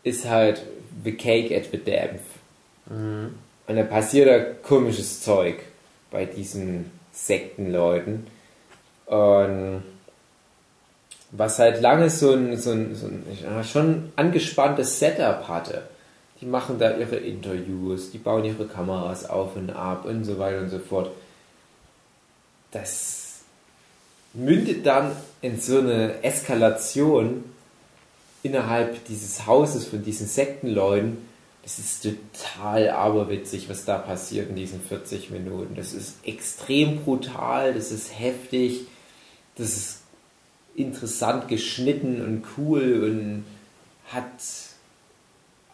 ist 0.04 0.28
halt 0.28 0.62
the 1.04 1.14
cake 1.14 1.56
at 1.56 1.72
the 1.72 1.78
depth. 1.78 2.24
Und 3.68 3.76
da 3.76 3.84
passiert 3.84 4.28
da 4.28 4.40
komisches 4.68 5.22
Zeug 5.22 5.60
bei 6.12 6.26
diesen 6.26 6.92
Sektenleuten. 7.12 8.28
Und 9.06 9.84
was 11.32 11.60
halt 11.60 11.82
lange 11.82 12.10
so 12.10 12.34
ein, 12.34 12.58
so 12.58 12.72
ein, 12.72 12.96
so 12.96 13.08
ein 13.08 13.64
schon 13.64 14.12
angespanntes 14.16 15.00
Setup 15.00 15.48
hatte. 15.48 15.84
Die 16.42 16.48
machen 16.48 16.80
da 16.80 16.98
ihre 16.98 17.18
Interviews, 17.18 18.12
die 18.12 18.18
bauen 18.18 18.44
ihre 18.44 18.66
Kameras 18.66 19.30
auf 19.30 19.56
und 19.56 19.70
ab 19.70 20.06
und 20.06 20.24
so 20.24 20.40
weiter 20.40 20.60
und 20.60 20.70
so 20.70 20.80
fort. 20.80 21.12
Das 22.72 23.42
mündet 24.34 24.86
dann 24.86 25.16
in 25.42 25.60
so 25.60 25.80
eine 25.80 26.24
Eskalation 26.24 27.44
innerhalb 28.44 29.06
dieses 29.06 29.46
Hauses 29.46 29.86
von 29.86 30.04
diesen 30.04 30.28
Sektenleuten. 30.28 31.18
Das 31.64 31.78
ist 31.78 32.04
total 32.04 32.90
aberwitzig, 32.90 33.70
was 33.70 33.86
da 33.86 34.00
passiert 34.00 34.50
in 34.50 34.56
diesen 34.56 34.82
40 34.82 35.30
Minuten. 35.30 35.76
Das 35.76 35.94
ist 35.94 36.16
extrem 36.26 37.04
brutal, 37.04 37.74
das 37.76 37.92
ist 37.92 38.18
heftig, 38.18 38.88
das 39.58 39.78
ist 39.78 40.02
interessant 40.76 41.48
geschnitten 41.48 42.22
und 42.22 42.46
cool 42.58 43.04
und 43.04 43.46
hat 44.08 44.32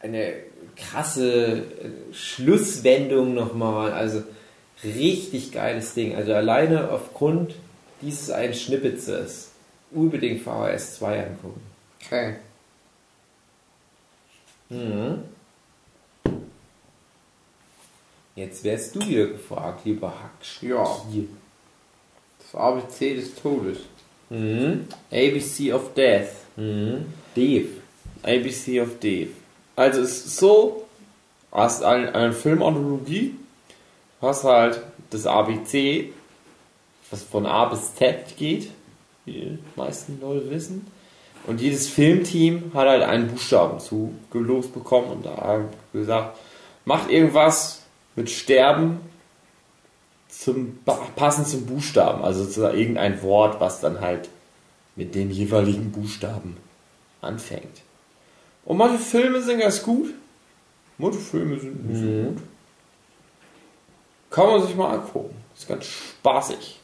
eine 0.02 0.34
krasse 0.78 1.58
äh, 1.58 2.14
Schlusswendung 2.14 3.34
nochmal. 3.34 3.94
Also 3.94 4.24
richtig 4.84 5.52
geiles 5.52 5.94
Ding. 5.94 6.16
Also 6.16 6.34
alleine 6.34 6.92
aufgrund 6.92 7.56
dieses 8.02 8.30
einen 8.30 8.54
Schnippitzes 8.54 9.52
unbedingt 9.92 10.42
VHS 10.42 10.98
2 10.98 11.28
angucken. 11.28 11.62
Okay. 12.04 12.36
Mhm. 14.70 15.24
Jetzt 18.36 18.64
wärst 18.64 18.96
du 18.96 19.08
wieder 19.08 19.28
gefragt, 19.28 19.86
lieber 19.86 20.10
Hacksch. 20.10 20.62
Ja. 20.62 20.86
Das 22.40 22.54
ABC 22.54 23.16
des 23.16 23.34
Todes. 23.34 23.80
Mhm. 24.30 24.88
ABC 25.12 25.74
of 25.74 25.94
Death. 25.96 26.30
Mhm. 26.56 27.06
Dave. 27.36 27.70
ABC 28.22 28.80
of 28.82 29.00
Death. 29.00 29.30
Also 29.78 30.02
es 30.02 30.26
ist 30.26 30.38
so, 30.38 30.88
hast 31.52 31.84
eine, 31.84 32.14
eine 32.16 32.34
Filmanthologie, 32.34 33.36
hast 34.20 34.44
halt 34.44 34.82
das 35.12 35.28
ABC, 35.28 36.12
was 37.12 37.22
von 37.22 37.46
A 37.46 37.66
bis 37.66 37.94
Z 37.94 38.36
geht, 38.38 38.72
wie 39.26 39.32
die 39.34 39.60
meisten 39.76 40.20
Leute 40.20 40.50
wissen. 40.50 40.88
Und 41.46 41.62
jedes 41.62 41.88
Filmteam 41.88 42.72
hat 42.74 42.88
halt 42.88 43.04
einen 43.04 43.28
Buchstaben 43.28 43.80
zugelost 43.80 44.74
bekommen 44.74 45.12
und 45.12 45.26
da 45.28 45.64
gesagt, 45.94 46.40
macht 46.84 47.12
irgendwas 47.12 47.84
mit 48.16 48.32
Sterben 48.32 49.00
zum, 50.28 50.80
passend 51.16 51.48
zum 51.48 51.68
Buchstaben, 51.68 52.24
also 52.24 52.48
zu 52.48 52.68
irgendein 52.68 53.22
Wort, 53.22 53.62
was 53.62 53.80
dann 53.80 54.02
halt 54.02 54.28
mit 54.96 55.14
dem 55.14 55.30
jeweiligen 55.30 55.92
Buchstaben 55.92 56.58
anfängt. 57.22 57.84
Und 58.68 58.76
manche 58.76 59.00
Filme 59.00 59.42
sind 59.42 59.62
ganz 59.62 59.82
gut, 59.82 60.14
manche 60.98 61.20
Filme 61.20 61.58
sind 61.58 61.88
nicht 61.88 62.02
so 62.02 62.30
gut. 62.30 62.44
Kann 64.30 64.48
man 64.48 64.62
sich 64.68 64.76
mal 64.76 64.94
angucken. 64.94 65.34
Ist 65.58 65.70
ganz 65.70 65.86
spaßig. 65.86 66.78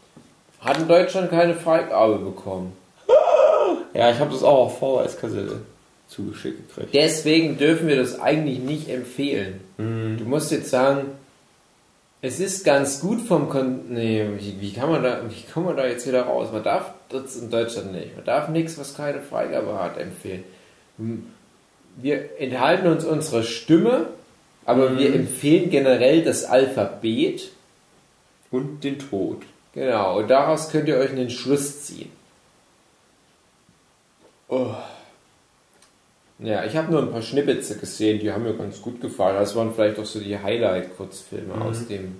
Hat 0.61 0.77
in 0.77 0.87
Deutschland 0.87 1.29
keine 1.29 1.53
Freigabe 1.55 2.17
bekommen. 2.17 2.73
Ja, 3.93 4.09
ich 4.09 4.17
habe 4.17 4.31
das 4.31 4.41
auch 4.41 4.65
auf 4.65 4.79
VHS-Kassette 4.79 5.61
zugeschickt 6.07 6.67
gekriegt. 6.67 6.95
Deswegen 6.95 7.59
dürfen 7.59 7.87
wir 7.87 7.95
das 7.95 8.19
eigentlich 8.19 8.57
nicht 8.57 8.89
empfehlen. 8.89 9.61
Du 9.77 10.25
musst 10.25 10.51
jetzt 10.51 10.71
sagen, 10.71 11.11
es 12.21 12.39
ist 12.39 12.65
ganz 12.65 13.01
gut 13.01 13.21
vom 13.21 13.49
Kon 13.49 13.81
nee, 13.89 14.25
wie, 14.39 14.59
wie 14.59 14.73
kann 14.73 14.89
man 14.89 15.03
da 15.03 15.21
wie 15.29 15.51
kommen 15.51 15.67
wir 15.67 15.75
da 15.75 15.85
jetzt 15.85 16.07
wieder 16.07 16.23
raus? 16.23 16.49
Man 16.51 16.63
darf 16.63 16.93
das 17.09 17.35
in 17.35 17.51
Deutschland 17.51 17.91
nicht. 17.91 18.15
Man 18.15 18.25
darf 18.25 18.49
nichts, 18.49 18.79
was 18.79 18.95
keine 18.95 19.21
Freigabe 19.21 19.79
hat, 19.79 19.99
empfehlen. 19.99 20.43
Wir 21.95 22.39
enthalten 22.39 22.87
uns 22.87 23.05
unsere 23.05 23.43
Stimme, 23.43 24.07
aber 24.65 24.97
wir 24.97 25.13
empfehlen 25.13 25.69
generell 25.69 26.23
das 26.23 26.45
Alphabet. 26.45 27.51
Und 28.51 28.83
den 28.83 28.99
Tod. 28.99 29.41
Genau, 29.73 30.19
und 30.19 30.27
daraus 30.29 30.69
könnt 30.69 30.87
ihr 30.87 30.97
euch 30.97 31.09
einen 31.09 31.31
Schluss 31.31 31.85
ziehen. 31.85 32.11
Oh. 34.47 34.75
Ja, 36.37 36.63
ich 36.63 36.75
habe 36.75 36.91
nur 36.91 37.01
ein 37.01 37.11
paar 37.11 37.23
Schnippetze 37.23 37.77
gesehen, 37.77 38.19
die 38.19 38.31
haben 38.31 38.43
mir 38.43 38.53
ganz 38.53 38.81
gut 38.81 39.01
gefallen. 39.01 39.37
Das 39.37 39.55
waren 39.55 39.73
vielleicht 39.73 39.97
auch 39.97 40.05
so 40.05 40.19
die 40.19 40.37
Highlight-Kurzfilme 40.37 41.55
aus 41.61 41.87
dem 41.87 42.15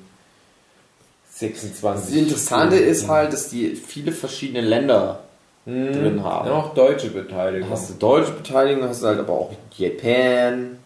26. 1.29 1.81
Das 1.81 2.09
Interessante 2.09 2.77
ist 2.77 3.07
halt, 3.07 3.33
dass 3.33 3.49
die 3.49 3.75
viele 3.75 4.11
verschiedene 4.11 4.61
Länder 4.61 5.23
drin 5.65 6.23
haben. 6.23 6.47
Ja, 6.47 6.55
auch 6.55 6.73
deutsche 6.73 7.09
Beteiligung. 7.09 7.69
Hast 7.69 7.89
du 7.89 7.93
deutsche 7.93 8.31
Beteiligung, 8.31 8.87
hast 8.87 9.01
du 9.01 9.07
halt 9.07 9.19
aber 9.19 9.33
auch 9.33 9.53
Japan 9.77 10.79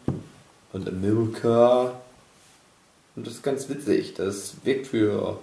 und 0.73 0.87
America. 0.87 1.93
Und 3.15 3.25
das 3.25 3.35
ist 3.35 3.43
ganz 3.43 3.67
witzig. 3.69 4.13
Das 4.13 4.55
wirkt 4.63 4.87
für 4.87 5.39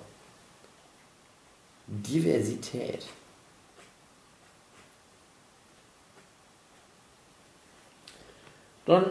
Diversität. 1.86 3.04
Dann 8.86 9.04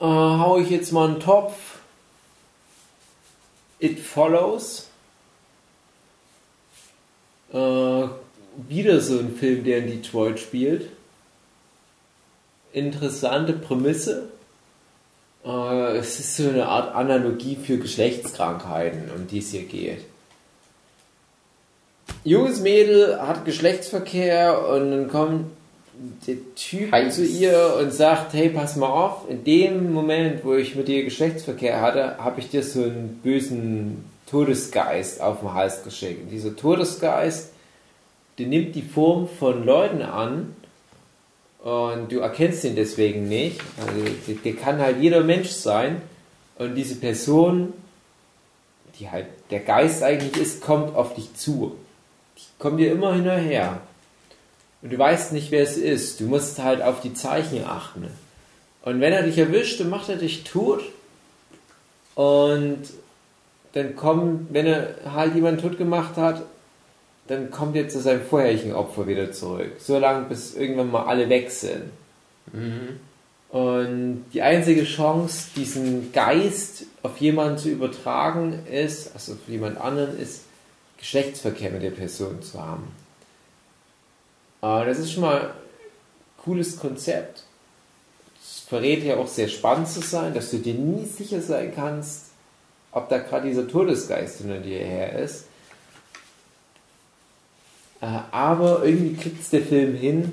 äh, 0.00 0.04
hau 0.04 0.58
ich 0.58 0.70
jetzt 0.70 0.92
mal 0.92 1.08
einen 1.08 1.20
Topf. 1.20 1.78
It 3.80 4.00
Follows. 4.00 4.88
Äh, 7.52 8.06
wieder 8.68 9.00
so 9.00 9.18
ein 9.18 9.34
Film, 9.34 9.64
der 9.64 9.78
in 9.78 9.86
Detroit 9.88 10.38
spielt. 10.38 10.88
Interessante 12.72 13.52
Prämisse. 13.52 14.28
Äh, 15.44 15.96
es 15.96 16.18
ist 16.18 16.36
so 16.36 16.48
eine 16.48 16.66
Art 16.66 16.94
Analogie 16.94 17.56
für 17.56 17.78
Geschlechtskrankheiten, 17.78 19.10
um 19.14 19.26
die 19.26 19.38
es 19.38 19.50
hier 19.50 19.64
geht. 19.64 20.04
Junges 22.24 22.60
Mädel 22.60 23.20
hat 23.20 23.44
Geschlechtsverkehr 23.44 24.66
und 24.68 24.90
dann 24.90 25.08
kommt 25.08 25.46
der 26.26 26.36
Typ 26.56 26.90
Heiß. 26.90 27.14
zu 27.14 27.24
ihr 27.24 27.76
und 27.80 27.92
sagt, 27.92 28.32
hey, 28.32 28.48
pass 28.48 28.76
mal 28.76 28.88
auf, 28.88 29.28
in 29.28 29.44
dem 29.44 29.92
Moment, 29.92 30.44
wo 30.44 30.54
ich 30.54 30.74
mit 30.74 30.88
dir 30.88 31.04
Geschlechtsverkehr 31.04 31.80
hatte, 31.80 32.18
habe 32.18 32.40
ich 32.40 32.50
dir 32.50 32.62
so 32.62 32.82
einen 32.82 33.20
bösen 33.22 34.04
Todesgeist 34.28 35.20
auf 35.20 35.40
den 35.40 35.54
Hals 35.54 35.84
geschickt. 35.84 36.22
Und 36.24 36.30
dieser 36.30 36.56
Todesgeist, 36.56 37.50
der 38.38 38.46
nimmt 38.46 38.74
die 38.74 38.82
Form 38.82 39.28
von 39.28 39.64
Leuten 39.64 40.02
an 40.02 40.54
und 41.62 42.12
du 42.12 42.18
erkennst 42.18 42.64
ihn 42.64 42.76
deswegen 42.76 43.28
nicht. 43.28 43.60
Also, 43.80 44.04
der, 44.26 44.34
der 44.36 44.52
kann 44.54 44.78
halt 44.78 45.00
jeder 45.00 45.22
Mensch 45.22 45.48
sein 45.48 46.02
und 46.58 46.74
diese 46.74 46.96
Person, 46.96 47.72
die 48.98 49.10
halt 49.10 49.26
der 49.50 49.60
Geist 49.60 50.02
eigentlich 50.02 50.36
ist, 50.36 50.60
kommt 50.60 50.94
auf 50.94 51.14
dich 51.14 51.34
zu. 51.34 51.76
Die 52.36 52.42
kommt 52.58 52.80
dir 52.80 52.92
immer 52.92 53.14
hinterher. 53.14 53.80
Und 54.82 54.92
du 54.92 54.98
weißt 54.98 55.32
nicht, 55.32 55.50
wer 55.50 55.62
es 55.62 55.76
ist. 55.76 56.20
Du 56.20 56.24
musst 56.24 56.58
halt 56.58 56.82
auf 56.82 57.00
die 57.00 57.14
Zeichen 57.14 57.64
achten. 57.64 58.08
Und 58.82 59.00
wenn 59.00 59.14
er 59.14 59.22
dich 59.22 59.38
erwischt, 59.38 59.80
dann 59.80 59.88
macht 59.88 60.10
er 60.10 60.16
dich 60.16 60.44
tot. 60.44 60.82
Und 62.14 62.82
dann 63.72 63.96
kommt, 63.96 64.52
wenn 64.52 64.66
er 64.66 64.96
halt 65.12 65.34
jemanden 65.34 65.62
tot 65.62 65.78
gemacht 65.78 66.16
hat, 66.16 66.42
dann 67.26 67.50
kommt 67.50 67.76
er 67.76 67.88
zu 67.88 68.00
seinem 68.00 68.22
vorherigen 68.22 68.72
Opfer 68.74 69.06
wieder 69.06 69.32
zurück. 69.32 69.72
So 69.78 69.98
lange, 69.98 70.26
bis 70.26 70.54
irgendwann 70.54 70.90
mal 70.90 71.04
alle 71.04 71.28
weg 71.28 71.50
sind. 71.50 71.84
Und 73.50 74.24
die 74.32 74.42
einzige 74.42 74.84
Chance, 74.84 75.48
diesen 75.56 76.12
Geist 76.12 76.84
auf 77.02 77.18
jemanden 77.18 77.56
zu 77.58 77.68
übertragen, 77.68 78.66
ist, 78.70 79.14
also 79.14 79.32
auf 79.34 79.48
jemand 79.48 79.78
anderen, 79.78 80.18
ist, 80.18 80.42
Geschlechtsverkehr 80.98 81.70
mit 81.70 81.82
der 81.82 81.90
Person 81.90 82.42
zu 82.42 82.60
haben. 82.60 82.88
Äh, 84.62 84.86
Das 84.86 84.98
ist 84.98 85.12
schon 85.12 85.22
mal 85.22 85.40
ein 85.40 85.50
cooles 86.42 86.78
Konzept. 86.78 87.44
Es 88.42 88.60
verrät 88.60 89.04
ja 89.04 89.16
auch 89.16 89.28
sehr 89.28 89.48
spannend 89.48 89.88
zu 89.88 90.00
sein, 90.00 90.34
dass 90.34 90.50
du 90.50 90.58
dir 90.58 90.74
nie 90.74 91.04
sicher 91.04 91.40
sein 91.40 91.72
kannst, 91.74 92.26
ob 92.92 93.08
da 93.08 93.18
gerade 93.18 93.48
dieser 93.48 93.68
Todesgeist 93.68 94.38
hinter 94.38 94.58
dir 94.58 94.78
her 94.78 95.18
ist. 95.18 95.46
Äh, 98.04 98.20
Aber 98.32 98.84
irgendwie 98.84 99.14
kriegt 99.14 99.40
es 99.40 99.50
der 99.50 99.62
Film 99.62 99.94
hin, 99.96 100.32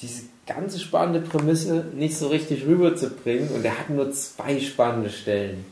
diese 0.00 0.22
ganze 0.46 0.78
spannende 0.78 1.20
Prämisse 1.20 1.86
nicht 1.94 2.16
so 2.16 2.28
richtig 2.28 2.64
rüberzubringen 2.66 3.50
und 3.50 3.64
er 3.64 3.78
hat 3.78 3.90
nur 3.90 4.10
zwei 4.12 4.58
spannende 4.60 5.10
Stellen. 5.10 5.64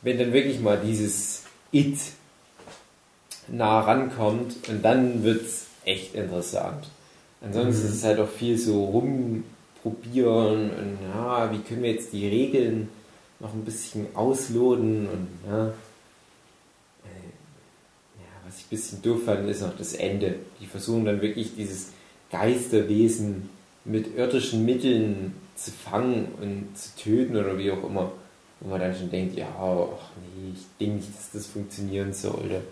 Wenn 0.00 0.18
dann 0.18 0.32
wirklich 0.32 0.60
mal 0.60 0.80
dieses 0.84 1.44
It 1.70 1.98
nah 3.48 3.80
rankommt 3.80 4.68
und 4.68 4.82
dann 4.84 5.22
wird's 5.22 5.66
echt 5.84 6.14
interessant. 6.14 6.88
Ansonsten 7.40 7.86
ist 7.86 7.94
es 7.94 8.04
halt 8.04 8.20
auch 8.20 8.28
viel 8.28 8.56
so 8.56 8.84
rumprobieren 8.86 10.70
und 10.70 10.98
ja, 11.12 11.52
wie 11.52 11.58
können 11.58 11.82
wir 11.82 11.92
jetzt 11.92 12.12
die 12.12 12.28
Regeln 12.28 12.88
noch 13.40 13.52
ein 13.52 13.64
bisschen 13.64 14.06
ausloten 14.14 15.08
und 15.08 15.28
ja. 15.48 15.66
Äh, 15.66 17.28
ja, 18.18 18.30
was 18.46 18.58
ich 18.58 18.61
ein 18.61 18.61
bisschen 18.72 19.02
doof 19.02 19.24
fand, 19.26 19.48
ist 19.48 19.62
noch 19.62 19.76
das 19.76 19.92
Ende. 19.92 20.36
Die 20.60 20.66
versuchen 20.66 21.04
dann 21.04 21.20
wirklich 21.20 21.54
dieses 21.54 21.90
Geisterwesen 22.30 23.50
mit 23.84 24.16
irdischen 24.16 24.64
Mitteln 24.64 25.34
zu 25.54 25.70
fangen 25.70 26.28
und 26.40 26.68
zu 26.76 26.96
töten 26.96 27.36
oder 27.36 27.58
wie 27.58 27.70
auch 27.70 27.84
immer. 27.84 28.12
Wo 28.60 28.70
man 28.70 28.80
dann 28.80 28.94
schon 28.94 29.10
denkt, 29.10 29.36
ja, 29.36 29.46
ach 29.58 30.10
nee, 30.20 30.52
ich 30.54 30.64
denke 30.80 30.96
nicht, 30.96 31.08
dass 31.08 31.30
das 31.32 31.46
funktionieren 31.46 32.12
sollte. 32.12 32.62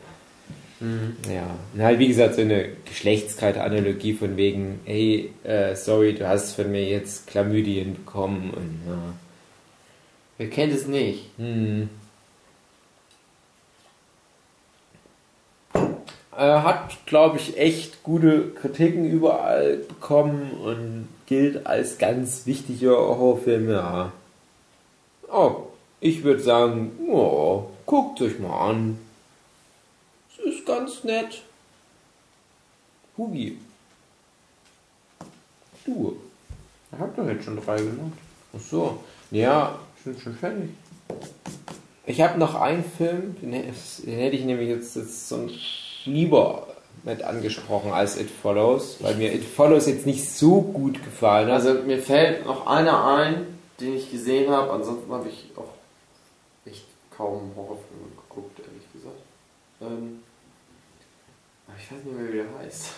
Ja, 1.30 1.58
und 1.74 1.82
halt 1.82 1.98
wie 1.98 2.08
gesagt, 2.08 2.36
so 2.36 2.40
eine 2.40 2.70
Geschlechtskarte-Analogie 2.86 4.14
von 4.14 4.38
wegen, 4.38 4.80
hey, 4.86 5.30
äh, 5.44 5.76
sorry, 5.76 6.14
du 6.14 6.26
hast 6.26 6.54
von 6.54 6.70
mir 6.70 6.84
jetzt 6.84 7.26
Chlamydien 7.26 7.96
bekommen 7.96 8.50
und 8.50 8.80
ja. 8.88 9.14
Wer 10.38 10.48
kennt 10.48 10.72
es 10.72 10.86
nicht? 10.86 11.26
Hm. 11.36 11.90
Er 16.40 16.64
hat, 16.64 17.04
glaube 17.04 17.36
ich, 17.36 17.58
echt 17.58 18.02
gute 18.02 18.52
Kritiken 18.52 19.04
überall 19.04 19.76
bekommen 19.76 20.52
und 20.52 21.08
gilt 21.26 21.66
als 21.66 21.98
ganz 21.98 22.46
wichtiger 22.46 22.96
Horrorfilm, 22.96 23.68
ja. 23.68 24.10
Oh, 25.30 25.64
ich 26.00 26.24
würde 26.24 26.40
sagen, 26.40 26.92
oh, 27.06 27.66
guckt 27.84 28.22
euch 28.22 28.38
mal 28.38 28.70
an. 28.70 28.98
Es 30.30 30.54
ist 30.54 30.64
ganz 30.64 31.04
nett. 31.04 31.42
Hugi. 33.18 33.58
Du. 35.84 36.16
Ich 36.90 36.98
hab 36.98 37.14
doch 37.16 37.28
jetzt 37.28 37.44
schon 37.44 37.62
drei 37.62 37.76
gemacht. 37.76 38.16
Ach 38.56 38.60
so. 38.60 39.04
Ja, 39.30 39.78
Sind 40.02 40.18
schon 40.18 40.34
fertig. 40.36 40.70
Ich 42.06 42.22
habe 42.22 42.38
noch 42.38 42.54
einen 42.54 42.82
Film, 42.82 43.36
den, 43.42 43.50
den 43.52 44.18
hätte 44.18 44.36
ich 44.36 44.44
nämlich 44.46 44.70
jetzt, 44.70 44.96
jetzt 44.96 45.28
sonst 45.28 45.89
lieber 46.06 46.66
mit 47.02 47.22
angesprochen 47.22 47.92
als 47.92 48.18
It 48.18 48.30
Follows, 48.30 48.98
weil 49.00 49.14
mir 49.16 49.32
It 49.32 49.44
Follows 49.44 49.86
jetzt 49.86 50.06
nicht 50.06 50.28
so 50.30 50.60
gut 50.60 51.02
gefallen 51.02 51.48
hat. 51.48 51.54
Also 51.64 51.82
mir 51.82 51.98
fällt 51.98 52.44
noch 52.44 52.66
einer 52.66 53.04
ein, 53.04 53.58
den 53.80 53.96
ich 53.96 54.10
gesehen 54.10 54.50
habe. 54.50 54.70
Ansonsten 54.72 55.10
habe 55.10 55.28
ich 55.28 55.46
auch 55.56 55.72
echt 56.66 56.84
kaum 57.16 57.52
Horrorfilme 57.56 58.10
geguckt, 58.28 58.58
ehrlich 58.58 58.92
gesagt. 58.92 59.20
Ähm, 59.80 60.20
aber 61.66 61.76
ich 61.78 61.90
weiß 61.90 62.04
nicht 62.04 62.18
mehr, 62.18 62.28
wie 62.32 62.36
der 62.36 62.58
heißt. 62.58 62.90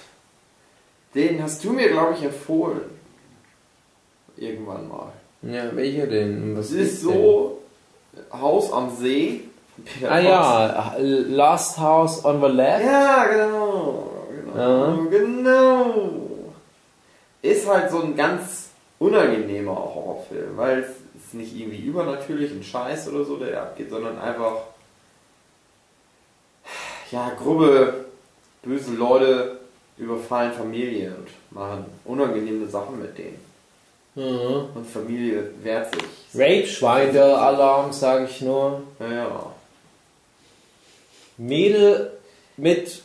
Den 1.14 1.42
hast 1.42 1.62
du 1.62 1.72
mir, 1.72 1.88
glaube 1.90 2.14
ich, 2.14 2.24
empfohlen. 2.24 2.80
Irgendwann 4.36 4.88
mal. 4.88 5.12
ja, 5.42 5.74
welcher 5.76 6.07
denn? 6.07 6.57
Was 6.57 6.70
Es 6.70 6.72
ist 6.72 7.03
so 7.03 7.62
Haus 8.32 8.72
am 8.72 8.96
See. 8.96 9.42
Peter 9.85 10.11
Ah 10.11 10.18
ja, 10.18 10.97
Last 10.99 11.79
House 11.79 12.25
on 12.25 12.41
the 12.41 12.49
Left. 12.49 12.85
Ja, 12.85 13.25
genau. 13.25 14.11
Genau. 14.31 14.87
Ja. 14.87 14.97
genau. 15.11 16.29
Ist 17.41 17.68
halt 17.68 17.91
so 17.91 18.03
ein 18.03 18.16
ganz 18.16 18.70
unangenehmer 18.99 19.75
Horrorfilm, 19.75 20.57
weil 20.57 20.81
es 20.81 21.23
ist 21.25 21.35
nicht 21.35 21.57
irgendwie 21.57 21.79
übernatürlich 21.79 22.53
ein 22.53 22.62
Scheiß 22.62 23.09
oder 23.09 23.25
so, 23.25 23.37
der 23.37 23.62
abgeht, 23.62 23.91
sondern 23.91 24.18
einfach. 24.18 24.57
Ja, 27.11 27.31
grobe, 27.39 28.07
böse 28.62 28.93
Leute 28.93 29.59
überfallen 29.99 30.53
Familie 30.53 31.14
und 31.16 31.57
machen 31.57 31.85
unangenehme 32.05 32.66
Sachen 32.66 33.01
mit 33.01 33.16
denen. 33.18 33.39
Mhm. 34.14 34.68
Und 34.75 34.87
Familie 34.87 35.51
wehrt 35.62 35.95
sich. 35.95 36.05
Rape-Schweine-Alarm, 36.35 37.93
sage 37.93 38.25
ich 38.25 38.41
nur. 38.41 38.83
Ja. 38.99 39.51
Mädel 41.47 42.12
mit 42.57 43.03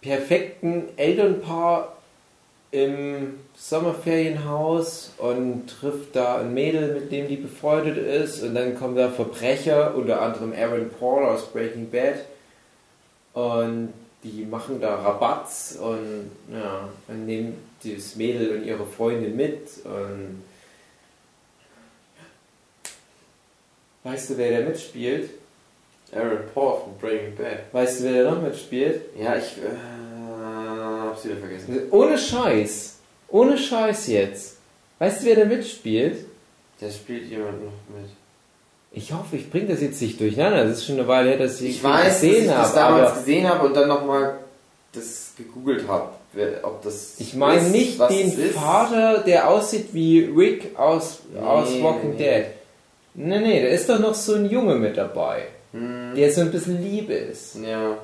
perfekten 0.00 0.88
Elternpaar 0.96 1.96
im 2.72 3.40
Sommerferienhaus 3.56 5.12
und 5.18 5.66
trifft 5.66 6.14
da 6.14 6.38
ein 6.38 6.54
Mädel, 6.54 6.94
mit 6.94 7.10
dem 7.10 7.28
die 7.28 7.36
befreundet 7.36 7.98
ist 7.98 8.42
und 8.42 8.54
dann 8.54 8.76
kommen 8.76 8.96
da 8.96 9.10
Verbrecher, 9.10 9.94
unter 9.94 10.22
anderem 10.22 10.52
Aaron 10.52 10.90
Paul 10.90 11.24
aus 11.24 11.46
Breaking 11.46 11.90
Bad 11.90 12.24
und 13.34 13.92
die 14.22 14.44
machen 14.44 14.80
da 14.80 14.96
Rabatz 14.96 15.78
und 15.80 16.30
ja, 16.52 16.88
dann 17.08 17.26
nehmen 17.26 17.56
das 17.82 18.16
Mädel 18.16 18.58
und 18.58 18.64
ihre 18.64 18.86
Freundin 18.86 19.34
mit 19.34 19.68
und 19.84 20.42
weißt 24.04 24.30
du, 24.30 24.38
wer 24.38 24.60
da 24.60 24.68
mitspielt? 24.68 25.30
Aaron 26.14 26.38
Paul 26.54 26.80
von 26.80 26.98
Breaking 27.00 27.36
Bad. 27.36 27.72
Weißt 27.72 28.00
du, 28.00 28.04
wer 28.04 28.24
da 28.24 28.30
noch 28.32 28.42
mitspielt? 28.42 29.00
Ja, 29.18 29.36
ich 29.36 29.56
äh, 29.58 31.06
hab's 31.08 31.24
wieder 31.24 31.36
vergessen. 31.36 31.82
Ohne 31.90 32.18
Scheiß. 32.18 32.96
Ohne 33.28 33.56
Scheiß 33.56 34.08
jetzt. 34.08 34.56
Weißt 34.98 35.22
du, 35.22 35.26
wer 35.26 35.36
da 35.36 35.44
mitspielt? 35.44 36.26
Da 36.80 36.90
spielt 36.90 37.30
jemand 37.30 37.64
noch 37.64 37.72
mit. 37.96 38.10
Ich 38.92 39.12
hoffe, 39.12 39.36
ich 39.36 39.48
bringe 39.50 39.68
das 39.68 39.80
jetzt 39.80 40.02
nicht 40.02 40.18
durcheinander. 40.20 40.64
Das 40.64 40.78
ist 40.78 40.86
schon 40.86 40.98
eine 40.98 41.06
Weile 41.06 41.30
her, 41.30 41.38
dass 41.38 41.60
ich, 41.60 41.76
Ich 41.76 41.84
weiß, 41.84 42.06
dass 42.06 42.20
gesehen 42.22 42.44
ich 42.46 42.50
das 42.50 42.74
damals 42.74 43.10
Aber 43.10 43.20
gesehen 43.20 43.48
habe 43.48 43.66
und 43.68 43.76
dann 43.76 43.86
nochmal 43.88 44.38
das 44.92 45.32
gegoogelt 45.36 45.86
habe, 45.86 46.08
ob 46.62 46.82
das. 46.82 47.20
ich 47.20 47.34
meine 47.34 47.60
ist, 47.60 47.70
nicht 47.70 48.00
den. 48.10 48.32
Vater, 48.50 49.18
der 49.18 49.48
aussieht 49.48 49.90
wie 49.94 50.24
Rick 50.36 50.76
aus, 50.76 51.20
aus 51.40 51.70
Nee, 51.70 51.82
Walking 51.84 52.16
nee. 52.16 52.16
Dead. 52.16 52.44
Nee, 53.14 53.38
nee, 53.38 53.62
da 53.62 53.68
ist 53.68 53.88
doch 53.88 54.00
noch 54.00 54.14
so 54.14 54.34
ein 54.34 54.50
Junge 54.50 54.74
mit 54.74 54.96
dabei, 54.96 55.42
Hm, 55.72 56.14
der 56.16 56.32
so 56.32 56.40
ein 56.42 56.50
bisschen 56.50 56.82
lieb 56.82 57.10
ist. 57.10 57.56
ja. 57.56 57.96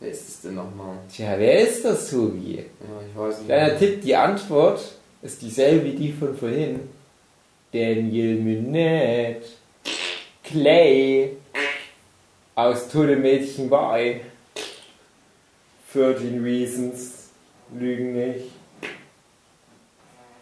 Wer 0.00 0.10
ist 0.10 0.28
es 0.28 0.40
denn 0.40 0.56
nochmal? 0.56 0.96
Tja, 1.14 1.34
wer 1.38 1.60
ist 1.60 1.84
das, 1.84 2.10
Tobi? 2.10 2.56
Ja, 2.56 2.62
ich 3.08 3.16
weiß 3.16 3.38
nicht. 3.38 3.46
Kleiner 3.46 3.78
Tipp, 3.78 4.02
die 4.02 4.16
Antwort 4.16 4.80
ist 5.22 5.40
dieselbe 5.40 5.84
wie 5.84 5.92
die 5.94 6.12
von 6.12 6.36
vorhin. 6.36 6.80
Daniel 7.72 8.34
Minette. 8.40 9.46
Clay. 10.42 11.36
Aus 12.56 12.88
Tote 12.88 13.14
Mädchen 13.14 13.70
bei. 13.70 14.22
13 15.92 16.42
Reasons. 16.42 17.28
Lügen 17.72 18.12
nicht. 18.14 18.46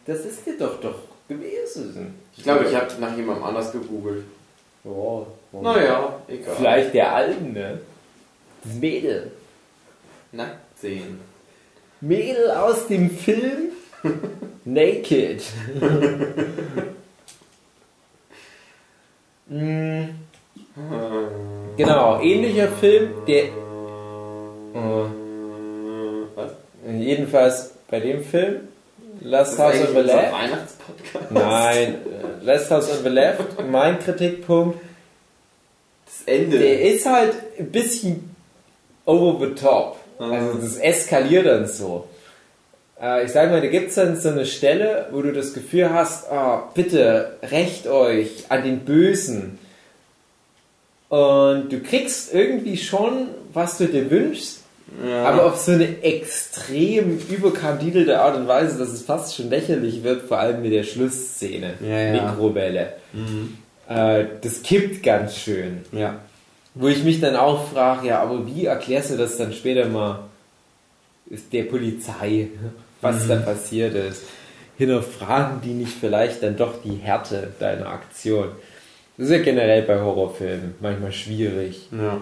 Das 0.07 0.25
ist 0.25 0.47
dir 0.47 0.57
doch 0.57 0.81
doch 0.81 0.99
gewesen. 1.29 2.15
Ich 2.37 2.43
glaube, 2.43 2.65
ich 2.65 2.75
habe 2.75 2.89
nach 2.99 3.15
jemandem 3.15 3.45
anders 3.45 3.71
gegoogelt. 3.73 4.25
Oh, 4.85 5.27
Naja, 5.53 6.21
egal. 6.29 6.55
Vielleicht 6.57 6.95
der 6.95 7.13
Alten, 7.15 7.53
ne? 7.53 7.81
Das 8.65 8.75
Mädel. 8.75 9.33
Nackt 10.33 10.79
sehen. 10.81 11.21
Mädel 12.01 12.51
aus 12.51 12.87
dem 12.87 13.11
Film 13.11 13.71
Naked. 14.65 15.43
Mm, 19.53 20.05
genau, 21.77 22.21
ähnlicher 22.21 22.69
Film, 22.69 23.11
der. 23.27 23.47
Oh, 24.75 25.07
Was? 26.37 26.53
jedenfalls 26.97 27.73
bei 27.91 27.99
dem 27.99 28.23
Film, 28.23 28.69
Last 29.21 29.59
House 29.59 29.75
on 29.81 29.89
the 29.95 30.01
Left. 30.03 30.33
Weihnachtspodcast? 30.33 31.31
Nein, 31.33 31.95
äh, 31.95 32.45
Last 32.45 32.71
House 32.71 32.91
on 32.97 33.03
the 33.03 33.09
Left, 33.09 33.61
mein 33.69 33.99
Kritikpunkt, 33.99 34.79
Ende. 36.27 36.59
der 36.59 36.81
ist 36.83 37.07
halt 37.07 37.35
ein 37.59 37.71
bisschen 37.71 38.35
over 39.07 39.47
the 39.47 39.55
top. 39.55 39.97
Also 40.19 40.59
das 40.59 40.77
eskaliert 40.77 41.47
dann 41.47 41.67
so. 41.67 42.07
Äh, 43.01 43.25
Ich 43.25 43.33
sag 43.33 43.51
mal, 43.51 43.61
da 43.61 43.69
gibt's 43.69 43.95
dann 43.95 44.21
so 44.21 44.29
eine 44.29 44.45
Stelle, 44.45 45.07
wo 45.13 45.23
du 45.23 45.33
das 45.33 45.55
Gefühl 45.55 45.91
hast, 45.93 46.31
ah, 46.31 46.71
bitte 46.75 47.37
rächt 47.43 47.87
euch 47.87 48.45
an 48.51 48.63
den 48.63 48.81
Bösen. 48.81 49.59
Und 51.09 51.71
du 51.73 51.81
kriegst 51.81 52.33
irgendwie 52.33 52.77
schon, 52.77 53.29
was 53.53 53.79
du 53.79 53.87
dir 53.87 54.11
wünschst, 54.11 54.61
ja. 55.05 55.25
aber 55.25 55.47
auf 55.47 55.57
so 55.57 55.73
eine 55.73 56.03
extrem 56.03 57.19
überkandidelte 57.29 58.21
Art 58.21 58.37
und 58.37 58.47
Weise, 58.47 58.79
dass 58.79 58.91
es 58.91 59.03
fast 59.03 59.35
schon 59.35 59.51
lächerlich 59.51 60.05
wird, 60.05 60.23
vor 60.23 60.39
allem 60.39 60.63
mit 60.63 60.73
der 60.73 60.85
Schlussszene. 60.85 61.75
Ja, 61.81 61.99
ja. 61.99 62.13
Mikrowelle. 62.13 62.93
Äh, 63.91 64.27
das 64.41 64.63
kippt 64.63 65.03
ganz 65.03 65.37
schön. 65.37 65.81
ja. 65.93 66.21
Wo 66.75 66.87
ich 66.87 67.03
mich 67.03 67.21
dann 67.21 67.35
auch 67.35 67.69
frage, 67.69 68.07
ja, 68.07 68.23
aber 68.23 68.47
wie 68.47 68.67
erklärst 68.67 69.11
du 69.11 69.17
das 69.17 69.37
dann 69.37 69.53
später 69.53 69.87
mal 69.89 70.21
der 71.53 71.65
Polizei, 71.65 72.49
was 73.01 73.27
da 73.27 73.37
passiert 73.37 73.95
ist? 73.95 74.23
Hinterfragen 74.79 75.61
die 75.63 75.75
nicht 75.75 75.93
vielleicht 75.93 76.45
dann 76.45 76.57
doch 76.57 76.81
die 76.83 76.95
Härte 76.95 77.53
deiner 77.59 77.89
Aktion? 77.89 78.51
Das 79.17 79.27
ist 79.27 79.33
ja 79.33 79.43
generell 79.43 79.83
bei 79.83 80.01
Horrorfilmen 80.01 80.77
manchmal 80.81 81.13
schwierig. 81.13 81.89
Ja. 81.91 82.21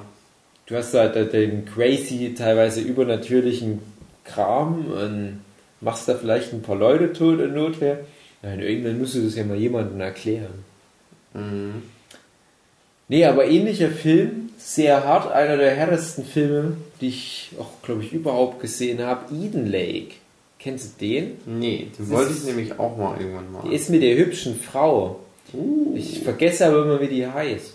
Du 0.66 0.76
hast 0.76 0.94
halt 0.94 1.32
den 1.32 1.66
crazy, 1.66 2.34
teilweise 2.36 2.80
übernatürlichen 2.80 3.80
Kram 4.24 4.86
und 4.86 5.42
machst 5.80 6.08
da 6.08 6.14
vielleicht 6.14 6.54
ein 6.54 6.62
paar 6.62 6.76
Leute 6.76 7.12
tot 7.12 7.38
in 7.38 7.54
Notwehr. 7.54 8.00
Nein, 8.42 8.60
irgendwann 8.60 8.98
musst 8.98 9.14
du 9.14 9.22
das 9.22 9.36
ja 9.36 9.44
mal 9.44 9.56
jemandem 9.56 10.00
erklären. 10.00 10.64
Mhm. 11.34 11.82
Nee, 13.08 13.24
aber 13.24 13.46
ähnlicher 13.46 13.90
Film, 13.90 14.50
sehr 14.58 15.04
hart, 15.04 15.32
einer 15.32 15.56
der 15.56 15.74
härtesten 15.74 16.24
Filme, 16.24 16.76
die 17.00 17.08
ich 17.08 17.50
auch, 17.58 17.82
glaube 17.82 18.02
ich, 18.02 18.12
überhaupt 18.12 18.60
gesehen 18.60 19.02
habe, 19.02 19.34
Eden 19.34 19.66
Lake. 19.66 20.14
Kennst 20.58 21.00
du 21.00 21.06
den? 21.06 21.38
Nee, 21.46 21.88
den 21.98 22.10
wollte 22.10 22.32
ich 22.32 22.44
nämlich 22.44 22.78
auch 22.78 22.96
mal 22.96 23.18
irgendwann 23.18 23.52
mal. 23.52 23.62
Die 23.64 23.74
ist 23.74 23.88
mit 23.90 24.02
der 24.02 24.16
hübschen 24.16 24.58
Frau. 24.58 25.20
Ich 25.94 26.20
vergesse 26.20 26.66
aber 26.66 26.82
immer, 26.82 27.00
wie 27.00 27.08
die 27.08 27.26
heißt. 27.26 27.74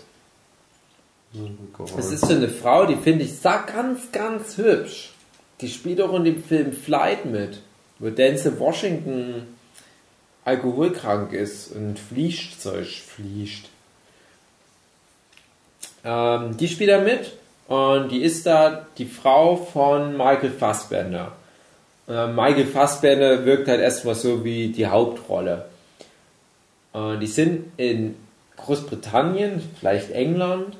Das 1.96 2.12
ist 2.12 2.26
so 2.26 2.34
eine 2.34 2.48
Frau, 2.48 2.86
die 2.86 2.94
finde 2.94 3.24
ich 3.24 3.34
sah 3.34 3.62
ganz, 3.62 4.12
ganz 4.12 4.56
hübsch. 4.56 5.12
Die 5.60 5.68
spielt 5.68 6.00
auch 6.00 6.14
in 6.14 6.24
dem 6.24 6.44
Film 6.44 6.72
Flight 6.72 7.24
mit, 7.24 7.60
wo 7.98 8.10
Denzel 8.10 8.58
Washington 8.60 9.46
alkoholkrank 10.44 11.32
ist 11.32 11.74
und 11.74 11.98
Fließzeug 11.98 12.86
fließt. 12.86 13.64
Ähm, 16.04 16.56
die 16.56 16.68
spielt 16.68 16.90
da 16.90 17.00
mit 17.00 17.32
und 17.68 18.10
die 18.10 18.22
ist 18.22 18.46
da 18.46 18.86
die 18.98 19.06
Frau 19.06 19.56
von 19.56 20.16
Michael 20.16 20.50
Fassbender. 20.50 21.32
Äh, 22.08 22.26
Michael 22.28 22.66
Fassbender 22.66 23.44
wirkt 23.46 23.68
halt 23.68 23.80
erstmal 23.80 24.14
so 24.14 24.44
wie 24.44 24.68
die 24.68 24.86
Hauptrolle. 24.86 25.64
Äh, 26.92 27.18
die 27.18 27.26
sind 27.26 27.72
in 27.78 28.16
Großbritannien, 28.56 29.62
vielleicht 29.78 30.10
England 30.10 30.76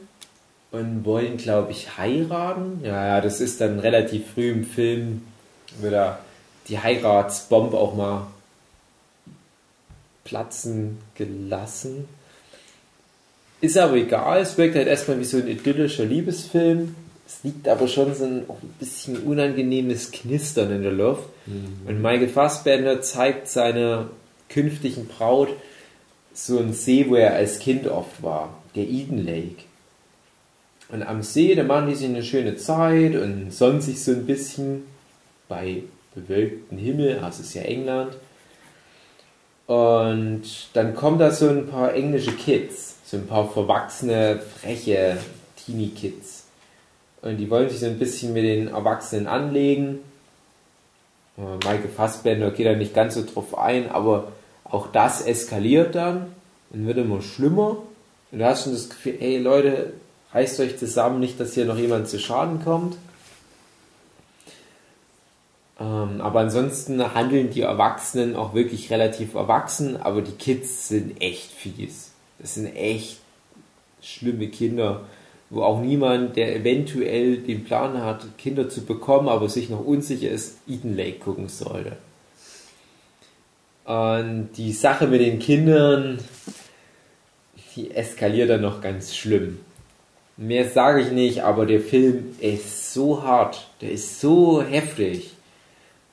und 0.71 1.05
wollen, 1.05 1.39
glaube 1.39 1.73
ich, 1.73 1.97
heiraten. 1.97 2.81
Ja, 2.85 3.07
ja, 3.07 3.21
das 3.21 3.41
ist 3.41 3.61
dann 3.61 3.79
relativ 3.79 4.33
früh 4.35 4.51
im 4.51 4.65
Film, 4.65 5.23
wird 5.81 5.95
da 5.95 6.19
die 6.69 6.79
Heiratsbombe 6.79 7.77
auch 7.77 7.95
mal 7.95 8.27
platzen 10.25 10.99
gelassen. 11.15 12.07
Ist 13.61 13.79
aber 13.79 13.95
egal, 13.95 14.41
es 14.41 14.59
wirkt 14.59 14.75
halt 14.75 14.89
erstmal 14.89 15.21
wie 15.21 15.25
so 15.25 15.39
ein 15.39 15.49
idyllischer 15.49 16.05
Liebesfilm. 16.05 16.95
Es 17.27 17.39
liegt 17.43 17.69
aber 17.69 17.89
schon 17.89 18.15
so 18.15 18.25
ein, 18.25 18.41
ein 18.41 18.75
bisschen 18.79 19.19
unangenehmes 19.19 20.11
Knistern 20.11 20.71
in 20.71 20.83
der 20.83 20.93
Luft. 20.93 21.29
Und 21.89 22.03
Michael 22.03 22.29
Fassbender 22.29 23.01
zeigt 23.01 23.49
seiner 23.49 24.11
künftigen 24.49 25.07
Braut 25.07 25.49
so 26.35 26.59
einen 26.59 26.75
See, 26.75 27.07
wo 27.09 27.15
er 27.15 27.35
als 27.35 27.59
Kind 27.59 27.87
oft 27.87 28.23
war, 28.23 28.63
der 28.75 28.85
Eden 28.85 29.25
Lake. 29.25 29.63
Und 30.89 31.03
am 31.03 31.23
See, 31.23 31.55
da 31.55 31.63
machen 31.63 31.89
die 31.89 31.95
sich 31.95 32.09
eine 32.09 32.23
schöne 32.23 32.57
Zeit 32.57 33.15
und 33.17 33.53
sonnen 33.53 33.81
sich 33.81 34.03
so 34.03 34.13
ein 34.13 34.27
bisschen 34.27 34.85
bei 35.49 35.85
bewölktem 36.15 36.79
Himmel, 36.79 37.21
es 37.29 37.41
ist 37.41 37.55
ja 37.55 37.63
England. 37.63 38.15
Und 39.67 40.43
dann 40.75 40.95
kommen 40.95 41.19
da 41.19 41.31
so 41.31 41.49
ein 41.49 41.69
paar 41.69 41.95
englische 41.95 42.33
Kids, 42.33 42.97
so 43.05 43.17
ein 43.17 43.27
paar 43.27 43.49
verwachsene, 43.49 44.41
freche 44.61 45.17
Teenie-Kids. 45.65 46.45
Und 47.23 47.39
die 47.39 47.49
wollen 47.49 47.71
sich 47.71 47.81
so 47.81 47.87
ein 47.87 47.99
bisschen 47.99 48.35
mit 48.35 48.45
den 48.45 48.69
Erwachsenen 48.69 49.27
anlegen. 49.27 50.01
Äh, 51.39 51.57
Michael 51.57 51.89
Fassbender 51.89 52.51
geht 52.51 52.67
da 52.67 52.75
nicht 52.75 52.95
ganz 52.95 53.15
so 53.15 53.25
drauf 53.25 53.57
ein, 53.57 53.91
aber 53.91 54.33
auch 54.65 54.89
das 54.93 55.23
eskaliert 55.23 55.95
dann 55.95 56.35
und 56.71 56.87
wird 56.87 56.99
immer 56.99 57.23
schlimmer. 57.23 57.79
Und 58.31 58.39
du 58.39 58.45
hast 58.45 58.65
schon 58.65 58.73
das 58.73 58.91
Gefühl, 58.91 59.17
ey 59.21 59.39
Leute, 59.39 59.95
reißt 60.33 60.61
euch 60.61 60.79
zusammen, 60.79 61.21
nicht, 61.21 61.41
dass 61.41 61.55
hier 61.55 61.65
noch 61.65 61.79
jemand 61.79 62.09
zu 62.09 62.19
Schaden 62.19 62.63
kommt. 62.63 62.97
Ähm, 65.81 66.21
aber 66.21 66.41
ansonsten 66.41 67.15
handeln 67.15 67.51
die 67.51 67.63
Erwachsenen 67.63 68.37
auch 68.37 68.55
wirklich 68.55 68.91
relativ 68.91 69.35
erwachsen, 69.35 69.97
aber 69.97 70.23
die 70.23 70.33
Kids 70.33 70.89
sind 70.89 71.21
echt 71.21 71.51
fies. 71.51 72.13
Das 72.39 72.55
sind 72.55 72.75
echt 72.77 73.19
schlimme 74.01 74.49
Kinder, 74.49 75.03
wo 75.51 75.63
auch 75.63 75.81
niemand, 75.81 76.37
der 76.37 76.55
eventuell 76.55 77.39
den 77.39 77.65
Plan 77.65 78.03
hat, 78.03 78.39
Kinder 78.39 78.69
zu 78.69 78.85
bekommen, 78.85 79.29
aber 79.29 79.49
sich 79.49 79.69
noch 79.69 79.85
unsicher 79.85 80.31
ist, 80.31 80.59
Eden 80.69 80.97
Lake 80.97 81.19
gucken 81.19 81.49
sollte. 81.49 81.97
Und 83.85 84.51
die 84.57 84.73
Sache 84.73 85.07
mit 85.07 85.21
den 85.21 85.39
Kindern, 85.39 86.19
die 87.75 87.91
eskaliert 87.91 88.51
dann 88.51 88.63
noch 88.63 88.81
ganz 88.81 89.15
schlimm. 89.15 89.59
Mehr 90.37 90.69
sage 90.69 91.03
ich 91.03 91.13
nicht, 91.13 91.45
aber 91.45 91.67
der 91.67 91.81
Film 91.81 92.35
ist 92.41 92.93
so 92.93 93.23
hart, 93.23 93.69
der 93.81 93.93
ist 93.93 94.21
so 94.21 94.63
heftig. 94.63 95.34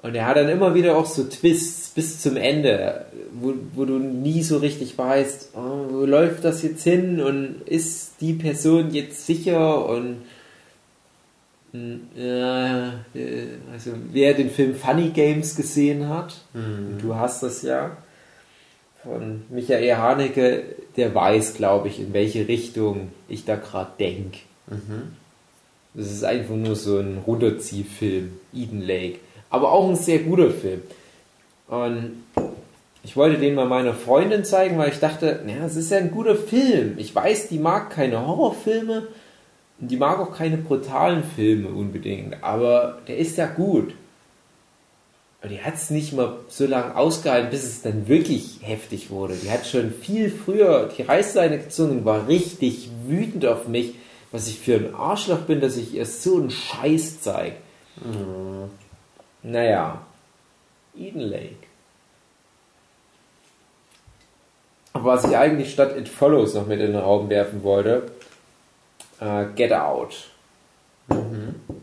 Und 0.03 0.15
er 0.15 0.25
hat 0.25 0.37
dann 0.37 0.49
immer 0.49 0.73
wieder 0.73 0.97
auch 0.97 1.05
so 1.05 1.23
Twists 1.25 1.89
bis 1.89 2.19
zum 2.21 2.35
Ende, 2.35 3.05
wo, 3.33 3.53
wo 3.75 3.85
du 3.85 3.99
nie 3.99 4.41
so 4.41 4.57
richtig 4.57 4.97
weißt, 4.97 5.49
oh, 5.55 5.85
wo 5.93 6.05
läuft 6.05 6.43
das 6.43 6.63
jetzt 6.63 6.83
hin 6.83 7.21
und 7.21 7.61
ist 7.67 8.13
die 8.19 8.33
Person 8.33 8.91
jetzt 8.93 9.25
sicher 9.27 9.85
und 9.87 10.23
hm, 11.71 12.01
ja, 12.15 12.93
äh, 13.13 13.45
also 13.71 13.91
wer 14.11 14.33
den 14.33 14.49
Film 14.49 14.73
Funny 14.75 15.09
Games 15.09 15.55
gesehen 15.55 16.09
hat, 16.09 16.35
Mhm. 16.53 16.97
du 17.01 17.15
hast 17.15 17.43
das 17.43 17.61
ja, 17.61 17.95
von 19.03 19.43
Michael 19.49 19.95
Haneke, 19.95 20.63
der 20.97 21.13
weiß, 21.13 21.53
glaube 21.53 21.87
ich, 21.89 21.99
in 21.99 22.11
welche 22.13 22.47
Richtung 22.47 23.09
ich 23.29 23.45
da 23.45 23.55
gerade 23.55 23.91
denke. 23.99 24.39
Das 25.93 26.11
ist 26.11 26.23
einfach 26.23 26.55
nur 26.55 26.75
so 26.75 26.97
ein 26.99 27.19
Runterziehfilm, 27.25 28.31
Eden 28.53 28.81
Lake. 28.81 29.19
Aber 29.51 29.71
auch 29.71 29.87
ein 29.87 29.95
sehr 29.95 30.19
guter 30.19 30.49
Film. 30.49 30.81
Und 31.67 32.23
ich 33.03 33.15
wollte 33.15 33.39
den 33.39 33.55
mal 33.55 33.65
meiner 33.65 33.93
Freundin 33.93 34.45
zeigen, 34.45 34.77
weil 34.77 34.89
ich 34.89 34.99
dachte, 34.99 35.41
naja, 35.45 35.65
es 35.65 35.75
ist 35.75 35.91
ja 35.91 35.97
ein 35.97 36.11
guter 36.11 36.35
Film. 36.35 36.95
Ich 36.97 37.13
weiß, 37.13 37.49
die 37.49 37.59
mag 37.59 37.89
keine 37.89 38.25
Horrorfilme 38.25 39.07
und 39.79 39.89
die 39.89 39.97
mag 39.97 40.19
auch 40.19 40.35
keine 40.35 40.57
brutalen 40.57 41.23
Filme 41.23 41.69
unbedingt, 41.69 42.43
aber 42.43 42.99
der 43.07 43.17
ist 43.17 43.37
ja 43.37 43.47
gut. 43.47 43.93
Und 45.41 45.49
die 45.49 45.61
hat 45.61 45.73
es 45.73 45.89
nicht 45.89 46.13
mal 46.13 46.35
so 46.49 46.67
lange 46.67 46.95
ausgehalten, 46.95 47.49
bis 47.49 47.63
es 47.63 47.81
dann 47.81 48.07
wirklich 48.07 48.59
heftig 48.61 49.09
wurde. 49.09 49.33
Die 49.33 49.49
hat 49.49 49.65
schon 49.65 49.91
viel 49.91 50.29
früher 50.29 50.91
die 50.95 51.01
Reißleine 51.01 51.57
gezogen 51.57 51.99
und 51.99 52.05
war 52.05 52.27
richtig 52.27 52.89
wütend 53.07 53.47
auf 53.47 53.67
mich, 53.67 53.95
was 54.31 54.47
ich 54.47 54.59
für 54.59 54.75
ein 54.75 54.93
Arschloch 54.93 55.39
bin, 55.39 55.59
dass 55.59 55.77
ich 55.77 55.95
ihr 55.95 56.05
so 56.05 56.37
einen 56.37 56.51
Scheiß 56.51 57.21
zeige. 57.21 57.55
Naja, 59.43 60.01
Eden 60.95 61.21
Lake. 61.21 61.67
Aber 64.93 65.13
was 65.13 65.23
ich 65.25 65.35
eigentlich 65.35 65.71
statt 65.71 65.97
It 65.97 66.09
Follows 66.09 66.53
noch 66.53 66.67
mit 66.67 66.79
in 66.79 66.91
den 66.91 67.01
Raum 67.01 67.29
werfen 67.29 67.63
wollte, 67.63 68.11
äh, 69.19 69.45
Get 69.55 69.73
Out. 69.73 70.29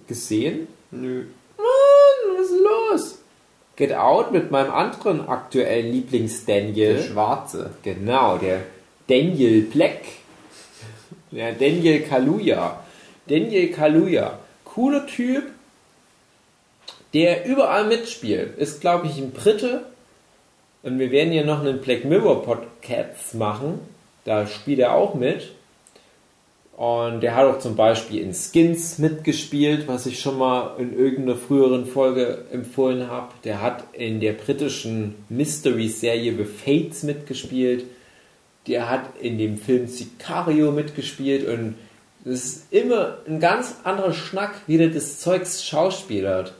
Gesehen? 0.06 0.68
Nö. 0.90 1.24
Mann, 1.56 2.36
was 2.36 2.50
ist 2.50 2.60
los? 2.60 3.18
Get 3.76 3.94
Out 3.94 4.32
mit 4.32 4.50
meinem 4.50 4.72
anderen 4.72 5.28
aktuellen 5.28 5.92
Lieblings-Daniel. 5.92 6.96
Der 6.96 7.02
Schwarze. 7.02 7.70
Genau, 7.82 8.38
der 8.38 8.62
Daniel 9.06 9.62
Black. 9.62 10.02
Der 11.30 11.52
Daniel 11.52 12.02
Kaluuya. 12.02 12.82
Daniel 13.28 13.70
Kaluuya. 13.70 14.38
Cooler 14.64 15.06
Typ, 15.06 15.44
der 17.14 17.46
überall 17.46 17.86
mitspielt. 17.86 18.56
Ist, 18.58 18.80
glaube 18.80 19.06
ich, 19.06 19.18
ein 19.18 19.32
Brite. 19.32 19.84
Und 20.82 20.98
wir 20.98 21.10
werden 21.10 21.32
ja 21.32 21.44
noch 21.44 21.60
einen 21.60 21.80
Black 21.80 22.04
Mirror 22.04 22.42
Podcast 22.42 23.34
machen. 23.34 23.80
Da 24.24 24.46
spielt 24.46 24.78
er 24.78 24.94
auch 24.94 25.14
mit. 25.14 25.50
Und 26.78 27.22
der 27.22 27.34
hat 27.34 27.46
auch 27.46 27.58
zum 27.58 27.74
Beispiel 27.74 28.22
in 28.22 28.32
Skins 28.32 28.98
mitgespielt, 28.98 29.88
was 29.88 30.06
ich 30.06 30.20
schon 30.20 30.38
mal 30.38 30.76
in 30.78 30.96
irgendeiner 30.96 31.36
früheren 31.36 31.86
Folge 31.86 32.44
empfohlen 32.52 33.08
habe. 33.08 33.32
Der 33.42 33.60
hat 33.60 33.82
in 33.94 34.20
der 34.20 34.34
britischen 34.34 35.16
Mystery-Serie 35.28 36.36
The 36.36 36.44
Fates 36.44 37.02
mitgespielt. 37.02 37.84
Der 38.68 38.88
hat 38.88 39.18
in 39.20 39.38
dem 39.38 39.58
Film 39.58 39.88
Sicario 39.88 40.70
mitgespielt 40.70 41.48
und 41.48 41.74
es 42.24 42.44
ist 42.44 42.72
immer 42.72 43.18
ein 43.26 43.40
ganz 43.40 43.74
anderer 43.82 44.12
Schnack, 44.12 44.60
wie 44.68 44.78
der 44.78 44.90
das 44.90 45.18
Zeugs 45.18 45.64
schauspielert. 45.64 46.54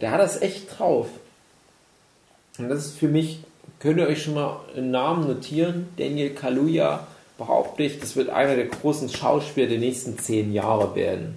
Der 0.00 0.10
hat 0.10 0.20
das 0.20 0.42
echt 0.42 0.78
drauf. 0.78 1.08
Und 2.58 2.68
das 2.68 2.86
ist 2.86 2.98
für 2.98 3.08
mich, 3.08 3.40
könnt 3.78 3.98
ihr 3.98 4.06
euch 4.06 4.22
schon 4.22 4.34
mal 4.34 4.60
einen 4.76 4.90
Namen 4.90 5.26
notieren, 5.26 5.88
Daniel 5.96 6.30
Kaluuya, 6.34 7.06
behaupte 7.38 7.82
ich, 7.82 7.98
das 7.98 8.14
wird 8.16 8.30
einer 8.30 8.54
der 8.54 8.66
großen 8.66 9.08
Schauspieler 9.08 9.66
der 9.66 9.78
nächsten 9.78 10.18
zehn 10.18 10.52
Jahre 10.52 10.94
werden. 10.94 11.36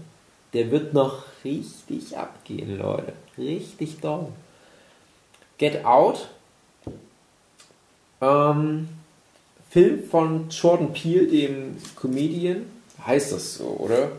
Der 0.54 0.72
wird 0.72 0.94
noch 0.94 1.24
richtig 1.44 2.18
abgehen, 2.18 2.78
Leute. 2.78 3.14
Richtig 3.38 4.00
doll. 4.00 4.28
Get 5.58 5.86
Out. 5.86 6.30
Ähm, 8.22 8.88
Film 9.70 10.04
von 10.04 10.50
Jordan 10.50 10.94
Peele, 10.94 11.28
dem 11.28 11.78
Comedian. 11.96 12.66
Heißt 13.06 13.32
das 13.32 13.56
so, 13.56 13.66
oder? 13.80 14.12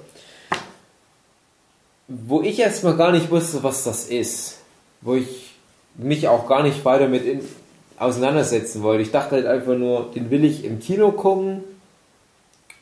Wo 2.09 2.42
ich 2.42 2.59
erstmal 2.59 2.96
gar 2.96 3.12
nicht 3.12 3.30
wusste, 3.30 3.62
was 3.62 3.84
das 3.84 4.06
ist. 4.06 4.61
Wo 5.02 5.14
ich 5.14 5.54
mich 5.94 6.26
auch 6.26 6.48
gar 6.48 6.62
nicht 6.62 6.84
weiter 6.84 7.09
mit 7.09 7.24
in, 7.24 7.40
auseinandersetzen 7.98 8.82
wollte. 8.82 9.02
Ich 9.02 9.11
dachte 9.11 9.36
halt 9.36 9.46
einfach 9.46 9.76
nur, 9.76 10.11
den 10.14 10.30
will 10.30 10.44
ich 10.44 10.64
im 10.64 10.80
Kino 10.80 11.12
gucken. 11.12 11.64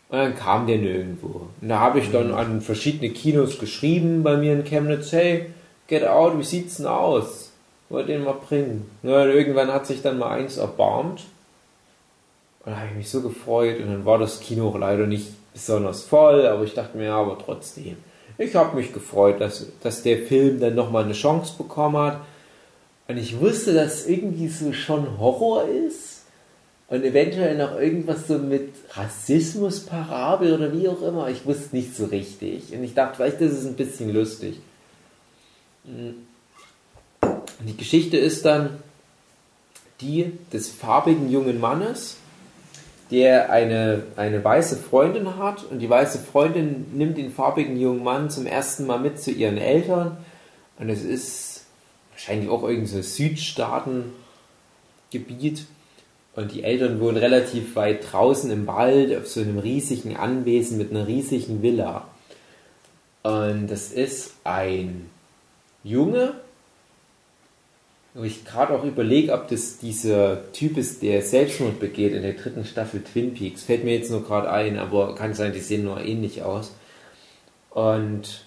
Und 0.08 0.18
dann 0.18 0.36
kam 0.36 0.66
der 0.66 0.78
nirgendwo. 0.78 1.48
Und 1.60 1.68
da 1.68 1.80
habe 1.80 1.98
ich 1.98 2.12
dann 2.12 2.32
an 2.32 2.60
verschiedene 2.60 3.10
Kinos 3.10 3.58
geschrieben 3.58 4.22
bei 4.22 4.36
mir 4.36 4.52
in 4.52 4.64
Chemnitz, 4.64 5.10
hey, 5.12 5.46
Get 5.88 6.04
Out, 6.04 6.38
wie 6.38 6.44
sieht's 6.44 6.76
denn 6.76 6.86
aus? 6.86 7.50
Wollt 7.88 8.08
den 8.08 8.24
mal 8.24 8.34
bringen. 8.34 8.90
Und 9.02 9.10
irgendwann 9.10 9.72
hat 9.72 9.86
sich 9.86 10.02
dann 10.02 10.18
mal 10.18 10.30
eins 10.30 10.56
erbarmt. 10.56 11.24
Und 12.64 12.72
da 12.72 12.78
habe 12.78 12.88
ich 12.90 12.96
mich 12.96 13.10
so 13.10 13.22
gefreut. 13.22 13.78
Und 13.80 13.86
dann 13.86 14.04
war 14.04 14.18
das 14.18 14.40
Kino 14.40 14.68
auch 14.68 14.78
leider 14.78 15.06
nicht 15.06 15.28
besonders 15.52 16.02
voll, 16.02 16.46
aber 16.46 16.64
ich 16.64 16.74
dachte 16.74 16.96
mir, 16.96 17.06
ja, 17.06 17.16
aber 17.16 17.38
trotzdem. 17.38 17.96
Ich 18.39 18.55
habe 18.55 18.76
mich 18.76 18.93
gefreut, 18.93 19.41
dass, 19.41 19.66
dass 19.82 20.03
der 20.03 20.18
Film 20.18 20.61
dann 20.61 20.74
nochmal 20.74 21.05
eine 21.05 21.14
Chance 21.14 21.55
bekommen 21.57 21.97
hat. 21.97 22.20
Und 23.09 23.16
ich 23.16 23.41
wusste, 23.41 23.72
dass 23.72 24.07
irgendwie 24.07 24.49
so 24.49 24.72
schon 24.72 25.18
Horror 25.18 25.64
ist. 25.68 26.24
Und 26.89 27.03
eventuell 27.03 27.57
noch 27.57 27.80
irgendwas 27.80 28.28
so 28.28 28.39
mit 28.39 28.72
Rassismus 28.93 29.80
parabel 29.80 30.55
oder 30.55 30.72
wie 30.72 30.89
auch 30.89 31.03
immer. 31.03 31.28
Ich 31.28 31.45
wusste 31.45 31.74
nicht 31.74 31.97
so 31.97 32.05
richtig. 32.07 32.72
Und 32.72 32.84
ich 32.84 32.95
dachte, 32.95 33.16
vielleicht 33.16 33.41
ist 33.41 33.53
es 33.53 33.66
ein 33.66 33.74
bisschen 33.74 34.12
lustig. 34.12 34.61
Und 35.84 36.26
die 37.66 37.76
Geschichte 37.76 38.16
ist 38.16 38.45
dann 38.45 38.78
die 40.01 40.32
des 40.53 40.68
farbigen 40.68 41.30
jungen 41.30 41.59
Mannes, 41.59 42.18
der 43.11 43.50
eine, 43.50 44.02
eine 44.16 44.42
weiße 44.42 44.76
Freundin 44.76 45.36
hat 45.36 45.64
und 45.64 45.78
die 45.78 45.88
weiße 45.88 46.18
Freundin 46.18 46.86
nimmt 46.94 47.16
den 47.16 47.30
farbigen 47.30 47.78
jungen 47.78 48.02
Mann 48.02 48.30
zum 48.30 48.46
ersten 48.46 48.86
Mal 48.86 48.98
mit 48.98 49.20
zu 49.20 49.30
ihren 49.30 49.59
Eltern. 49.59 50.16
Und 50.78 50.88
es 50.88 51.04
ist 51.04 51.66
wahrscheinlich 52.12 52.48
auch 52.48 52.64
irgendein 52.64 52.86
so 52.86 53.02
Südstaatengebiet. 53.02 55.66
Und 56.34 56.52
die 56.52 56.64
Eltern 56.64 57.00
wohnen 57.00 57.16
relativ 57.16 57.76
weit 57.76 58.12
draußen 58.12 58.50
im 58.50 58.66
Wald 58.66 59.16
auf 59.16 59.26
so 59.26 59.40
einem 59.40 59.59
riesigen 59.59 60.16
Anwesen 60.16 60.76
mit 60.76 60.90
einer 60.90 61.07
riesigen 61.07 61.62
Villa. 61.62 62.09
Und 63.22 63.68
das 63.68 63.92
ist 63.92 64.34
ein 64.44 65.09
Junge, 65.82 66.34
wo 68.16 68.24
ich 68.24 68.44
gerade 68.44 68.72
auch 68.74 68.84
überlege, 68.84 69.32
ob 69.34 69.48
das 69.48 69.78
dieser 69.78 70.50
Typ 70.52 70.78
ist, 70.78 71.02
der 71.02 71.20
Selbstmord 71.22 71.78
begeht 71.78 72.14
in 72.14 72.22
der 72.22 72.32
dritten 72.32 72.64
Staffel 72.64 73.02
Twin 73.02 73.34
Peaks. 73.34 73.62
Fällt 73.62 73.84
mir 73.84 73.94
jetzt 73.94 74.10
nur 74.10 74.24
gerade 74.24 74.50
ein, 74.50 74.78
aber 74.78 75.14
kann 75.14 75.34
sein, 75.34 75.52
die 75.52 75.60
sehen 75.60 75.84
nur 75.84 76.00
ähnlich 76.00 76.42
aus. 76.42 76.74
Und 77.70 78.46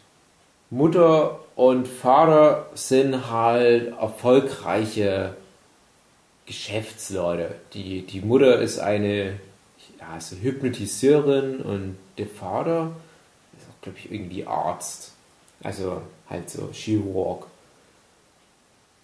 Mutter 0.71 1.39
und 1.55 1.87
Vater 1.87 2.67
sind 2.73 3.29
halt 3.29 3.93
erfolgreiche 3.99 5.35
Geschäftsleute. 6.47 7.53
Die, 7.73 8.01
die 8.01 8.21
Mutter 8.21 8.59
ist 8.59 8.79
eine 8.79 9.39
ja, 9.99 10.13
eine 10.13 10.41
Hypnotiseurin 10.41 11.61
und 11.61 11.97
der 12.17 12.27
Vater 12.27 12.91
ist 13.55 13.67
auch, 13.69 13.81
glaube 13.81 13.99
ich, 13.99 14.11
irgendwie 14.11 14.45
Arzt. 14.45 15.13
Also 15.61 16.01
halt 16.29 16.49
so 16.49 16.69
Chirurg. 16.71 17.45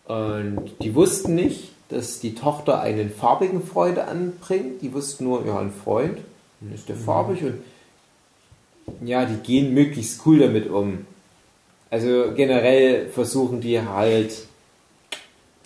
Und 0.08 0.72
die 0.82 0.96
wussten 0.96 1.36
nicht, 1.36 1.72
dass 1.90 2.20
die 2.20 2.36
Tochter 2.36 2.82
einen 2.82 3.10
farbigen 3.10 3.66
Freund 3.66 4.00
anbringt. 4.00 4.82
Die 4.82 4.94
wussten 4.94 5.26
nur, 5.26 5.46
ja, 5.46 5.60
ein 5.60 5.72
Freund. 5.72 6.20
Dann 6.62 6.74
ist 6.74 6.90
der 6.90 6.96
farbig 6.96 7.44
und 7.44 7.62
ja, 9.04 9.26
die 9.26 9.38
gehen 9.38 9.74
möglichst 9.74 10.26
cool 10.26 10.40
damit 10.40 10.70
um. 10.70 11.06
Also 11.90 12.34
generell 12.36 13.10
versuchen 13.10 13.62
die 13.62 13.82
halt 13.82 14.34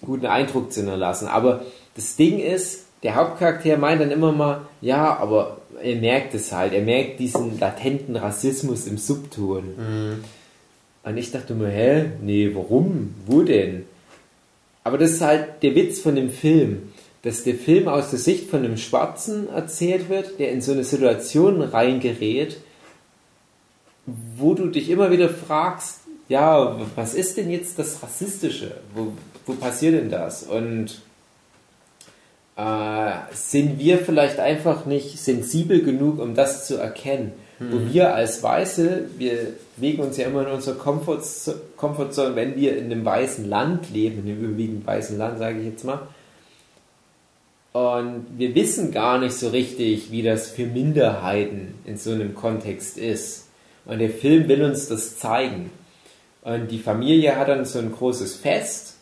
guten 0.02 0.26
Eindruck 0.26 0.72
zu 0.72 0.82
hinterlassen. 0.82 1.28
Aber 1.28 1.62
das 1.96 2.16
Ding 2.16 2.40
ist, 2.40 2.86
der 3.04 3.16
Hauptcharakter 3.16 3.78
meint 3.78 4.02
dann 4.02 4.12
immer 4.12 4.32
mal, 4.32 4.62
ja, 4.82 5.18
aber 5.18 5.58
er 5.82 5.96
merkt 5.96 6.34
es 6.34 6.52
halt, 6.52 6.74
er 6.74 6.82
merkt 6.82 7.20
diesen 7.20 7.60
latenten 7.60 8.16
Rassismus 8.16 8.88
im 8.88 8.98
Subton. 8.98 10.24
Und 11.04 11.18
ich 11.18 11.32
dachte 11.32 11.56
mir, 11.56 11.70
hä, 11.70 12.06
nee, 12.22 12.52
warum? 12.54 13.16
Wo 13.26 13.42
denn? 13.42 13.86
Aber 14.84 14.98
das 14.98 15.12
ist 15.12 15.22
halt 15.22 15.62
der 15.62 15.76
Witz 15.76 16.00
von 16.00 16.16
dem 16.16 16.30
Film, 16.30 16.94
dass 17.22 17.44
der 17.44 17.56
Film 17.56 17.88
aus 17.88 18.12
der 18.12 18.20
Sicht 18.20 18.50
von 18.50 18.64
einem 18.64 18.78
Schwarzen 18.78 19.50
erzählt 19.50 20.10
wird, 20.10 20.40
der 20.40 20.52
in 20.52 20.62
so 20.62 20.72
eine 20.72 20.84
Situation 20.84 21.62
reingerät, 21.62 22.58
wo 24.38 24.54
du 24.54 24.68
dich 24.68 24.90
immer 24.90 25.12
wieder 25.12 25.30
fragst, 25.30 26.00
ja, 26.30 26.80
was 26.96 27.14
ist 27.14 27.38
denn 27.38 27.50
jetzt 27.50 27.78
das 27.80 28.02
Rassistische? 28.02 28.78
Wo, 28.96 29.14
wo 29.46 29.54
passiert 29.54 29.96
denn 29.96 30.10
das? 30.10 30.44
Und 30.44 31.02
äh, 32.56 33.12
sind 33.34 33.80
wir 33.80 33.98
vielleicht 33.98 34.40
einfach 34.40 34.86
nicht 34.86 35.20
sensibel 35.20 35.82
genug, 35.82 36.20
um 36.20 36.36
das 36.36 36.68
zu 36.68 36.78
erkennen? 36.78 37.34
Wo 37.60 37.93
wir 37.93 38.16
als 38.16 38.41
Weiße, 38.41 39.10
wir 39.18 39.53
bewegen 39.76 40.03
uns 40.03 40.16
ja 40.16 40.28
immer 40.28 40.47
in 40.47 40.53
unserer 40.53 40.76
Comfort- 40.76 41.55
Comfortzone, 41.76 42.36
wenn 42.36 42.55
wir 42.55 42.78
in 42.78 42.86
einem 42.86 43.03
weißen 43.03 43.49
Land 43.49 43.91
leben, 43.91 44.20
in 44.20 44.32
einem 44.32 44.45
überwiegend 44.45 44.88
weißen 44.88 45.18
Land, 45.18 45.39
sage 45.39 45.60
ich 45.60 45.66
jetzt 45.66 45.84
mal. 45.84 46.07
Und 47.74 48.26
wir 48.38 48.55
wissen 48.55 48.91
gar 48.91 49.20
nicht 49.20 49.34
so 49.34 49.49
richtig, 49.49 50.10
wie 50.10 50.24
das 50.24 50.49
für 50.49 50.66
Minderheiten 50.66 51.76
in 51.86 51.97
so 51.97 52.12
einem 52.12 52.34
Kontext 52.34 52.97
ist. 52.97 53.47
Und 53.86 53.99
der 53.99 54.10
Film 54.10 54.47
will 54.47 54.64
uns 54.64 54.88
das 54.88 55.20
zeigen. 55.20 55.70
Und 56.41 56.72
die 56.72 56.80
Familie 56.80 57.36
hat 57.36 57.49
dann 57.49 57.66
so 57.66 57.80
ein 57.80 57.91
großes 57.91 58.36
Fest, 58.36 58.95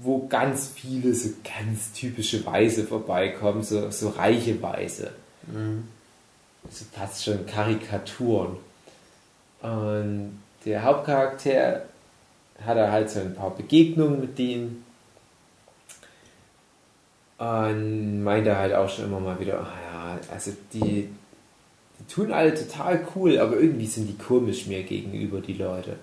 wo 0.00 0.26
ganz 0.28 0.70
viele 0.74 1.12
so 1.14 1.30
ganz 1.42 1.92
typische 1.92 2.44
Weiße 2.46 2.84
vorbeikommen, 2.84 3.62
so, 3.62 3.90
so 3.90 4.10
reiche 4.10 4.62
Weiße. 4.62 5.10
So 5.52 5.95
fast 6.92 7.24
schon 7.24 7.46
Karikaturen. 7.46 8.56
Und 9.62 10.40
der 10.64 10.82
Hauptcharakter 10.82 11.82
hat 12.64 12.76
er 12.76 12.92
halt 12.92 13.10
so 13.10 13.20
ein 13.20 13.34
paar 13.34 13.54
Begegnungen 13.54 14.20
mit 14.20 14.38
denen. 14.38 14.84
Und 17.38 18.22
meinte 18.22 18.56
halt 18.56 18.74
auch 18.74 18.88
schon 18.88 19.06
immer 19.06 19.20
mal 19.20 19.38
wieder, 19.38 19.60
ah 19.60 19.74
ja, 19.92 20.18
also 20.32 20.52
die, 20.72 21.08
die 21.98 22.12
tun 22.12 22.32
alle 22.32 22.54
total 22.54 23.06
cool, 23.14 23.38
aber 23.38 23.56
irgendwie 23.56 23.86
sind 23.86 24.08
die 24.08 24.16
komisch 24.16 24.66
mir 24.66 24.82
gegenüber, 24.84 25.40
die 25.40 25.52
Leute. 25.52 25.96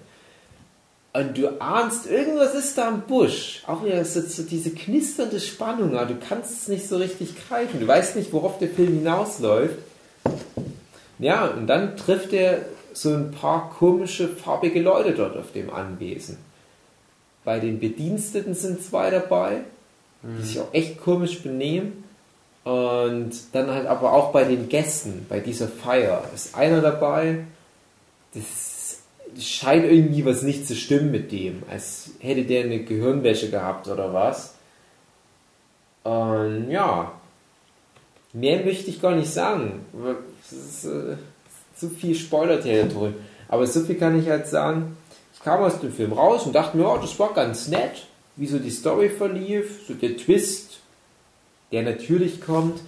Und 1.13 1.37
du 1.37 1.61
ahnst, 1.61 2.07
irgendwas 2.07 2.55
ist 2.55 2.75
da 2.75 2.89
im 2.89 3.01
Busch. 3.01 3.63
Auch 3.67 3.83
wieder 3.85 4.03
so, 4.03 4.21
so 4.21 4.41
diese 4.41 4.71
knisternde 4.71 5.39
Spannung, 5.39 5.95
aber 5.95 6.07
du 6.13 6.19
kannst 6.19 6.51
es 6.63 6.67
nicht 6.67 6.87
so 6.87 6.97
richtig 6.97 7.35
greifen. 7.47 7.79
Du 7.79 7.87
weißt 7.87 8.15
nicht, 8.15 8.33
worauf 8.33 8.57
der 8.57 8.69
Film 8.69 8.95
hinausläuft. 8.95 9.77
Ja, 11.19 11.47
und 11.47 11.67
dann 11.67 11.95
trifft 11.97 12.33
er 12.33 12.65
so 12.93 13.13
ein 13.13 13.31
paar 13.31 13.69
komische, 13.71 14.27
farbige 14.27 14.81
Leute 14.81 15.13
dort 15.13 15.37
auf 15.37 15.51
dem 15.51 15.69
Anwesen. 15.69 16.37
Bei 17.43 17.59
den 17.59 17.79
Bediensteten 17.79 18.53
sind 18.53 18.81
zwei 18.83 19.09
dabei, 19.09 19.61
die 20.21 20.43
sich 20.43 20.59
auch 20.59 20.73
echt 20.73 21.01
komisch 21.01 21.41
benehmen. 21.41 22.03
Und 22.63 23.31
dann 23.51 23.69
halt 23.69 23.87
aber 23.87 24.13
auch 24.13 24.31
bei 24.31 24.45
den 24.45 24.69
Gästen, 24.69 25.25
bei 25.27 25.39
dieser 25.41 25.67
Feier, 25.67 26.23
ist 26.33 26.55
einer 26.55 26.81
dabei, 26.81 27.45
das 28.33 28.99
scheint 29.37 29.83
irgendwie 29.83 30.25
was 30.25 30.43
nicht 30.43 30.67
zu 30.67 30.75
stimmen 30.75 31.11
mit 31.11 31.31
dem, 31.31 31.63
als 31.69 32.11
hätte 32.19 32.43
der 32.43 32.63
eine 32.63 32.83
Gehirnwäsche 32.83 33.49
gehabt 33.49 33.87
oder 33.87 34.13
was. 34.13 34.55
Und 36.03 36.69
ja, 36.69 37.11
mehr 38.33 38.65
möchte 38.65 38.89
ich 38.89 39.01
gar 39.01 39.15
nicht 39.15 39.31
sagen. 39.31 39.85
Es 40.43 40.51
ist 40.51 40.85
äh, 40.85 41.15
zu 41.77 41.89
viel 41.89 42.15
Spoiler-Territorium. 42.15 43.15
Aber 43.47 43.67
so 43.67 43.81
viel 43.81 43.95
kann 43.95 44.19
ich 44.19 44.29
halt 44.29 44.47
sagen. 44.47 44.97
Ich 45.33 45.41
kam 45.41 45.61
aus 45.61 45.79
dem 45.79 45.93
Film 45.93 46.13
raus 46.13 46.45
und 46.45 46.53
dachte 46.53 46.77
mir, 46.77 46.89
oh, 46.89 46.97
das 46.97 47.17
war 47.19 47.33
ganz 47.33 47.67
nett, 47.67 48.07
wie 48.35 48.47
so 48.47 48.57
die 48.59 48.71
Story 48.71 49.09
verlief, 49.09 49.81
so 49.87 49.93
der 49.93 50.17
Twist, 50.17 50.79
der 51.71 51.83
natürlich 51.83 52.41
kommt. 52.41 52.81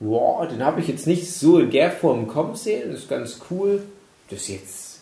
Wow, 0.00 0.46
den 0.48 0.64
habe 0.64 0.80
ich 0.80 0.88
jetzt 0.88 1.06
nicht 1.06 1.32
so 1.32 1.58
in 1.58 1.70
der 1.70 1.90
Form 1.90 2.28
kommen 2.28 2.56
sehen. 2.56 2.90
Das 2.90 3.00
ist 3.00 3.08
ganz 3.08 3.40
cool. 3.50 3.82
Das 4.30 4.48
jetzt 4.48 5.00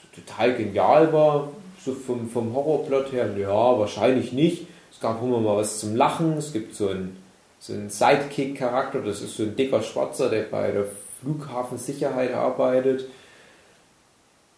so 0.00 0.20
total 0.20 0.54
genial 0.54 1.12
war, 1.12 1.52
so 1.84 1.94
vom, 1.94 2.28
vom 2.28 2.54
Horrorplot 2.54 3.12
her, 3.12 3.36
ja, 3.36 3.78
wahrscheinlich 3.78 4.32
nicht. 4.32 4.66
Es 4.92 5.00
gab 5.00 5.22
immer 5.22 5.40
mal 5.40 5.56
was 5.56 5.80
zum 5.80 5.96
Lachen. 5.96 6.36
Es 6.36 6.52
gibt 6.52 6.74
so 6.74 6.88
einen, 6.88 7.21
so 7.62 7.72
einen 7.74 7.90
Sidekick-Charakter, 7.90 9.02
das 9.02 9.22
ist 9.22 9.36
so 9.36 9.44
ein 9.44 9.54
dicker 9.54 9.80
Schwarzer, 9.82 10.28
der 10.28 10.42
bei 10.42 10.72
der 10.72 10.84
Flughafensicherheit 11.20 12.34
arbeitet 12.34 13.08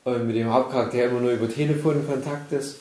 und 0.05 0.26
mit 0.26 0.36
dem 0.36 0.50
Hauptcharakter 0.50 1.05
immer 1.05 1.20
nur 1.20 1.32
über 1.32 1.46
Telefon 1.46 1.96
in 1.96 2.07
Kontakt 2.07 2.50
ist. 2.52 2.78